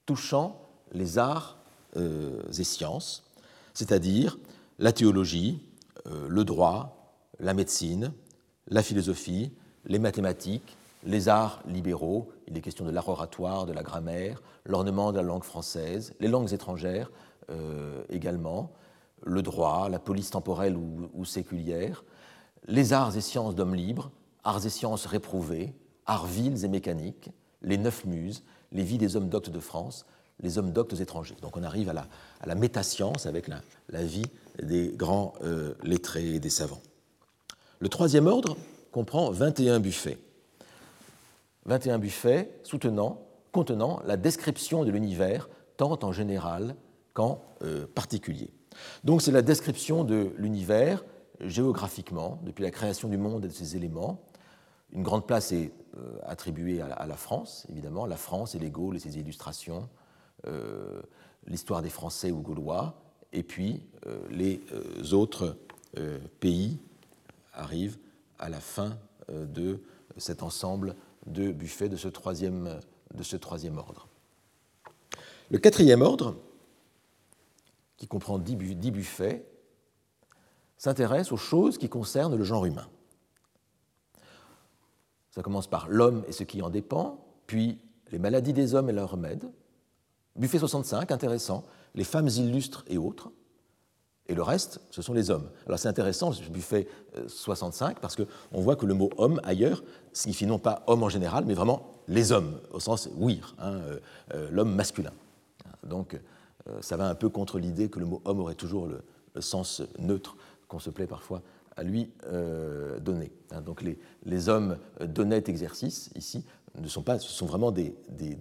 touchant 0.06 0.60
les 0.92 1.18
arts 1.18 1.58
euh, 1.96 2.42
et 2.58 2.64
sciences, 2.64 3.22
c'est-à-dire 3.74 4.38
la 4.78 4.92
théologie, 4.92 5.60
euh, 5.60 5.71
le 6.06 6.44
droit, 6.44 7.14
la 7.38 7.54
médecine, 7.54 8.12
la 8.68 8.82
philosophie, 8.82 9.52
les 9.86 9.98
mathématiques, 9.98 10.76
les 11.04 11.28
arts 11.28 11.62
libéraux, 11.66 12.30
il 12.46 12.56
est 12.56 12.60
question 12.60 12.84
de 12.84 12.90
l'art 12.90 13.08
oratoire, 13.08 13.66
de 13.66 13.72
la 13.72 13.82
grammaire, 13.82 14.42
l'ornement 14.64 15.12
de 15.12 15.16
la 15.16 15.22
langue 15.22 15.44
française, 15.44 16.14
les 16.20 16.28
langues 16.28 16.52
étrangères 16.52 17.10
euh, 17.50 18.02
également, 18.08 18.72
le 19.24 19.42
droit, 19.42 19.88
la 19.88 19.98
police 19.98 20.30
temporelle 20.30 20.76
ou, 20.76 21.10
ou 21.14 21.24
séculière, 21.24 22.04
les 22.68 22.92
arts 22.92 23.16
et 23.16 23.20
sciences 23.20 23.54
d'hommes 23.54 23.74
libres, 23.74 24.10
arts 24.44 24.64
et 24.64 24.70
sciences 24.70 25.06
réprouvés, 25.06 25.74
arts 26.06 26.26
vils 26.26 26.64
et 26.64 26.68
mécaniques, 26.68 27.30
les 27.62 27.78
neuf 27.78 28.04
muses, 28.04 28.44
les 28.72 28.82
vies 28.82 28.98
des 28.98 29.16
hommes 29.16 29.28
doctes 29.28 29.50
de 29.50 29.60
France, 29.60 30.06
les 30.40 30.58
hommes 30.58 30.72
doctes 30.72 30.98
étrangers. 31.00 31.36
Donc 31.40 31.56
on 31.56 31.62
arrive 31.62 31.88
à 31.88 31.92
la, 31.92 32.06
à 32.40 32.46
la 32.46 32.54
métascience 32.54 33.26
avec 33.26 33.48
la, 33.48 34.02
vie 34.02 34.26
des 34.60 34.92
grands 34.94 35.34
euh, 35.42 35.74
lettrés 35.82 36.34
et 36.34 36.40
des 36.40 36.50
savants. 36.50 36.82
Le 37.80 37.88
troisième 37.88 38.26
ordre 38.26 38.56
comprend 38.90 39.30
21 39.30 39.80
buffets. 39.80 40.18
21 41.66 41.98
buffets 41.98 42.50
soutenant, 42.62 43.26
contenant 43.52 44.00
la 44.04 44.16
description 44.16 44.84
de 44.84 44.90
l'univers, 44.90 45.48
tant 45.76 45.98
en 46.02 46.12
général 46.12 46.76
qu'en 47.14 47.42
euh, 47.62 47.86
particulier. 47.86 48.50
Donc 49.04 49.22
c'est 49.22 49.32
la 49.32 49.42
description 49.42 50.04
de 50.04 50.32
l'univers 50.36 51.04
géographiquement, 51.40 52.38
depuis 52.44 52.62
la 52.62 52.70
création 52.70 53.08
du 53.08 53.16
monde 53.16 53.44
et 53.44 53.48
de 53.48 53.52
ses 53.52 53.76
éléments, 53.76 54.22
une 54.92 55.02
grande 55.02 55.26
place 55.26 55.52
est 55.52 55.72
euh, 55.96 56.18
attribuée 56.24 56.80
à 56.80 57.06
la 57.06 57.16
France, 57.16 57.66
évidemment, 57.70 58.06
la 58.06 58.16
France 58.16 58.54
et 58.54 58.58
les 58.58 58.70
Gaules 58.70 58.96
et 58.96 59.00
ses 59.00 59.18
illustrations, 59.18 59.88
l'histoire 61.46 61.82
des 61.82 61.88
Français 61.88 62.32
ou 62.32 62.40
Gaulois, 62.40 63.02
et 63.32 63.42
puis 63.42 63.80
euh, 64.06 64.18
les 64.30 64.60
autres 65.12 65.56
pays 66.40 66.78
arrivent 67.52 67.98
à 68.38 68.48
la 68.48 68.60
fin 68.60 68.96
de 69.28 69.78
cet 70.16 70.42
ensemble 70.42 70.96
de 71.26 71.52
buffets 71.52 71.90
de 71.90 71.98
ce 71.98 72.08
troisième, 72.08 72.80
de 73.12 73.22
ce 73.22 73.36
troisième 73.36 73.76
ordre. 73.76 74.08
Le 75.50 75.58
quatrième 75.58 76.00
ordre, 76.00 76.34
qui 77.98 78.06
comprend 78.06 78.38
dix 78.38 78.56
buffets, 78.56 79.46
s'intéresse 80.78 81.30
aux 81.30 81.36
choses 81.36 81.78
qui 81.78 81.88
concernent 81.88 82.36
le 82.36 82.42
genre 82.42 82.64
humain. 82.64 82.88
Ça 85.30 85.42
commence 85.42 85.68
par 85.68 85.88
l'homme 85.88 86.24
et 86.26 86.32
ce 86.32 86.42
qui 86.42 86.60
en 86.62 86.70
dépend, 86.70 87.24
puis 87.46 87.78
les 88.10 88.18
maladies 88.18 88.52
des 88.52 88.74
hommes 88.74 88.90
et 88.90 88.92
leurs 88.92 89.12
remèdes. 89.12 89.48
Buffet 90.36 90.58
65, 90.58 91.10
intéressant, 91.10 91.64
les 91.94 92.04
femmes 92.04 92.28
illustres 92.28 92.84
et 92.88 92.98
autres. 92.98 93.30
Et 94.28 94.34
le 94.34 94.42
reste, 94.42 94.80
ce 94.90 95.02
sont 95.02 95.12
les 95.12 95.30
hommes. 95.30 95.50
Alors 95.66 95.78
c'est 95.78 95.88
intéressant, 95.88 96.32
buffet 96.50 96.86
65, 97.26 98.00
parce 98.00 98.16
qu'on 98.16 98.60
voit 98.60 98.76
que 98.76 98.86
le 98.86 98.94
mot 98.94 99.10
homme 99.18 99.40
ailleurs 99.44 99.82
signifie 100.12 100.46
non 100.46 100.58
pas 100.58 100.84
homme 100.86 101.02
en 101.02 101.08
général, 101.08 101.44
mais 101.44 101.54
vraiment 101.54 101.90
les 102.08 102.32
hommes, 102.32 102.60
au 102.70 102.80
sens 102.80 103.08
oui, 103.16 103.40
hein, 103.58 103.72
euh, 103.72 103.98
euh, 104.34 104.48
l'homme 104.50 104.74
masculin. 104.74 105.12
Donc 105.84 106.18
ça 106.80 106.96
va 106.96 107.08
un 107.08 107.16
peu 107.16 107.28
contre 107.28 107.58
l'idée 107.58 107.88
que 107.88 107.98
le 107.98 108.06
mot 108.06 108.22
homme 108.24 108.38
aurait 108.38 108.54
toujours 108.54 108.86
le, 108.86 109.02
sens 109.40 109.82
neutre 109.98 110.36
qu'on 110.68 110.78
se 110.78 110.90
plaît 110.90 111.08
parfois 111.08 111.42
à 111.76 111.82
lui 111.82 112.12
donner. 113.00 113.32
Hein. 113.50 113.62
donc 113.62 113.82
les, 113.82 113.98
les 114.24 114.48
hommes 114.48 114.78
d'honnête 115.00 115.48
exercice, 115.48 116.10
ici, 116.14 116.44
ne 116.80 116.88
sont 116.88 117.02
pas, 117.02 117.18
ce 117.18 117.28
sont 117.28 117.46
vraiment 117.46 117.70
des, 117.70 117.96
des, 118.08 118.36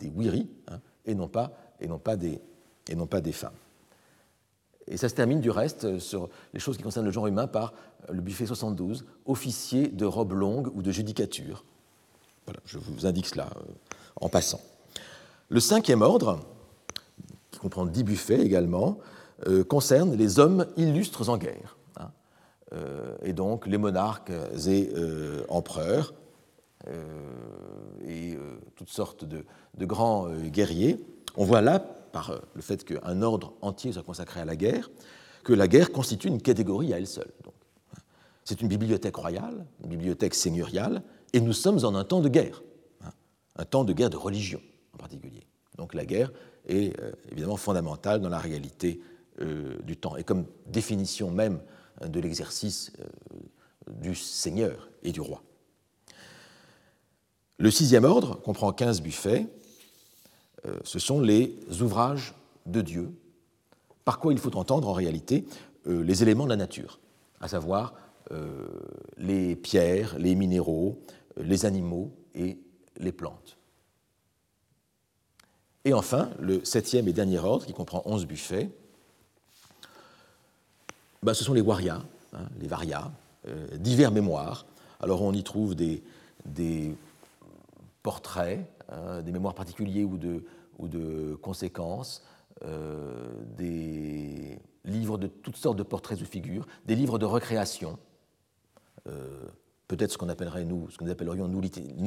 hein, 0.68 0.80
et, 1.06 1.16
non 1.16 1.28
pas, 1.28 1.52
et, 1.82 1.88
non 1.88 2.00
pas 2.00 2.16
des, 2.16 2.40
et 2.90 2.96
non 2.96 3.08
pas 3.08 3.22
des 3.22 3.32
femmes. 3.32 3.52
Et 4.88 4.98
ça 4.98 5.10
se 5.10 5.16
termine 5.16 5.42
du 5.42 5.50
reste 5.50 6.00
sur 6.00 6.30
les 6.54 6.60
choses 6.60 6.78
qui 6.78 6.84
concernent 6.84 7.06
le 7.06 7.12
genre 7.12 7.28
humain 7.28 7.48
par 7.48 7.74
le 8.10 8.22
buffet 8.22 8.46
72, 8.46 9.06
officier 9.26 9.88
de 9.88 10.06
robe 10.06 10.34
longue 10.34 10.70
ou 10.74 10.82
de 10.82 10.92
judicature. 10.92 11.64
Voilà, 12.46 12.60
je 12.66 12.78
vous 12.78 13.06
indique 13.06 13.28
cela 13.28 13.50
euh, 13.56 13.72
en 14.20 14.30
passant. 14.30 14.62
Le 15.50 15.60
cinquième 15.60 16.02
ordre, 16.02 16.40
qui 17.52 17.60
comprend 17.60 17.86
dix 17.86 18.04
buffets 18.04 18.42
également, 18.42 18.98
euh, 19.48 19.64
concerne 19.64 20.16
les 20.16 20.40
hommes 20.40 20.66
illustres 20.78 21.30
en 21.30 21.38
guerre. 21.38 21.78
Hein. 22.00 22.12
Euh, 22.74 23.16
et 23.24 23.34
donc 23.34 23.68
les 23.68 23.78
monarques 23.78 24.32
et 24.68 24.90
empereurs, 25.50 26.14
et 28.08 28.36
toutes 28.76 28.90
sortes 28.90 29.24
de, 29.24 29.46
de 29.78 29.86
grands 29.86 30.28
guerriers. 30.48 30.98
On 31.36 31.46
voit 31.46 31.62
là 31.62 31.80
par 31.80 32.32
euh, 32.32 32.40
le 32.54 32.62
fait 32.62 32.84
qu'un 32.84 33.22
ordre 33.22 33.54
entier 33.62 33.92
soit 33.94 34.04
consacré 34.04 34.42
à 34.42 34.46
la 34.46 34.56
guerre, 34.56 34.90
que 35.44 35.54
la 35.54 35.68
guerre 35.68 35.92
constitue 35.92 36.28
une 36.28 36.42
catégorie 36.42 36.94
à 36.94 36.98
elle 36.98 37.08
seule. 37.08 37.32
C'est 38.44 38.62
une 38.62 38.68
bibliothèque 38.68 39.16
royale, 39.16 39.66
une 39.84 39.90
bibliothèque 39.90 40.36
seigneuriale, 40.36 41.04
et 41.34 41.40
nous 41.40 41.54
sommes 41.54 41.86
en 41.86 41.96
un 41.96 42.04
temps 42.04 42.22
de 42.22 42.30
guerre, 42.30 42.62
hein, 43.04 43.12
un 43.56 43.66
temps 43.66 43.84
de 43.84 43.94
guerre 43.94 44.10
de 44.10 44.18
religion 44.18 44.62
en 44.94 44.98
particulier. 44.98 45.46
Donc 45.78 45.94
la 45.94 46.06
guerre 46.06 46.32
est 46.68 47.00
euh, 47.00 47.12
évidemment 47.32 47.58
fondamentale 47.58 48.20
dans 48.20 48.30
la 48.30 48.40
réalité 48.40 49.02
euh, 49.42 49.78
du 49.84 49.96
temps, 49.96 50.18
et 50.18 50.24
comme 50.24 50.46
définition 50.68 51.32
même 51.32 51.62
de 52.06 52.20
l'exercice 52.20 52.92
du 53.88 54.16
seigneur 54.16 54.90
et 55.04 55.12
du 55.12 55.22
roi. 55.22 55.44
Le 57.58 57.70
sixième 57.70 58.06
ordre 58.06 58.42
comprend 58.42 58.74
15 58.74 59.02
buffets, 59.02 59.46
ce 60.84 61.00
sont 61.00 61.22
les 61.22 61.58
ouvrages 61.82 62.34
de 62.66 62.82
Dieu, 62.82 63.12
par 64.06 64.20
quoi 64.20 64.34
il 64.34 64.40
faut 64.40 64.56
entendre 64.56 64.88
en 64.88 64.94
réalité 64.94 65.46
euh, 65.88 66.04
les 66.04 66.22
éléments 66.24 66.46
de 66.46 66.50
la 66.50 66.58
nature, 66.58 67.00
à 67.40 67.48
savoir 67.48 67.94
euh, 68.32 68.68
les 69.18 69.56
pierres, 69.56 70.18
les 70.18 70.36
minéraux, 70.36 71.00
les 71.38 71.66
animaux 71.66 72.12
et 72.36 72.60
les 72.98 73.12
plantes. 73.12 73.58
Et 75.86 75.94
enfin, 75.94 76.30
le 76.40 76.64
septième 76.64 77.08
et 77.08 77.14
dernier 77.14 77.40
ordre, 77.40 77.66
qui 77.66 77.74
comprend 77.74 78.04
onze 78.06 78.28
buffets, 78.28 78.70
ben, 81.24 81.34
ce 81.34 81.44
sont 81.44 81.54
les 81.54 81.62
warias, 81.62 82.04
hein, 82.34 82.48
les 82.60 82.68
varias, 82.68 83.12
divers 83.78 84.12
mémoires. 84.12 84.68
Alors 85.00 85.24
on 85.24 85.34
y 85.34 85.44
trouve 85.44 85.74
des 85.74 86.04
portraits, 88.04 88.60
euh, 88.94 89.22
des 89.22 89.32
mémoires 89.32 89.54
particuliers 89.54 90.04
ou 90.04 90.18
de, 90.18 90.44
ou 90.78 90.90
de 90.90 91.38
conséquences, 91.42 92.26
euh, 92.66 93.32
des 93.56 94.60
livres 94.84 95.18
de 95.18 95.28
toutes 95.28 95.56
sortes 95.56 95.78
de 95.78 95.84
portraits 95.84 96.22
ou 96.22 96.26
figures, 96.26 96.68
des 96.86 96.96
livres 96.96 97.18
de 97.18 97.24
recréation, 97.24 97.98
euh, 99.08 99.46
peut-être 99.88 100.12
ce 100.12 100.18
qu'on 100.18 100.28
appellerait 100.28 100.66
nous, 100.66 100.90
ce 100.90 100.98
que 100.98 101.06
nous 101.06 101.12
appellerions 101.12 101.48
nous, 101.48 101.62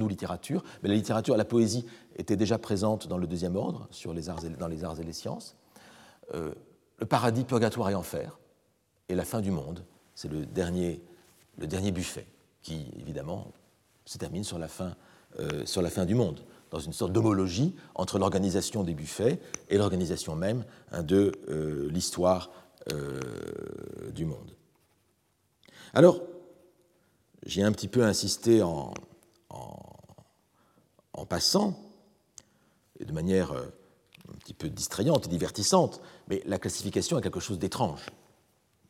littérature, 0.09 0.63
mais 0.83 0.91
la 0.91 0.95
littérature, 0.95 1.39
la 1.39 1.47
poésie 1.47 1.87
était 2.17 2.37
déjà 2.37 2.59
présente 2.59 3.09
dans 3.09 3.17
le 3.17 3.27
deuxième 3.27 3.57
ordre, 3.57 3.89
sur 3.91 4.13
les 4.13 4.29
arts 4.29 4.43
dans 4.59 4.69
les 4.69 4.85
arts 4.85 5.01
et 5.01 5.05
les 5.05 5.15
sciences. 5.15 5.57
le 6.35 7.07
paradis, 7.09 7.45
purgatoire 7.45 7.89
et 7.89 7.95
enfer, 7.95 8.39
et 9.09 9.15
la 9.15 9.25
fin 9.25 9.41
du 9.41 9.51
monde, 9.51 9.87
c'est 10.15 10.29
le 10.29 10.45
dernier, 10.45 11.03
le 11.57 11.67
dernier 11.67 11.93
buffet 11.93 12.27
qui, 12.61 12.89
évidemment, 12.99 13.53
se 14.05 14.19
termine 14.19 14.45
sur 14.45 14.59
la 14.59 14.69
fin, 14.69 14.95
sur 15.65 15.81
la 15.81 15.91
fin 15.91 16.05
du 16.05 16.15
monde 16.15 16.45
dans 16.75 16.81
une 16.81 16.93
sorte 16.93 17.13
d'homologie 17.13 17.73
entre 17.95 18.19
l'organisation 18.19 18.83
des 18.83 18.95
buffets 18.95 19.39
et 19.71 19.79
l'organisation 19.79 20.35
même 20.35 20.65
hein, 20.91 21.05
de 21.05 21.31
euh, 21.49 21.89
l'histoire 21.89 22.51
euh, 22.93 23.21
du 24.13 24.25
monde. 24.25 24.57
Alors, 25.93 26.21
j'ai 27.47 27.63
un 27.63 27.71
petit 27.71 27.87
peu 27.87 28.03
insisté 28.03 28.61
en, 28.65 28.93
passant, 31.29 31.79
et 32.99 33.05
de 33.05 33.13
manière 33.13 33.53
euh, 33.53 33.63
un 34.33 34.37
petit 34.39 34.53
peu 34.53 34.69
distrayante 34.69 35.27
et 35.27 35.29
divertissante, 35.29 36.01
mais 36.27 36.43
la 36.45 36.59
classification 36.59 37.17
est 37.21 37.23
quelque 37.23 37.39
chose 37.39 37.61
d'étrange, 37.61 38.07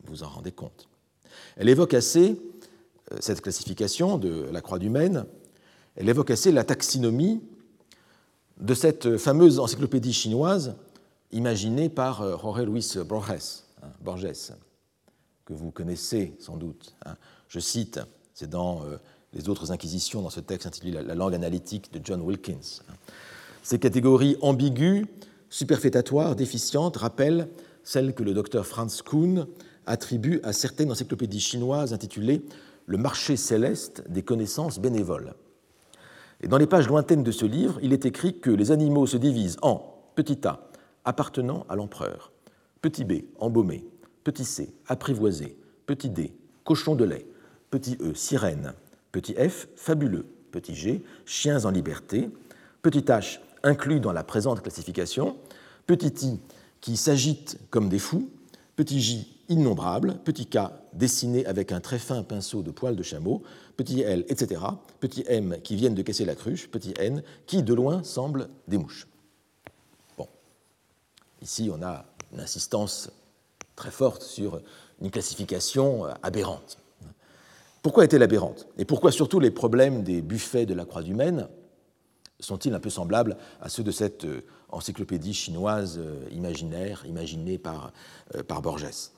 vous 0.05 0.23
en 0.23 0.29
rendez 0.29 0.53
compte. 0.53 0.89
Elle 1.57 1.69
évoque 1.69 1.93
assez, 1.93 2.41
cette 3.21 3.43
classification 3.43 4.17
de 4.17 4.49
la 4.51 4.63
croix 4.63 4.79
du 4.79 4.89
Maine, 4.89 5.27
elle 5.97 6.09
évoque 6.09 6.31
assez 6.31 6.51
la 6.51 6.65
taxinomie 6.65 7.43
de 8.59 8.75
cette 8.75 9.17
fameuse 9.17 9.59
encyclopédie 9.59 10.13
chinoise 10.13 10.75
imaginée 11.33 11.89
par 11.89 12.23
euh, 12.23 12.37
Jorge 12.37 12.63
Luis 12.63 12.95
Borges, 13.07 13.63
hein, 13.83 13.89
Borges 14.03 14.53
que 15.45 15.53
vous 15.53 15.71
connaissez 15.71 16.35
sans 16.39 16.57
doute. 16.57 16.95
Hein. 17.05 17.17
Je 17.49 17.61
cite, 17.61 18.01
c'est 18.33 18.49
dans 18.49 18.85
euh, 18.85 18.97
les 19.33 19.49
autres 19.49 19.73
inquisitions, 19.73 20.23
dans 20.23 20.31
ce 20.31 20.41
texte 20.41 20.67
intitulé 20.67 21.03
La 21.03 21.15
langue 21.15 21.35
analytique 21.35 21.93
de 21.93 22.01
John 22.03 22.21
Wilkins. 22.23 22.81
Hein. 22.89 22.95
Ces 23.63 23.79
catégories 23.79 24.37
ambiguës, 24.41 25.07
superfétatoires, 25.51 26.37
déficientes 26.37 26.97
rappellent 26.97 27.49
celles 27.83 28.15
que 28.15 28.23
le 28.23 28.35
docteur 28.35 28.67
Franz 28.67 29.03
Kuhn 29.03 29.47
attribue 29.87 30.41
à 30.43 30.53
certaines 30.53 30.91
encyclopédies 30.91 31.41
chinoises 31.41 31.93
intitulées 31.93 32.43
Le 32.87 32.99
marché 32.99 33.37
céleste 33.37 34.03
des 34.09 34.23
connaissances 34.23 34.79
bénévoles. 34.79 35.35
Dans 36.49 36.59
les 36.59 36.67
pages 36.67 36.89
lointaines 36.89 37.23
de 37.23 37.33
ce 37.33 37.47
livre, 37.47 37.79
il 37.83 37.93
est 37.93 38.05
écrit 38.05 38.39
que 38.39 38.51
les 38.51 38.71
animaux 38.71 39.07
se 39.07 39.17
divisent 39.17 39.57
en 39.63 39.95
petit 40.15 40.47
a, 40.47 40.69
appartenant 41.05 41.65
à 41.71 41.77
l'empereur, 41.77 42.33
petit 42.83 43.05
b, 43.05 43.25
embaumé, 43.39 43.87
petit 44.25 44.45
c, 44.45 44.75
apprivoisé, 44.87 45.57
petit 45.87 46.11
d, 46.11 46.35
cochon 46.65 46.97
de 46.97 47.05
lait, 47.05 47.27
petit 47.71 47.97
e, 48.01 48.13
sirène, 48.15 48.75
petit 49.11 49.35
f, 49.35 49.69
fabuleux, 49.77 50.27
petit 50.51 50.75
g, 50.75 51.03
chiens 51.25 51.65
en 51.65 51.71
liberté, 51.71 52.29
petit 52.83 53.01
h, 53.01 53.39
inclus 53.63 54.01
dans 54.01 54.13
la 54.13 54.23
présente 54.23 54.61
classification, 54.61 55.37
petit 55.87 56.27
i, 56.27 56.41
qui 56.83 56.99
s'agitent 56.99 57.59
comme 57.71 57.89
des 57.89 57.99
fous, 57.99 58.29
petit 58.77 59.01
j, 59.01 59.34
innombrable, 59.49 60.19
petit 60.25 60.47
k, 60.47 60.59
dessiné 60.93 61.47
avec 61.47 61.73
un 61.73 61.81
très 61.81 61.99
fin 61.99 62.23
pinceau 62.23 62.63
de 62.63 62.71
poils 62.71 62.97
de 62.97 63.03
chameau, 63.03 63.43
petit 63.77 64.03
l, 64.03 64.25
etc., 64.29 64.61
petit 65.01 65.25
m 65.27 65.57
qui 65.63 65.77
viennent 65.77 65.95
de 65.95 66.03
casser 66.03 66.25
la 66.25 66.35
cruche, 66.35 66.69
petit 66.71 66.95
n 66.99 67.23
qui 67.47 67.63
de 67.63 67.75
loin 67.75 68.03
semblent 68.03 68.49
des 68.69 68.79
mouches. 68.79 69.07
Bon, 70.17 70.29
ici 71.43 71.71
on 71.73 71.83
a 71.83 72.05
une 72.33 72.41
insistance 72.41 73.11
très 73.77 73.91
forte 73.91 74.23
sur 74.23 74.61
une 75.01 75.11
classification 75.11 76.05
aberrante. 76.23 76.79
Pourquoi 77.83 78.05
est-elle 78.05 78.23
aberrante? 78.23 78.67
Et 78.79 78.87
pourquoi 78.87 79.13
surtout 79.13 79.41
les 79.41 79.51
problèmes 79.51 80.03
des 80.03 80.23
buffets 80.23 80.65
de 80.65 80.73
la 80.73 80.87
Croix 80.87 81.03
du 81.03 81.13
Maine 81.13 81.49
sont-ils 82.41 82.73
un 82.75 82.81
peu 82.81 82.91
semblables 82.91 83.37
à 83.61 83.69
ceux 83.69 83.83
de 83.83 83.91
cette 83.91 84.25
euh, 84.25 84.43
encyclopédie 84.69 85.35
chinoise 85.35 85.99
euh, 85.99 86.25
imaginaire, 86.31 87.05
imaginée 87.07 87.61
euh, 87.67 88.43
par 88.43 88.63
Borges? 88.63 89.11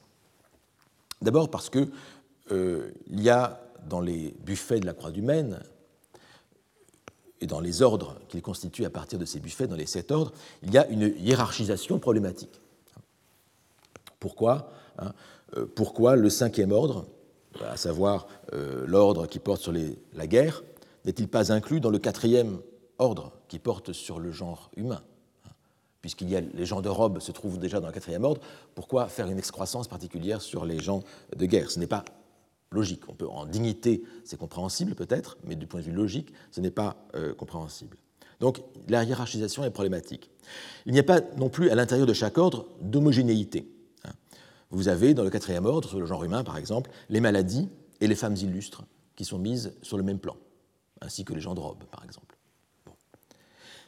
D'abord 1.23 1.51
parce 1.51 1.71
qu'il 1.71 1.89
il 2.51 3.23
y 3.23 3.31
a 3.31 3.61
dans 3.89 4.01
les 4.01 4.35
buffets 4.45 4.81
de 4.81 4.87
la 4.87 4.93
Croix 4.93 5.11
du 5.11 5.23
Maine 5.23 5.61
et 7.41 7.47
dans 7.47 7.61
les 7.61 7.83
ordres 7.83 8.17
qu'il 8.29 8.43
constitue 8.43 8.85
à 8.85 8.91
partir 8.91 9.19
de 9.19 9.25
ces 9.25 9.41
buffets, 9.41 9.67
dans 9.67 9.77
les 9.77 9.87
sept 9.87 10.11
ordres, 10.11 10.33
il 10.62 10.73
y 10.73 10.79
a 10.79 10.87
une 10.89 11.14
hiérarchisation 11.19 11.99
problématique. 11.99 12.61
Pourquoi 14.19 14.71
hein, 14.99 15.12
euh, 15.57 15.67
Pourquoi 15.67 16.17
le 16.17 16.31
cinquième 16.31 16.73
ordre, 16.73 17.07
à 17.62 17.77
savoir 17.77 18.27
euh, 18.53 18.85
l'ordre 18.87 19.27
qui 19.27 19.39
porte 19.39 19.61
sur 19.61 19.73
la 19.73 20.27
guerre, 20.27 20.62
n'est-il 21.05 21.29
pas 21.29 21.53
inclus 21.53 21.81
dans 21.81 21.91
le 21.91 21.99
quatrième 21.99 22.59
ordre 22.99 23.33
qui 23.49 23.59
porte 23.59 23.93
sur 23.93 24.19
le 24.19 24.33
genre 24.33 24.71
humain? 24.77 25.03
Puisqu'il 26.07 26.31
y 26.31 26.37
a 26.37 26.41
les 26.41 26.67
gens 26.67 26.83
de 26.83 26.89
robe 26.89 27.19
se 27.19 27.33
trouvent 27.33 27.59
déjà 27.59 27.81
dans 27.81 27.89
le 27.89 27.93
quatrième 27.93 28.23
ordre, 28.23 28.41
pourquoi 28.77 29.09
faire 29.09 29.27
une 29.27 29.39
excroissance 29.39 29.89
particulière 29.89 30.41
sur 30.41 30.65
les 30.65 30.79
gens 30.79 31.03
de 31.37 31.47
guerre? 31.47 31.69
Ce 31.69 31.81
n'est 31.81 31.89
pas 31.89 32.05
logique. 32.71 33.03
On 33.09 33.15
peut, 33.15 33.27
en 33.29 33.45
dignité, 33.45 34.05
c'est 34.23 34.39
compréhensible 34.39 34.95
peut-être, 34.95 35.37
mais 35.43 35.57
du 35.57 35.67
point 35.67 35.81
de 35.81 35.87
vue 35.87 35.91
logique, 35.91 36.33
ce 36.53 36.61
n'est 36.61 36.71
pas 36.71 36.97
euh, 37.17 37.35
compréhensible. 37.35 37.97
Donc 38.39 38.63
la 38.89 39.03
hiérarchisation 39.03 39.65
est 39.65 39.71
problématique. 39.71 40.31
Il 40.87 40.93
n'y 40.93 41.01
a 41.01 41.03
pas 41.03 41.23
non 41.39 41.49
plus 41.49 41.71
à 41.71 41.75
l'intérieur 41.75 42.07
de 42.07 42.13
chaque 42.13 42.39
ordre 42.39 42.69
d'homogénéité. 42.81 43.69
Hein. 44.05 44.13
Vous 44.71 44.87
avez 44.87 45.13
dans 45.13 45.25
le 45.25 45.31
quatrième 45.31 45.67
ordre, 45.67 45.89
sur 45.89 45.99
le 45.99 46.07
genre 46.07 46.23
humain 46.23 46.45
par 46.45 46.57
exemple, 46.57 46.89
les 47.09 47.21
maladies 47.21 47.69
et 48.01 48.07
les 48.07 48.15
femmes 48.15 48.37
illustres 48.37 48.85
qui 49.17 49.25
sont 49.25 49.39
mises 49.39 49.73
sur 49.83 49.97
le 49.97 50.05
même 50.05 50.21
plan, 50.21 50.37
ainsi 51.01 51.25
que 51.25 51.33
les 51.33 51.41
gens 51.41 51.57
de 51.57 51.61
robe 51.61 51.83
par 51.91 52.05
exemple. 52.05 52.36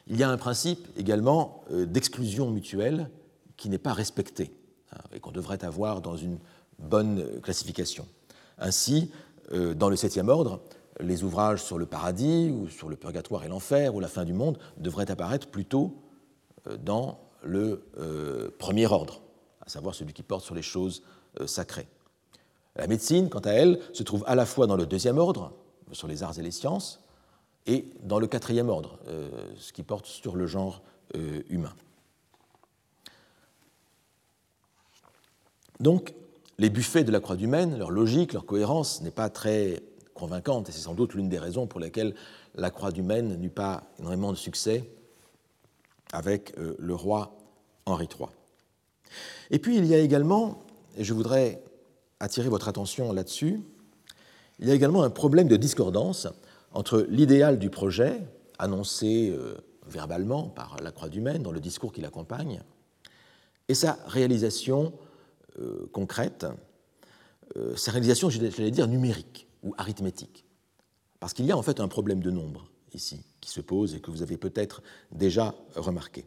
Il 0.09 0.17
y 0.17 0.23
a 0.23 0.29
un 0.29 0.37
principe 0.37 0.87
également 0.97 1.63
euh, 1.71 1.85
d'exclusion 1.85 2.49
mutuelle 2.49 3.09
qui 3.57 3.69
n'est 3.69 3.77
pas 3.77 3.93
respecté 3.93 4.51
hein, 4.91 4.99
et 5.13 5.19
qu'on 5.19 5.31
devrait 5.31 5.63
avoir 5.63 6.01
dans 6.01 6.17
une 6.17 6.39
bonne 6.79 7.39
classification. 7.41 8.07
Ainsi, 8.57 9.11
euh, 9.53 9.73
dans 9.73 9.89
le 9.89 9.95
septième 9.95 10.29
ordre, 10.29 10.61
les 10.99 11.23
ouvrages 11.23 11.63
sur 11.63 11.77
le 11.77 11.85
paradis 11.85 12.51
ou 12.51 12.67
sur 12.67 12.89
le 12.89 12.95
purgatoire 12.95 13.43
et 13.43 13.47
l'enfer 13.47 13.95
ou 13.95 13.99
la 13.99 14.07
fin 14.07 14.25
du 14.25 14.33
monde 14.33 14.59
devraient 14.77 15.09
apparaître 15.09 15.47
plutôt 15.47 15.95
euh, 16.67 16.77
dans 16.77 17.19
le 17.41 17.83
euh, 17.97 18.49
premier 18.59 18.85
ordre, 18.85 19.21
à 19.65 19.69
savoir 19.69 19.95
celui 19.95 20.13
qui 20.13 20.23
porte 20.23 20.43
sur 20.43 20.55
les 20.55 20.61
choses 20.61 21.03
sacrées. 21.45 21.87
La 22.75 22.87
médecine, 22.87 23.29
quant 23.29 23.39
à 23.39 23.51
elle, 23.51 23.79
se 23.93 24.01
trouve 24.01 24.23
à 24.25 24.33
la 24.33 24.47
fois 24.47 24.65
dans 24.65 24.75
le 24.75 24.87
deuxième 24.87 25.19
ordre, 25.19 25.53
sur 25.91 26.07
les 26.07 26.23
arts 26.23 26.37
et 26.39 26.41
les 26.41 26.51
sciences, 26.51 27.01
et 27.69 27.85
dans 28.03 28.19
le 28.19 28.27
quatrième 28.27 28.69
ordre, 28.69 28.97
ce 29.57 29.71
qui 29.71 29.83
porte 29.83 30.05
sur 30.05 30.35
le 30.35 30.47
genre 30.47 30.81
humain. 31.49 31.73
Donc, 35.79 36.13
les 36.57 36.69
buffets 36.69 37.05
de 37.05 37.11
la 37.11 37.21
Croix 37.21 37.37
du 37.37 37.47
Maine, 37.47 37.77
leur 37.77 37.89
logique, 37.89 38.33
leur 38.33 38.45
cohérence 38.45 39.01
n'est 39.01 39.11
pas 39.11 39.29
très 39.29 39.81
convaincante, 40.13 40.67
et 40.67 40.71
c'est 40.73 40.81
sans 40.81 40.93
doute 40.93 41.13
l'une 41.13 41.29
des 41.29 41.39
raisons 41.39 41.67
pour 41.67 41.79
lesquelles 41.79 42.13
la 42.55 42.69
Croix 42.69 42.91
du 42.91 43.01
Maine 43.01 43.37
n'eut 43.37 43.49
pas 43.49 43.83
énormément 43.99 44.31
de 44.31 44.37
succès 44.37 44.89
avec 46.11 46.57
euh, 46.57 46.75
le 46.77 46.93
roi 46.93 47.37
Henri 47.85 48.07
III. 48.07 48.27
Et 49.51 49.59
puis 49.59 49.77
il 49.77 49.85
y 49.85 49.93
a 49.93 49.99
également, 49.99 50.65
et 50.97 51.05
je 51.05 51.13
voudrais 51.13 51.63
attirer 52.19 52.49
votre 52.49 52.67
attention 52.67 53.13
là-dessus, 53.13 53.61
il 54.59 54.67
y 54.67 54.71
a 54.71 54.73
également 54.73 55.03
un 55.03 55.09
problème 55.09 55.47
de 55.47 55.55
discordance 55.55 56.27
entre 56.71 57.05
l'idéal 57.09 57.59
du 57.59 57.69
projet, 57.69 58.21
annoncé 58.57 59.31
euh, 59.31 59.55
verbalement 59.87 60.49
par 60.49 60.77
la 60.81 60.91
Croix 60.91 61.09
du 61.09 61.21
Maine 61.21 61.43
dans 61.43 61.51
le 61.51 61.59
discours 61.59 61.91
qui 61.91 62.01
l'accompagne, 62.01 62.61
et 63.67 63.73
sa 63.73 63.99
réalisation 64.07 64.93
euh, 65.59 65.89
concrète, 65.91 66.45
euh, 67.55 67.75
sa 67.75 67.91
réalisation, 67.91 68.29
j'allais 68.29 68.71
dire, 68.71 68.87
numérique 68.87 69.47
ou 69.63 69.73
arithmétique. 69.77 70.45
Parce 71.19 71.33
qu'il 71.33 71.45
y 71.45 71.51
a 71.51 71.57
en 71.57 71.61
fait 71.61 71.79
un 71.79 71.87
problème 71.87 72.21
de 72.21 72.31
nombre 72.31 72.69
ici 72.93 73.23
qui 73.41 73.51
se 73.51 73.61
pose 73.61 73.95
et 73.95 73.99
que 73.99 74.09
vous 74.11 74.21
avez 74.21 74.37
peut-être 74.37 74.81
déjà 75.11 75.55
remarqué. 75.75 76.25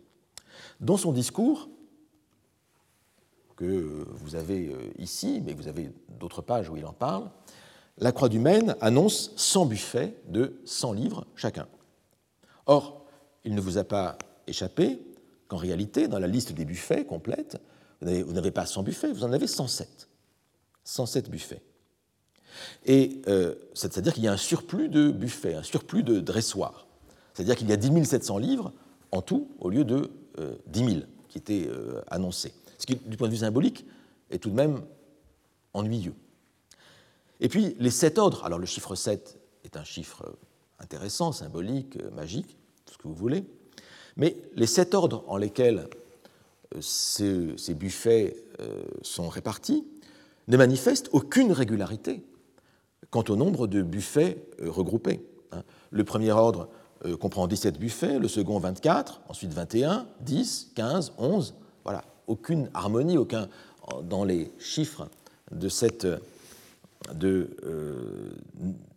Dans 0.81 0.97
son 0.97 1.13
discours, 1.13 1.69
que 3.57 4.07
vous 4.11 4.35
avez 4.35 4.75
ici, 4.99 5.43
mais 5.45 5.55
vous 5.55 5.69
avez 5.69 5.93
d'autres 6.09 6.43
pages 6.43 6.69
où 6.69 6.77
il 6.77 6.85
en 6.87 6.93
parle, 6.93 7.31
la 7.99 8.13
Croix 8.13 8.29
du 8.29 8.39
Maine 8.39 8.77
annonce 8.81 9.33
100 9.37 9.67
buffets 9.67 10.15
de 10.29 10.61
100 10.65 10.93
livres 10.93 11.27
chacun. 11.37 11.67
Or, 12.67 13.07
il 13.45 13.55
ne 13.55 13.61
vous 13.61 13.79
a 13.79 13.85
pas 13.85 14.19
échappé 14.47 15.01
qu'en 15.49 15.57
réalité, 15.57 16.09
dans 16.09 16.19
la 16.19 16.27
liste 16.27 16.53
des 16.53 16.65
buffets 16.65 17.05
complète, 17.05 17.61
vous 18.01 18.33
n'avez 18.33 18.51
pas 18.51 18.67
100 18.67 18.83
buffets, 18.83 19.13
vous 19.13 19.25
en 19.25 19.33
avez 19.33 19.47
107. 19.47 20.09
107 20.85 21.31
buffets. 21.31 21.63
Et 22.85 23.23
euh, 23.29 23.55
c'est-à-dire 23.75 24.13
qu'il 24.13 24.25
y 24.25 24.29
a 24.29 24.33
un 24.33 24.37
surplus 24.37 24.89
de 24.89 25.11
buffets, 25.11 25.55
un 25.55 25.63
surplus 25.63 26.03
de 26.03 26.21
dressoirs. 26.21 26.87
C'est-à-dire 27.35 27.57
qu'il 27.57 27.69
y 27.69 27.73
a 27.73 27.77
10 27.77 28.05
700 28.05 28.39
livres 28.39 28.73
en 29.11 29.23
tout 29.23 29.49
au 29.61 29.71
lieu 29.71 29.85
de 29.85 30.11
10 30.67 30.83
euh, 30.83 30.89
000 30.89 31.01
qui 31.29 31.39
étaient 31.39 31.67
euh, 31.69 32.03
annoncés. 32.09 32.53
Ce 32.79 32.87
qui, 32.87 32.97
du 32.97 33.17
point 33.17 33.29
de 33.29 33.33
vue 33.33 33.39
symbolique, 33.39 33.87
est 34.31 34.39
tout 34.39 34.51
de 34.51 34.55
même 34.55 34.83
ennuyeux. 35.73 36.15
Et 37.43 37.49
puis 37.49 37.75
les 37.81 37.91
sept 37.91 38.19
ordres, 38.19 38.45
alors 38.45 38.61
le 38.61 38.67
chiffre 38.67 38.95
7 38.95 39.37
est 39.65 39.77
un 39.77 39.83
chiffre 39.83 40.39
intéressant, 40.79 41.33
symbolique, 41.33 41.99
magique, 42.13 42.57
tout 42.87 42.95
ce 42.95 42.99
que 42.99 43.09
vous 43.09 43.15
voulez, 43.15 43.45
mais 44.17 44.37
les 44.55 44.69
sept 44.69 44.95
ordres 44.95 45.25
en 45.27 45.37
lesquels 45.37 45.89
ces, 46.81 47.75
buffets 47.75 48.37
euh, 48.61 48.85
sont 49.03 49.29
répartis 49.29 49.85
ne 50.47 50.57
manifestent 50.57 51.09
aucune 51.11 51.51
régularité 51.51 52.25
quant 53.11 53.25
au 53.29 53.35
nombre 53.35 53.67
de 53.67 53.83
buffets 53.83 54.47
euh, 54.61 54.71
regroupés. 54.71 55.27
Hein. 55.51 55.65
Le 55.91 56.05
premier 56.05 56.31
ordre 56.31 56.69
euh, 57.05 57.17
comprend 57.17 57.49
17 57.49 57.77
buffets, 57.77 58.21
le 58.21 58.29
second 58.29 58.61
24, 58.61 59.21
ensuite 59.29 59.53
21, 59.53 60.07
10, 60.21 60.71
15, 60.77 61.15
11. 61.19 61.55
Voilà, 61.83 62.05
aucune 62.29 62.71
harmonie, 62.73 63.19
aucun 63.19 63.49
dans 64.05 64.25
les 64.25 64.53
chiffres 64.61 65.09
de 65.51 65.69
cette 65.69 66.07
de 67.15 67.57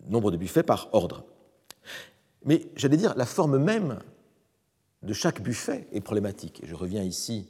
nombre 0.08 0.32
de 0.32 0.38
buffets 0.38 0.64
par 0.64 0.90
ordre. 0.94 1.26
Mais 2.44 2.68
j'allais 2.76 2.98
dire, 2.98 3.16
la 3.16 3.26
forme 3.26 3.58
même 3.58 4.00
de 5.02 5.14
chaque 5.14 5.42
buffet 5.42 5.88
est 5.92 6.02
problématique. 6.02 6.62
Je 6.64 6.76
reviens 6.76 7.04
ici 7.04 7.48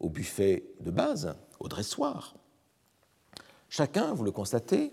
au 0.00 0.08
buffet 0.08 0.64
de 0.80 0.90
base, 0.90 1.34
au 1.60 1.68
dressoir. 1.68 2.34
Chacun, 3.68 4.14
vous 4.14 4.24
le 4.24 4.30
constatez, 4.30 4.92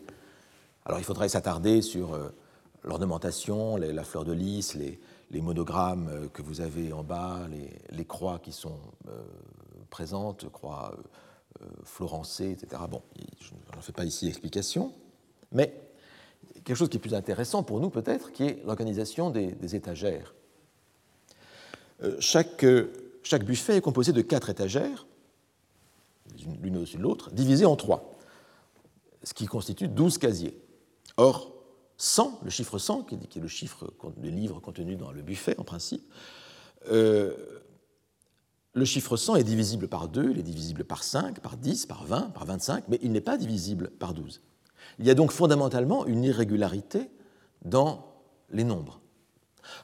alors 0.86 0.99
il 0.99 1.03
faudrait 1.03 1.30
s'attarder 1.30 1.82
sur 1.82 2.13
euh, 2.13 2.30
l'ornementation, 2.84 3.78
la 3.78 4.03
fleur 4.03 4.26
de 4.26 4.34
lys, 4.34 4.76
les, 4.76 4.99
monogrammes 5.41 6.09
euh, 6.09 6.28
que 6.30 6.41
vous 6.41 6.61
avez 6.61 6.93
en 6.93 7.03
bas, 7.03 7.47
les, 7.91 8.05
croix 8.05 8.39
qui 8.39 8.51
sont 8.51 8.80
euh, 9.07 9.23
présentes, 9.89 10.49
croix 10.49 10.95
florencées, 11.83 12.51
etc. 12.51 12.81
Bon, 12.89 13.01
je 13.39 13.51
n'en 13.75 13.81
fais 13.81 13.91
pas 13.91 14.05
ici 14.05 14.27
explication, 14.27 14.93
mais 15.51 15.73
quelque 16.63 16.75
chose 16.75 16.89
qui 16.89 16.97
est 16.97 16.99
plus 16.99 17.13
intéressant 17.13 17.63
pour 17.63 17.79
nous 17.79 17.89
peut-être, 17.89 18.31
qui 18.31 18.43
est 18.43 18.63
l'organisation 18.65 19.29
des, 19.29 19.75
étagères. 19.75 20.35
chaque 22.19 22.65
chaque 23.25 23.43
buffet 23.43 23.77
est 23.77 23.81
composé 23.81 24.13
de 24.13 24.21
quatre 24.21 24.49
étagères, 24.49 25.07
l'une 26.61 26.77
au-dessus 26.77 26.97
de 26.97 27.01
l'autre, 27.01 27.31
divisées 27.31 27.65
en 27.65 27.75
trois, 27.75 28.13
ce 29.23 29.33
qui 29.33 29.47
constitue 29.47 29.87
12 29.87 30.19
casiers. 30.19 30.61
Or, 31.17 31.51
100, 31.97 32.41
le 32.43 32.51
chiffre 32.51 32.77
100, 32.77 33.03
qui 33.03 33.15
est 33.15 33.41
le 33.41 33.47
chiffre 33.47 33.91
de 34.17 34.29
livre 34.29 34.59
contenu 34.59 34.95
dans 34.95 35.11
le 35.11 35.23
buffet 35.23 35.55
en 35.57 35.63
principe, 35.63 36.03
euh, 36.91 37.33
le 38.76 38.84
chiffre 38.84 39.15
100 39.15 39.38
est 39.38 39.43
divisible 39.43 39.88
par 39.88 40.09
2, 40.09 40.32
il 40.32 40.39
est 40.39 40.43
divisible 40.43 40.84
par 40.84 41.03
5, 41.03 41.39
par 41.39 41.55
10, 41.55 41.86
par 41.86 42.05
20, 42.05 42.34
par 42.34 42.45
25, 42.45 42.84
mais 42.89 42.99
il 43.01 43.13
n'est 43.13 43.21
pas 43.21 43.38
divisible 43.38 43.89
par 43.89 44.13
12. 44.13 44.41
Il 44.99 45.05
y 45.05 45.09
a 45.09 45.13
donc 45.13 45.32
fondamentalement 45.32 46.05
une 46.05 46.26
irrégularité 46.26 47.09
dans 47.63 48.05
les 48.51 48.65
nombres. 48.65 48.99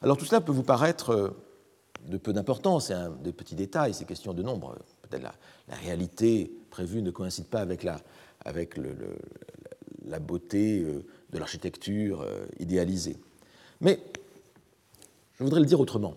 Alors 0.02 0.18
tout 0.18 0.26
cela 0.26 0.42
peut 0.42 0.52
vous 0.52 0.62
paraître 0.62 1.10
euh, 1.10 1.30
de 2.06 2.18
peu 2.18 2.34
d'importance, 2.34 2.88
c'est 2.88 2.94
un 2.94 3.10
des 3.10 3.32
petits 3.32 3.54
détails, 3.54 3.94
c'est 3.94 4.04
question 4.04 4.34
de 4.34 4.42
nombre. 4.42 4.76
Peut-être 5.08 5.22
la, 5.22 5.34
la, 5.68 5.76
réalité 5.76 6.52
prévue 6.70 7.00
ne 7.00 7.10
coïncide 7.10 7.46
pas 7.46 7.60
avec 7.60 7.84
la, 7.84 7.98
avec 8.44 8.78
la 10.04 10.18
beauté 10.18 10.82
euh, 10.82 11.02
de 11.30 11.38
l'architecture 11.38 12.20
euh, 12.20 12.44
idéalisée. 12.58 13.16
Mais 13.80 14.02
je 15.38 15.44
voudrais 15.44 15.60
le 15.60 15.66
dire 15.66 15.80
autrement. 15.80 16.14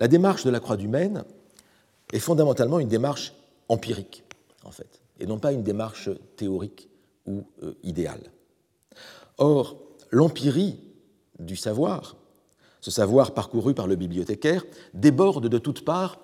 La 0.00 0.08
démarche 0.08 0.44
de 0.44 0.50
la 0.50 0.60
Croix 0.60 0.76
du 0.76 0.88
Maine 0.88 1.24
est 2.12 2.18
fondamentalement 2.18 2.80
une 2.80 2.88
démarche 2.88 3.34
empirique, 3.68 4.24
en 4.64 4.70
fait, 4.70 5.00
et 5.20 5.26
non 5.26 5.38
pas 5.38 5.52
une 5.52 5.62
démarche 5.62 6.10
théorique 6.36 6.88
ou 7.26 7.44
euh, 7.62 7.74
idéale. 7.82 8.22
Or, 9.38 9.76
l'empirie 10.10 10.80
du 11.38 11.54
savoir 11.54 12.16
ce 12.80 12.90
savoir 12.90 13.34
parcouru 13.34 13.74
par 13.74 13.86
le 13.86 13.96
bibliothécaire 13.96 14.64
déborde 14.94 15.48
de 15.48 15.58
toutes 15.58 15.84
parts 15.84 16.20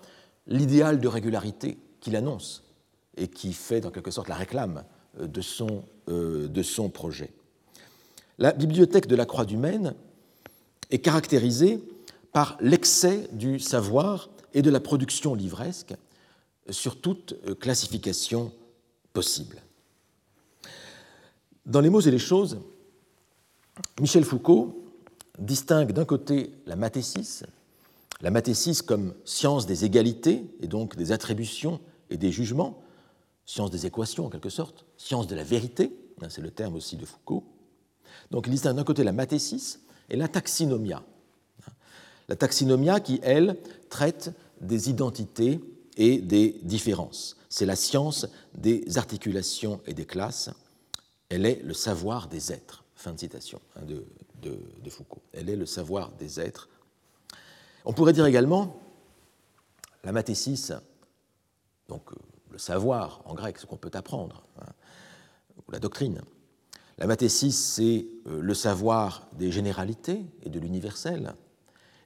l'idéal 0.47 1.01
de 1.01 1.09
régularité 1.09 1.79
qu'il 2.01 2.17
annonce 2.17 2.65
et 3.17 3.29
qui 3.29 3.53
fait 3.53 3.85
en 3.85 3.91
quelque 3.91 4.11
sorte 4.11 4.29
la 4.29 4.35
réclame 4.35 4.85
euh, 5.21 5.27
de 5.27 5.41
son, 5.41 5.85
euh, 6.09 6.49
de 6.49 6.63
son 6.63 6.89
projet. 6.89 7.33
La 8.39 8.53
bibliothèque 8.53 9.07
de 9.07 9.17
la 9.17 9.27
Croix 9.27 9.45
du 9.45 9.57
Maine 9.57 9.95
est 10.91 10.99
caractérisée 10.99 11.81
par 12.37 12.59
l'excès 12.61 13.31
du 13.33 13.59
savoir 13.59 14.29
et 14.53 14.61
de 14.61 14.69
la 14.69 14.79
production 14.79 15.35
livresque 15.35 15.95
sur 16.69 17.01
toute 17.01 17.35
euh, 17.49 17.55
classification 17.55 18.53
possible. 19.15 19.63
Dans 21.65 21.81
Les 21.81 21.89
mots 21.89 22.03
et 22.03 22.11
les 22.11 22.19
choses, 22.19 22.61
Michel 24.03 24.23
Foucault 24.23 24.85
distingue 25.39 25.93
d'un 25.93 26.05
côté 26.05 26.53
la 26.67 26.77
mathésis, 26.77 27.43
la 28.21 28.31
mathésis 28.31 28.83
comme 28.83 29.15
science 29.25 29.65
des 29.65 29.87
égalités 29.87 30.45
et 30.61 30.67
donc 30.67 30.95
des 30.95 31.13
attributions 31.13 31.81
et 32.11 32.19
des 32.19 32.33
jugements, 32.33 32.83
science 33.47 33.71
des 33.71 33.87
équations 33.87 34.27
en 34.27 34.29
quelque 34.29 34.51
sorte, 34.51 34.85
science 34.99 35.27
de 35.27 35.35
la 35.35 35.43
vérité, 35.43 35.91
hein, 36.21 36.27
c'est 36.29 36.43
le 36.43 36.51
terme 36.51 36.75
aussi 36.75 36.99
de 36.99 37.07
Foucault. 37.07 37.45
Donc 38.31 38.47
il 38.47 38.51
distingue 38.51 38.77
d'un 38.77 38.85
côté 38.85 39.05
la 39.05 39.13
mathésis 39.13 39.81
et 40.11 40.17
la 40.17 40.29
taxinomia. 40.29 41.03
La 42.29 42.37
taxinomia 42.37 43.01
qui, 43.01 43.21
elle, 43.23 43.57
traite 43.89 44.33
des 44.61 44.91
identités 44.91 45.61
et 45.97 46.19
des 46.19 46.59
différences. 46.63 47.37
C'est 47.49 47.67
la 47.67 47.77
science 47.77 48.27
des 48.55 48.99
articulations 48.99 49.81
et 49.87 49.95
des 49.95 50.07
classes. 50.07 50.51
Elle 51.29 51.47
est 51.47 51.63
le 51.63 51.75
savoir 51.75 52.29
des 52.29 52.53
êtres. 52.53 52.85
Fin 52.95 53.13
de 53.13 53.19
citation 53.19 53.61
hein, 53.77 53.83
de, 53.85 54.91
Foucault. 54.91 55.23
Elle 55.33 55.51
est 55.51 55.57
le 55.57 55.67
savoir 55.67 56.13
des 56.13 56.41
êtres. 56.41 56.69
On 57.85 57.93
pourrait 57.93 58.13
dire 58.13 58.27
également, 58.27 58.81
la 60.05 60.13
mathésis 60.13 60.73
donc 61.89 62.13
euh, 62.13 62.17
le 62.51 62.59
savoir 62.59 63.23
en 63.25 63.35
grec, 63.35 63.59
ce 63.59 63.67
qu'on 63.67 63.77
peut 63.77 63.91
apprendre, 63.95 64.45
hein, 64.61 64.73
ou 65.67 65.71
la 65.71 65.79
doctrine. 65.79 66.23
La 66.99 67.07
mathésis, 67.07 67.59
c'est 67.59 68.07
euh, 68.27 68.41
le 68.41 68.55
savoir 68.55 69.29
des 69.33 69.53
généralités 69.53 70.25
et 70.43 70.49
de 70.49 70.59
l'universel. 70.59 71.35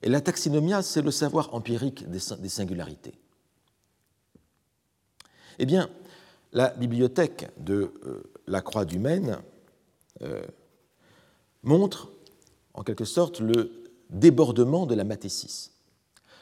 Et 0.03 0.09
la 0.09 0.21
taxinomia, 0.21 0.83
c'est 0.83 1.03
le 1.03 1.11
savoir 1.11 1.55
empirique 1.55 2.09
des 2.09 2.49
singularités. 2.49 3.15
Eh 5.59 5.67
bien, 5.67 5.91
la 6.53 6.71
bibliothèque 6.71 7.51
de 7.59 7.93
euh, 8.07 8.23
la 8.47 8.63
Croix 8.63 8.85
du 8.85 8.99
Maine 8.99 9.39
euh, 10.23 10.43
montre 11.63 12.11
en 12.75 12.83
quelque 12.83 13.05
sorte 13.05 13.41
le 13.41 13.85
débordement 14.09 14.87
de 14.87 14.95
la 14.95 15.05
mathésis, 15.05 15.73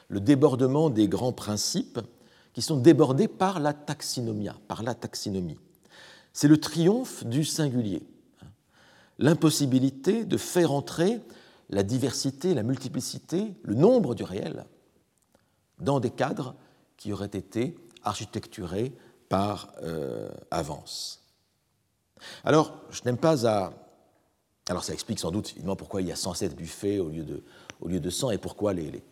le 0.07 0.19
débordement 0.19 0.89
des 0.89 1.07
grands 1.07 1.33
principes 1.33 1.99
qui 2.53 2.61
sont 2.61 2.77
débordés 2.77 3.27
par 3.27 3.59
la 3.59 3.73
taxinomia, 3.73 4.55
par 4.67 4.83
la 4.83 4.95
taxinomie. 4.95 5.59
C'est 6.33 6.47
le 6.47 6.59
triomphe 6.59 7.25
du 7.25 7.43
singulier, 7.43 8.01
l'impossibilité 9.17 10.23
de 10.23 10.37
faire 10.37 10.71
entrer 10.71 11.19
la 11.69 11.83
diversité, 11.83 12.53
la 12.53 12.63
multiplicité, 12.63 13.53
le 13.63 13.75
nombre 13.75 14.15
du 14.15 14.23
réel 14.23 14.65
dans 15.79 15.99
des 15.99 16.09
cadres 16.09 16.55
qui 16.97 17.13
auraient 17.13 17.25
été 17.25 17.75
architecturés 18.03 18.93
par 19.29 19.71
euh, 19.83 20.29
avance. 20.51 21.21
Alors, 22.43 22.75
je 22.89 23.01
n'aime 23.05 23.17
pas 23.17 23.47
à. 23.47 23.71
Alors, 24.67 24.83
ça 24.83 24.93
explique 24.93 25.19
sans 25.19 25.31
doute 25.31 25.51
évidemment 25.51 25.75
pourquoi 25.75 26.01
il 26.01 26.07
y 26.07 26.11
a 26.11 26.15
107 26.15 26.55
buffets 26.55 26.99
au 26.99 27.09
lieu 27.09 27.23
de, 27.23 27.43
au 27.81 27.87
lieu 27.87 27.99
de 27.99 28.09
100 28.09 28.31
et 28.31 28.37
pourquoi 28.37 28.73
les, 28.73 29.03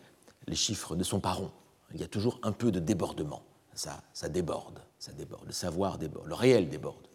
les, 0.46 0.54
chiffres 0.54 0.94
ne 0.94 1.02
sont 1.02 1.20
pas 1.20 1.32
ronds. 1.32 1.50
Il 1.94 2.00
y 2.00 2.04
a 2.04 2.08
toujours 2.08 2.38
un 2.42 2.52
peu 2.52 2.70
de 2.70 2.78
débordement. 2.78 3.42
Ça, 3.74 4.02
ça 4.12 4.28
déborde, 4.28 4.80
ça 4.98 5.12
déborde. 5.12 5.46
Le 5.46 5.52
savoir 5.52 5.98
déborde, 5.98 6.26
le 6.26 6.34
réel 6.34 6.68
déborde. 6.68 7.06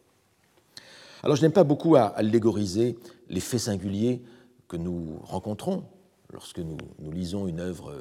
Alors, 1.22 1.36
je 1.36 1.42
n'aime 1.42 1.54
pas 1.54 1.64
beaucoup 1.64 1.96
à 1.96 2.06
allégoriser 2.06 2.98
les 3.30 3.40
faits 3.40 3.62
singuliers 3.62 4.24
que 4.74 4.78
nous 4.78 5.20
rencontrons 5.22 5.84
lorsque 6.32 6.58
nous, 6.58 6.78
lisons 7.12 7.48
une 7.48 7.60
œuvre 7.60 7.92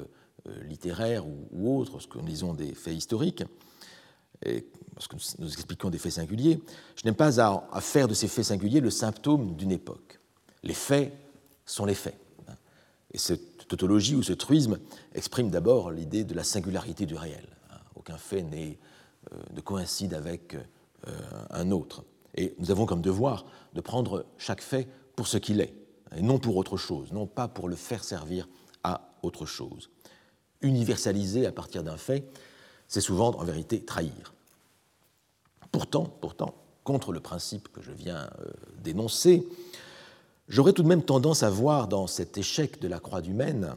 euh, 0.46 0.62
littéraire 0.64 1.26
ou, 1.26 1.78
autre, 1.78 1.92
lorsque 1.92 2.16
nous 2.16 2.24
lisons 2.24 2.54
des 2.54 2.72
faits 2.72 2.94
historiques 2.94 3.44
et 4.42 4.66
parce 4.94 5.06
que 5.06 5.16
nous 5.38 5.52
expliquons 5.52 5.90
des 5.90 5.98
faits 5.98 6.12
singuliers, 6.12 6.62
je 6.96 7.04
n'aime 7.04 7.14
pas 7.14 7.40
à, 7.40 7.80
faire 7.82 8.08
de 8.08 8.14
ces 8.14 8.26
faits 8.26 8.46
singuliers 8.46 8.80
le 8.80 8.88
symptôme 8.88 9.54
d'une 9.54 9.70
époque. 9.70 10.18
Les 10.62 10.72
faits 10.72 11.12
sont 11.66 11.84
les 11.84 11.94
faits. 11.94 12.18
Et 13.12 13.18
cette 13.18 13.68
tautologie 13.68 14.16
ou 14.16 14.22
ce 14.22 14.32
truisme 14.32 14.78
exprime 15.14 15.50
d'abord 15.50 15.90
l'idée 15.90 16.24
de 16.24 16.34
la 16.34 16.42
singularité 16.42 17.04
du 17.04 17.16
réel. 17.16 17.46
Aucun 17.96 18.16
fait 18.16 18.42
euh, 18.42 19.36
ne 19.54 19.60
coïncide 19.60 20.14
avec 20.14 20.54
euh, 20.54 21.10
un 21.50 21.70
autre. 21.70 22.02
Et 22.34 22.54
nous 22.58 22.70
avons 22.70 22.86
comme 22.86 23.02
devoir 23.02 23.44
de 23.74 23.82
prendre 23.82 24.24
chaque 24.38 24.62
fait 24.62 24.88
pour 25.14 25.26
ce 25.26 25.36
qu'il 25.36 25.60
est, 25.60 25.74
et 26.16 26.22
non 26.22 26.38
pour 26.38 26.56
autre 26.56 26.76
chose, 26.76 27.12
non 27.12 27.26
pas 27.26 27.48
pour 27.48 27.68
le 27.68 27.76
faire 27.76 28.04
servir 28.04 28.48
à 28.82 29.12
autre 29.22 29.46
chose. 29.46 29.90
Universaliser 30.60 31.46
à 31.46 31.52
partir 31.52 31.82
d'un 31.82 31.96
fait, 31.96 32.28
c'est 32.88 33.00
souvent 33.00 33.30
en 33.34 33.44
vérité 33.44 33.84
trahir. 33.84 34.34
Pourtant, 35.70 36.04
pourtant, 36.04 36.54
contre 36.84 37.12
le 37.12 37.20
principe 37.20 37.68
que 37.72 37.80
je 37.80 37.92
viens 37.92 38.28
euh, 38.40 38.50
d'énoncer, 38.82 39.46
j'aurais 40.48 40.72
tout 40.72 40.82
de 40.82 40.88
même 40.88 41.02
tendance 41.02 41.42
à 41.42 41.50
voir 41.50 41.88
dans 41.88 42.06
cet 42.06 42.36
échec 42.36 42.80
de 42.80 42.88
la 42.88 43.00
croix 43.00 43.22
du 43.22 43.32
Maine, 43.32 43.74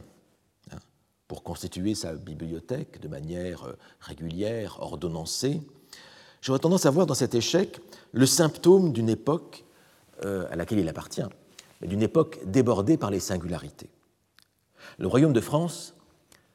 hein, 0.72 0.78
pour 1.28 1.42
constituer 1.42 1.94
sa 1.94 2.14
bibliothèque 2.14 3.00
de 3.00 3.08
manière 3.08 3.64
euh, 3.64 3.78
régulière, 4.00 4.78
ordonnancée, 4.80 5.62
j'aurais 6.42 6.58
tendance 6.58 6.86
à 6.86 6.90
voir 6.90 7.06
dans 7.06 7.14
cet 7.14 7.34
échec 7.34 7.80
le 8.12 8.26
symptôme 8.26 8.92
d'une 8.92 9.08
époque 9.08 9.64
euh, 10.24 10.46
à 10.50 10.56
laquelle 10.56 10.78
il 10.78 10.88
appartient, 10.88 11.22
mais 11.80 11.88
d'une 11.88 12.02
époque 12.02 12.38
débordée 12.44 12.96
par 12.96 13.10
les 13.10 13.20
singularités. 13.20 13.90
Le 14.98 15.06
royaume 15.06 15.32
de 15.32 15.40
France 15.40 15.94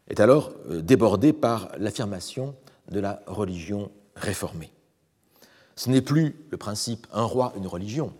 est 0.07 0.19
alors 0.19 0.51
débordé 0.67 1.33
par 1.33 1.69
l'affirmation 1.77 2.55
de 2.89 2.99
la 2.99 3.21
religion 3.27 3.91
réformée. 4.15 4.71
Ce 5.75 5.89
n'est 5.89 6.01
plus 6.01 6.35
le 6.49 6.57
principe 6.57 7.07
un 7.11 7.23
roi, 7.23 7.53
une 7.55 7.67
religion, 7.67 8.13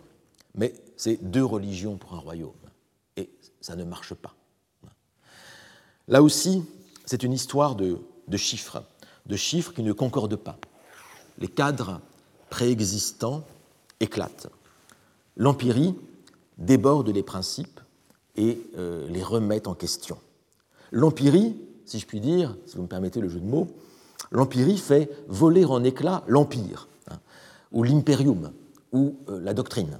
mais 0.54 0.74
c'est 0.96 1.22
deux 1.22 1.44
religions 1.44 1.96
pour 1.96 2.14
un 2.14 2.18
royaume. 2.18 2.52
Et 3.16 3.30
ça 3.60 3.76
ne 3.76 3.84
marche 3.84 4.14
pas. 4.14 4.34
Là 6.08 6.22
aussi, 6.22 6.64
c'est 7.06 7.22
une 7.22 7.32
histoire 7.32 7.76
de, 7.76 7.98
chiffres, 8.36 8.82
de 9.26 9.36
chiffres 9.36 9.72
qui 9.72 9.82
ne 9.82 9.92
concordent 9.92 10.36
pas. 10.36 10.58
Les 11.38 11.48
cadres 11.48 12.00
préexistants 12.50 13.44
éclatent. 14.00 14.48
L'empirie 15.36 15.94
déborde 16.58 17.08
les 17.08 17.22
principes 17.22 17.80
et 18.36 18.60
euh, 18.78 19.06
les 19.08 19.22
remet 19.22 19.66
en 19.68 19.74
question. 19.74 20.18
L'empirie, 20.90 21.56
si 21.84 21.98
je 21.98 22.06
puis 22.06 22.20
dire, 22.20 22.56
si 22.66 22.76
vous 22.76 22.82
me 22.82 22.88
permettez 22.88 23.20
le 23.20 23.28
jeu 23.28 23.40
de 23.40 23.46
mots, 23.46 23.68
l'empirie 24.30 24.78
fait 24.78 25.10
voler 25.28 25.64
en 25.64 25.84
éclats 25.84 26.24
l'empire 26.26 26.88
ou 27.72 27.82
l'imperium, 27.82 28.52
ou 28.92 29.16
euh, 29.28 29.40
la 29.40 29.54
doctrine. 29.54 29.98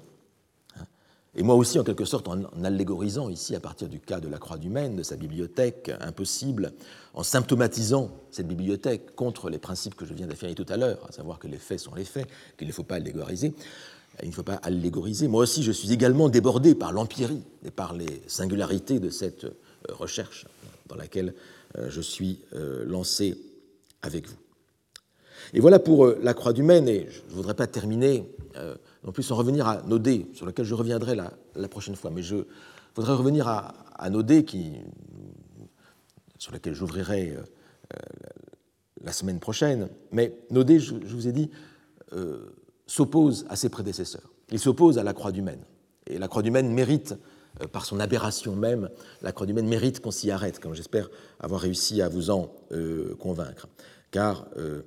Et 1.35 1.43
moi 1.43 1.55
aussi, 1.55 1.79
en 1.79 1.85
quelque 1.85 2.05
sorte, 2.05 2.29
en, 2.29 2.45
allégorisant 2.63 3.31
ici, 3.31 3.57
à 3.57 3.61
partir 3.61 3.89
du 3.89 4.01
cas 4.01 4.21
de 4.21 4.29
la 4.29 4.39
Croix 4.39 4.59
du 4.59 4.69
Maine, 4.69 4.97
de 4.97 5.03
sa 5.03 5.17
bibliothèque 5.17 5.91
impossible, 6.01 6.73
en 7.15 7.23
symptomatisant 7.23 8.11
cette 8.31 8.47
bibliothèque 8.47 9.15
contre 9.17 9.49
les 9.49 9.59
principes 9.59 9.95
que 9.95 10.05
je 10.05 10.13
viens 10.13 10.27
d'affirmer 10.27 10.55
tout 10.55 10.67
à 10.69 10.77
l'heure, 10.77 11.07
à 11.09 11.13
savoir 11.13 11.39
que 11.39 11.49
les 11.49 11.57
faits 11.57 11.81
sont 11.81 11.95
les 11.95 12.05
faits, 12.05 12.29
qu'il 12.59 12.69
ne 12.69 12.73
faut 12.73 12.83
pas 12.83 12.97
allégoriser, 12.97 13.55
il 14.23 14.29
ne 14.29 14.35
faut 14.35 14.43
pas 14.43 14.55
allégoriser. 14.57 15.29
Moi 15.29 15.43
aussi, 15.43 15.63
je 15.63 15.73
suis 15.73 15.93
également 15.93 16.29
débordé 16.29 16.75
par 16.75 16.93
l'empirie 16.93 17.43
et 17.65 17.71
par 17.71 17.95
les 17.95 18.23
singularités 18.27 19.01
de 19.01 19.11
cette 19.11 19.45
euh, 19.45 19.51
recherche 19.91 20.47
dans 20.89 20.97
laquelle 20.97 21.35
euh, 21.77 21.89
je 21.91 22.01
suis 22.01 22.41
lancé 22.87 23.39
avec 24.03 24.29
vous. 24.29 24.37
Et 25.55 25.61
voilà 25.61 25.79
pour 25.79 26.07
euh, 26.07 26.19
la 26.23 26.35
croix 26.35 26.53
du 26.53 26.63
Maine, 26.63 26.89
et 26.89 27.09
je 27.11 27.21
ne 27.29 27.35
voudrais 27.35 27.55
pas 27.55 27.67
terminer 27.67 28.25
euh, 28.57 28.75
non 29.05 29.13
plus 29.13 29.23
sans 29.23 29.37
revenir 29.37 29.67
à 29.67 29.83
Nodé, 29.83 30.27
sur 30.35 30.47
lequel 30.47 30.65
je 30.65 30.75
reviendrai 30.75 31.15
la, 31.15 31.69
prochaine 31.69 31.97
fois, 31.97 32.11
mais 32.11 32.23
je 32.23 32.37
voudrais 32.95 33.15
revenir 33.15 33.49
à, 33.49 33.75
à 33.97 34.11
Nodé, 34.11 34.45
qui, 34.45 34.73
sur 36.39 36.53
lequel 36.53 36.75
j'ouvrirai 36.75 37.37
euh, 37.37 37.97
la 39.03 39.13
semaine 39.13 39.41
prochaine. 39.41 39.89
Mais 40.11 40.35
Nodé, 40.51 40.79
je, 40.79 40.95
vous 40.95 41.29
ai 41.29 41.33
dit, 41.33 41.51
s'oppose 42.93 43.47
à 43.49 43.57
ses 43.57 43.71
prédécesseurs. 43.71 44.31
Il 44.51 44.59
s'oppose 44.59 44.99
à 44.99 45.03
la 45.03 45.15
croix 45.15 45.33
du 45.33 45.41
Maine. 45.41 45.65
Et 46.07 46.19
la 46.19 46.29
croix 46.29 46.43
du 46.43 46.51
Maine 46.51 46.71
mérite, 46.71 47.15
par 47.73 47.87
son 47.87 47.99
aberration 48.01 48.55
même, 48.55 48.91
la 49.23 49.33
croix 49.33 49.47
du 49.47 49.55
Maine 49.55 49.67
mérite 49.67 50.01
qu'on 50.01 50.11
s'y 50.11 50.31
arrête, 50.31 50.59
comme 50.59 50.75
j'espère 50.75 51.09
avoir 51.41 51.63
réussi 51.63 52.03
à 52.03 52.11
vous 52.11 52.29
en 52.29 52.53
convaincre. 53.19 53.67
Car 54.11 54.45
euh, 54.59 54.83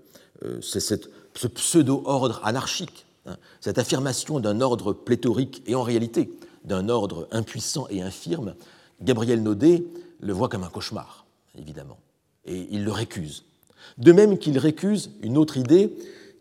c'est 0.62 0.80
ce 0.80 1.48
pseudo-ordre 1.48 2.42
anarchique, 2.44 3.08
hein, 3.26 3.38
cette 3.60 3.80
affirmation 3.80 4.40
d'un 4.40 4.62
ordre 4.62 4.94
pléthorique 4.94 5.64
et 5.66 5.74
en 5.74 5.82
réalité 5.82 6.30
d'un 6.64 6.90
ordre 6.90 7.28
impuissant 7.32 7.88
et 7.90 8.04
infirme, 8.04 8.54
Gabriel 9.02 9.42
Naudet 9.42 9.84
le 10.20 10.32
voit 10.32 10.50
comme 10.50 10.64
un 10.64 10.70
cauchemar, 10.70 11.26
évidemment, 11.58 11.98
et 12.46 12.68
il 12.70 12.84
le 12.84 12.92
récuse. 12.92 13.46
De 13.98 14.12
même 14.12 14.38
qu'il 14.38 14.60
récuse 14.60 15.10
une 15.24 15.38
autre 15.38 15.58
idée 15.58 15.96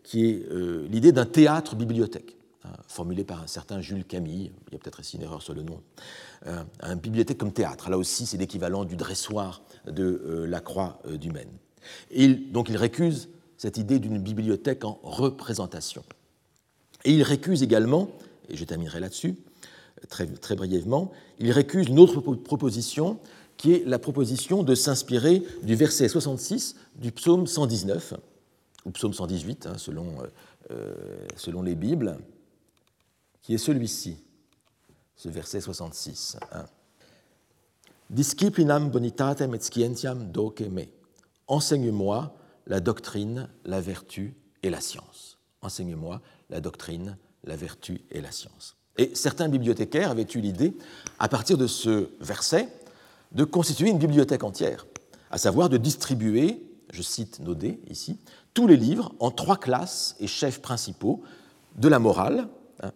qui 0.05 0.25
est 0.29 0.45
euh, 0.51 0.87
l'idée 0.89 1.11
d'un 1.11 1.25
théâtre-bibliothèque, 1.25 2.37
hein, 2.63 2.69
formulée 2.87 3.25
par 3.25 3.41
un 3.41 3.47
certain 3.47 3.81
Jules 3.81 4.05
Camille, 4.05 4.51
il 4.67 4.73
y 4.73 4.75
a 4.75 4.79
peut-être 4.79 5.01
ici 5.01 5.17
une 5.17 5.23
erreur 5.23 5.41
sur 5.41 5.53
le 5.53 5.63
nom, 5.63 5.81
euh, 6.47 6.63
un 6.79 6.95
bibliothèque 6.95 7.37
comme 7.37 7.51
théâtre. 7.51 7.89
Là 7.89 7.97
aussi, 7.97 8.25
c'est 8.25 8.37
l'équivalent 8.37 8.85
du 8.85 8.95
dressoir 8.95 9.63
de 9.87 10.45
la 10.47 10.61
croix 10.61 11.01
du 11.19 11.31
Maine. 11.31 11.51
donc 12.51 12.69
il 12.69 12.77
récuse 12.77 13.29
cette 13.57 13.77
idée 13.77 13.99
d'une 13.99 14.19
bibliothèque 14.19 14.85
en 14.85 14.99
représentation. 15.03 16.03
Et 17.03 17.11
il 17.11 17.23
récuse 17.23 17.63
également, 17.63 18.09
et 18.49 18.55
je 18.55 18.63
terminerai 18.63 18.99
là-dessus 18.99 19.35
très, 20.09 20.27
très 20.27 20.55
brièvement, 20.55 21.11
il 21.39 21.51
récuse 21.51 21.87
une 21.87 21.99
autre 21.99 22.21
proposition 22.21 23.19
qui 23.57 23.73
est 23.73 23.85
la 23.85 23.99
proposition 23.99 24.63
de 24.63 24.75
s'inspirer 24.75 25.43
du 25.63 25.75
verset 25.75 26.09
66 26.09 26.75
du 26.95 27.11
psaume 27.11 27.47
119, 27.47 28.15
ou 28.85 28.91
psaume 28.91 29.13
118, 29.13 29.65
hein, 29.65 29.77
selon, 29.77 30.21
euh, 30.21 30.27
euh, 30.71 31.27
selon 31.35 31.61
les 31.61 31.75
Bibles, 31.75 32.17
qui 33.41 33.53
est 33.53 33.59
celui-ci, 33.59 34.23
ce 35.15 35.29
verset 35.29 35.61
66. 35.61 36.37
Hein. 36.51 36.65
Disciplinam 38.09 38.89
bonitatem 38.89 39.55
et 39.55 39.59
scientiam 39.59 40.31
doce 40.31 40.61
me. 40.61 40.85
Enseigne-moi 41.47 42.35
la 42.67 42.79
doctrine, 42.79 43.49
la 43.65 43.81
vertu 43.81 44.35
et 44.63 44.69
la 44.69 44.81
science. 44.81 45.37
Enseigne-moi 45.61 46.21
la 46.49 46.61
doctrine, 46.61 47.17
la 47.43 47.55
vertu 47.55 48.01
et 48.11 48.21
la 48.21 48.31
science. 48.31 48.75
Et 48.97 49.13
certains 49.13 49.49
bibliothécaires 49.49 50.11
avaient 50.11 50.27
eu 50.33 50.39
l'idée, 50.39 50.75
à 51.19 51.27
partir 51.27 51.57
de 51.57 51.67
ce 51.67 52.09
verset, 52.19 52.69
de 53.31 53.43
constituer 53.43 53.89
une 53.89 53.97
bibliothèque 53.97 54.43
entière, 54.43 54.85
à 55.31 55.37
savoir 55.37 55.69
de 55.69 55.77
distribuer 55.77 56.63
je 56.91 57.01
cite 57.01 57.39
Naudet 57.39 57.79
ici, 57.89 58.19
tous 58.53 58.67
les 58.67 58.77
livres 58.77 59.13
en 59.19 59.31
trois 59.31 59.57
classes 59.57 60.15
et 60.19 60.27
chefs 60.27 60.61
principaux 60.61 61.21
de 61.77 61.87
la 61.87 61.99
morale, 61.99 62.47
hein, 62.81 62.91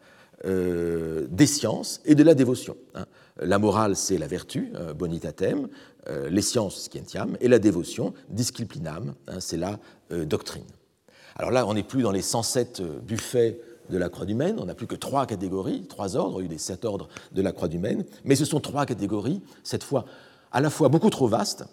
euh, 0.46 1.28
des 1.30 1.48
sciences 1.48 2.00
et 2.06 2.16
de 2.16 2.24
la 2.24 2.34
dévotion. 2.34 2.78
Hein. 2.96 3.06
La 3.42 3.60
morale, 3.60 3.96
c'est 3.96 4.18
la 4.18 4.28
vertu, 4.28 4.72
euh, 4.76 4.94
bonitatem, 4.94 5.68
euh, 6.08 6.30
les 6.30 6.42
sciences, 6.42 6.90
scientiam, 6.90 7.36
et 7.42 7.50
la 7.50 7.60
dévotion, 7.60 8.14
disciplinam, 8.30 9.16
hein, 9.28 9.40
c'est 9.40 9.58
la 9.58 9.80
doctrine. 10.26 10.64
Alors 11.36 11.52
là, 11.52 11.68
on 11.68 11.74
n'est 11.74 11.84
plus 11.84 12.02
dans 12.02 12.12
les 12.12 12.22
107 12.22 12.82
buffets 13.04 13.60
de 13.90 13.98
la 13.98 14.10
croix 14.10 14.26
du 14.26 14.34
Maine, 14.34 14.60
on 14.60 14.66
n'a 14.66 14.76
plus 14.76 14.88
que 14.88 14.96
trois 14.96 15.26
catégories, 15.26 15.86
trois 15.88 16.16
ordres, 16.16 16.42
il 16.42 16.44
y 16.44 16.44
a 16.44 16.46
eu 16.46 16.50
des 16.50 16.58
sept 16.58 16.86
ordres 16.86 17.10
de 17.32 17.42
la 17.42 17.52
croix 17.52 17.68
du 17.68 17.80
Maine, 17.80 18.06
mais 18.24 18.36
ce 18.36 18.46
sont 18.46 18.60
trois 18.60 18.86
catégories, 18.86 19.42
cette 19.64 19.84
fois 19.84 20.06
à 20.52 20.62
la 20.62 20.70
fois 20.70 20.90
beaucoup 20.90 21.10
trop 21.10 21.28
vastes 21.28 21.66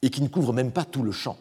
et 0.00 0.10
qui 0.10 0.22
ne 0.22 0.28
couvrent 0.28 0.52
même 0.52 0.72
pas 0.72 0.84
tout 0.84 1.02
le 1.02 1.12
champ, 1.12 1.36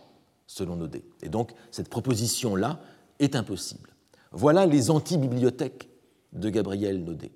selon 0.51 0.75
Naudet. 0.75 1.03
Et 1.21 1.29
donc, 1.29 1.51
cette 1.71 1.89
proposition-là 1.89 2.81
est 3.19 3.35
impossible. 3.35 3.89
Voilà 4.31 4.65
les 4.65 4.91
anti-bibliothèques 4.91 5.89
de 6.33 6.49
Gabriel 6.49 7.03
Naudet. 7.03 7.31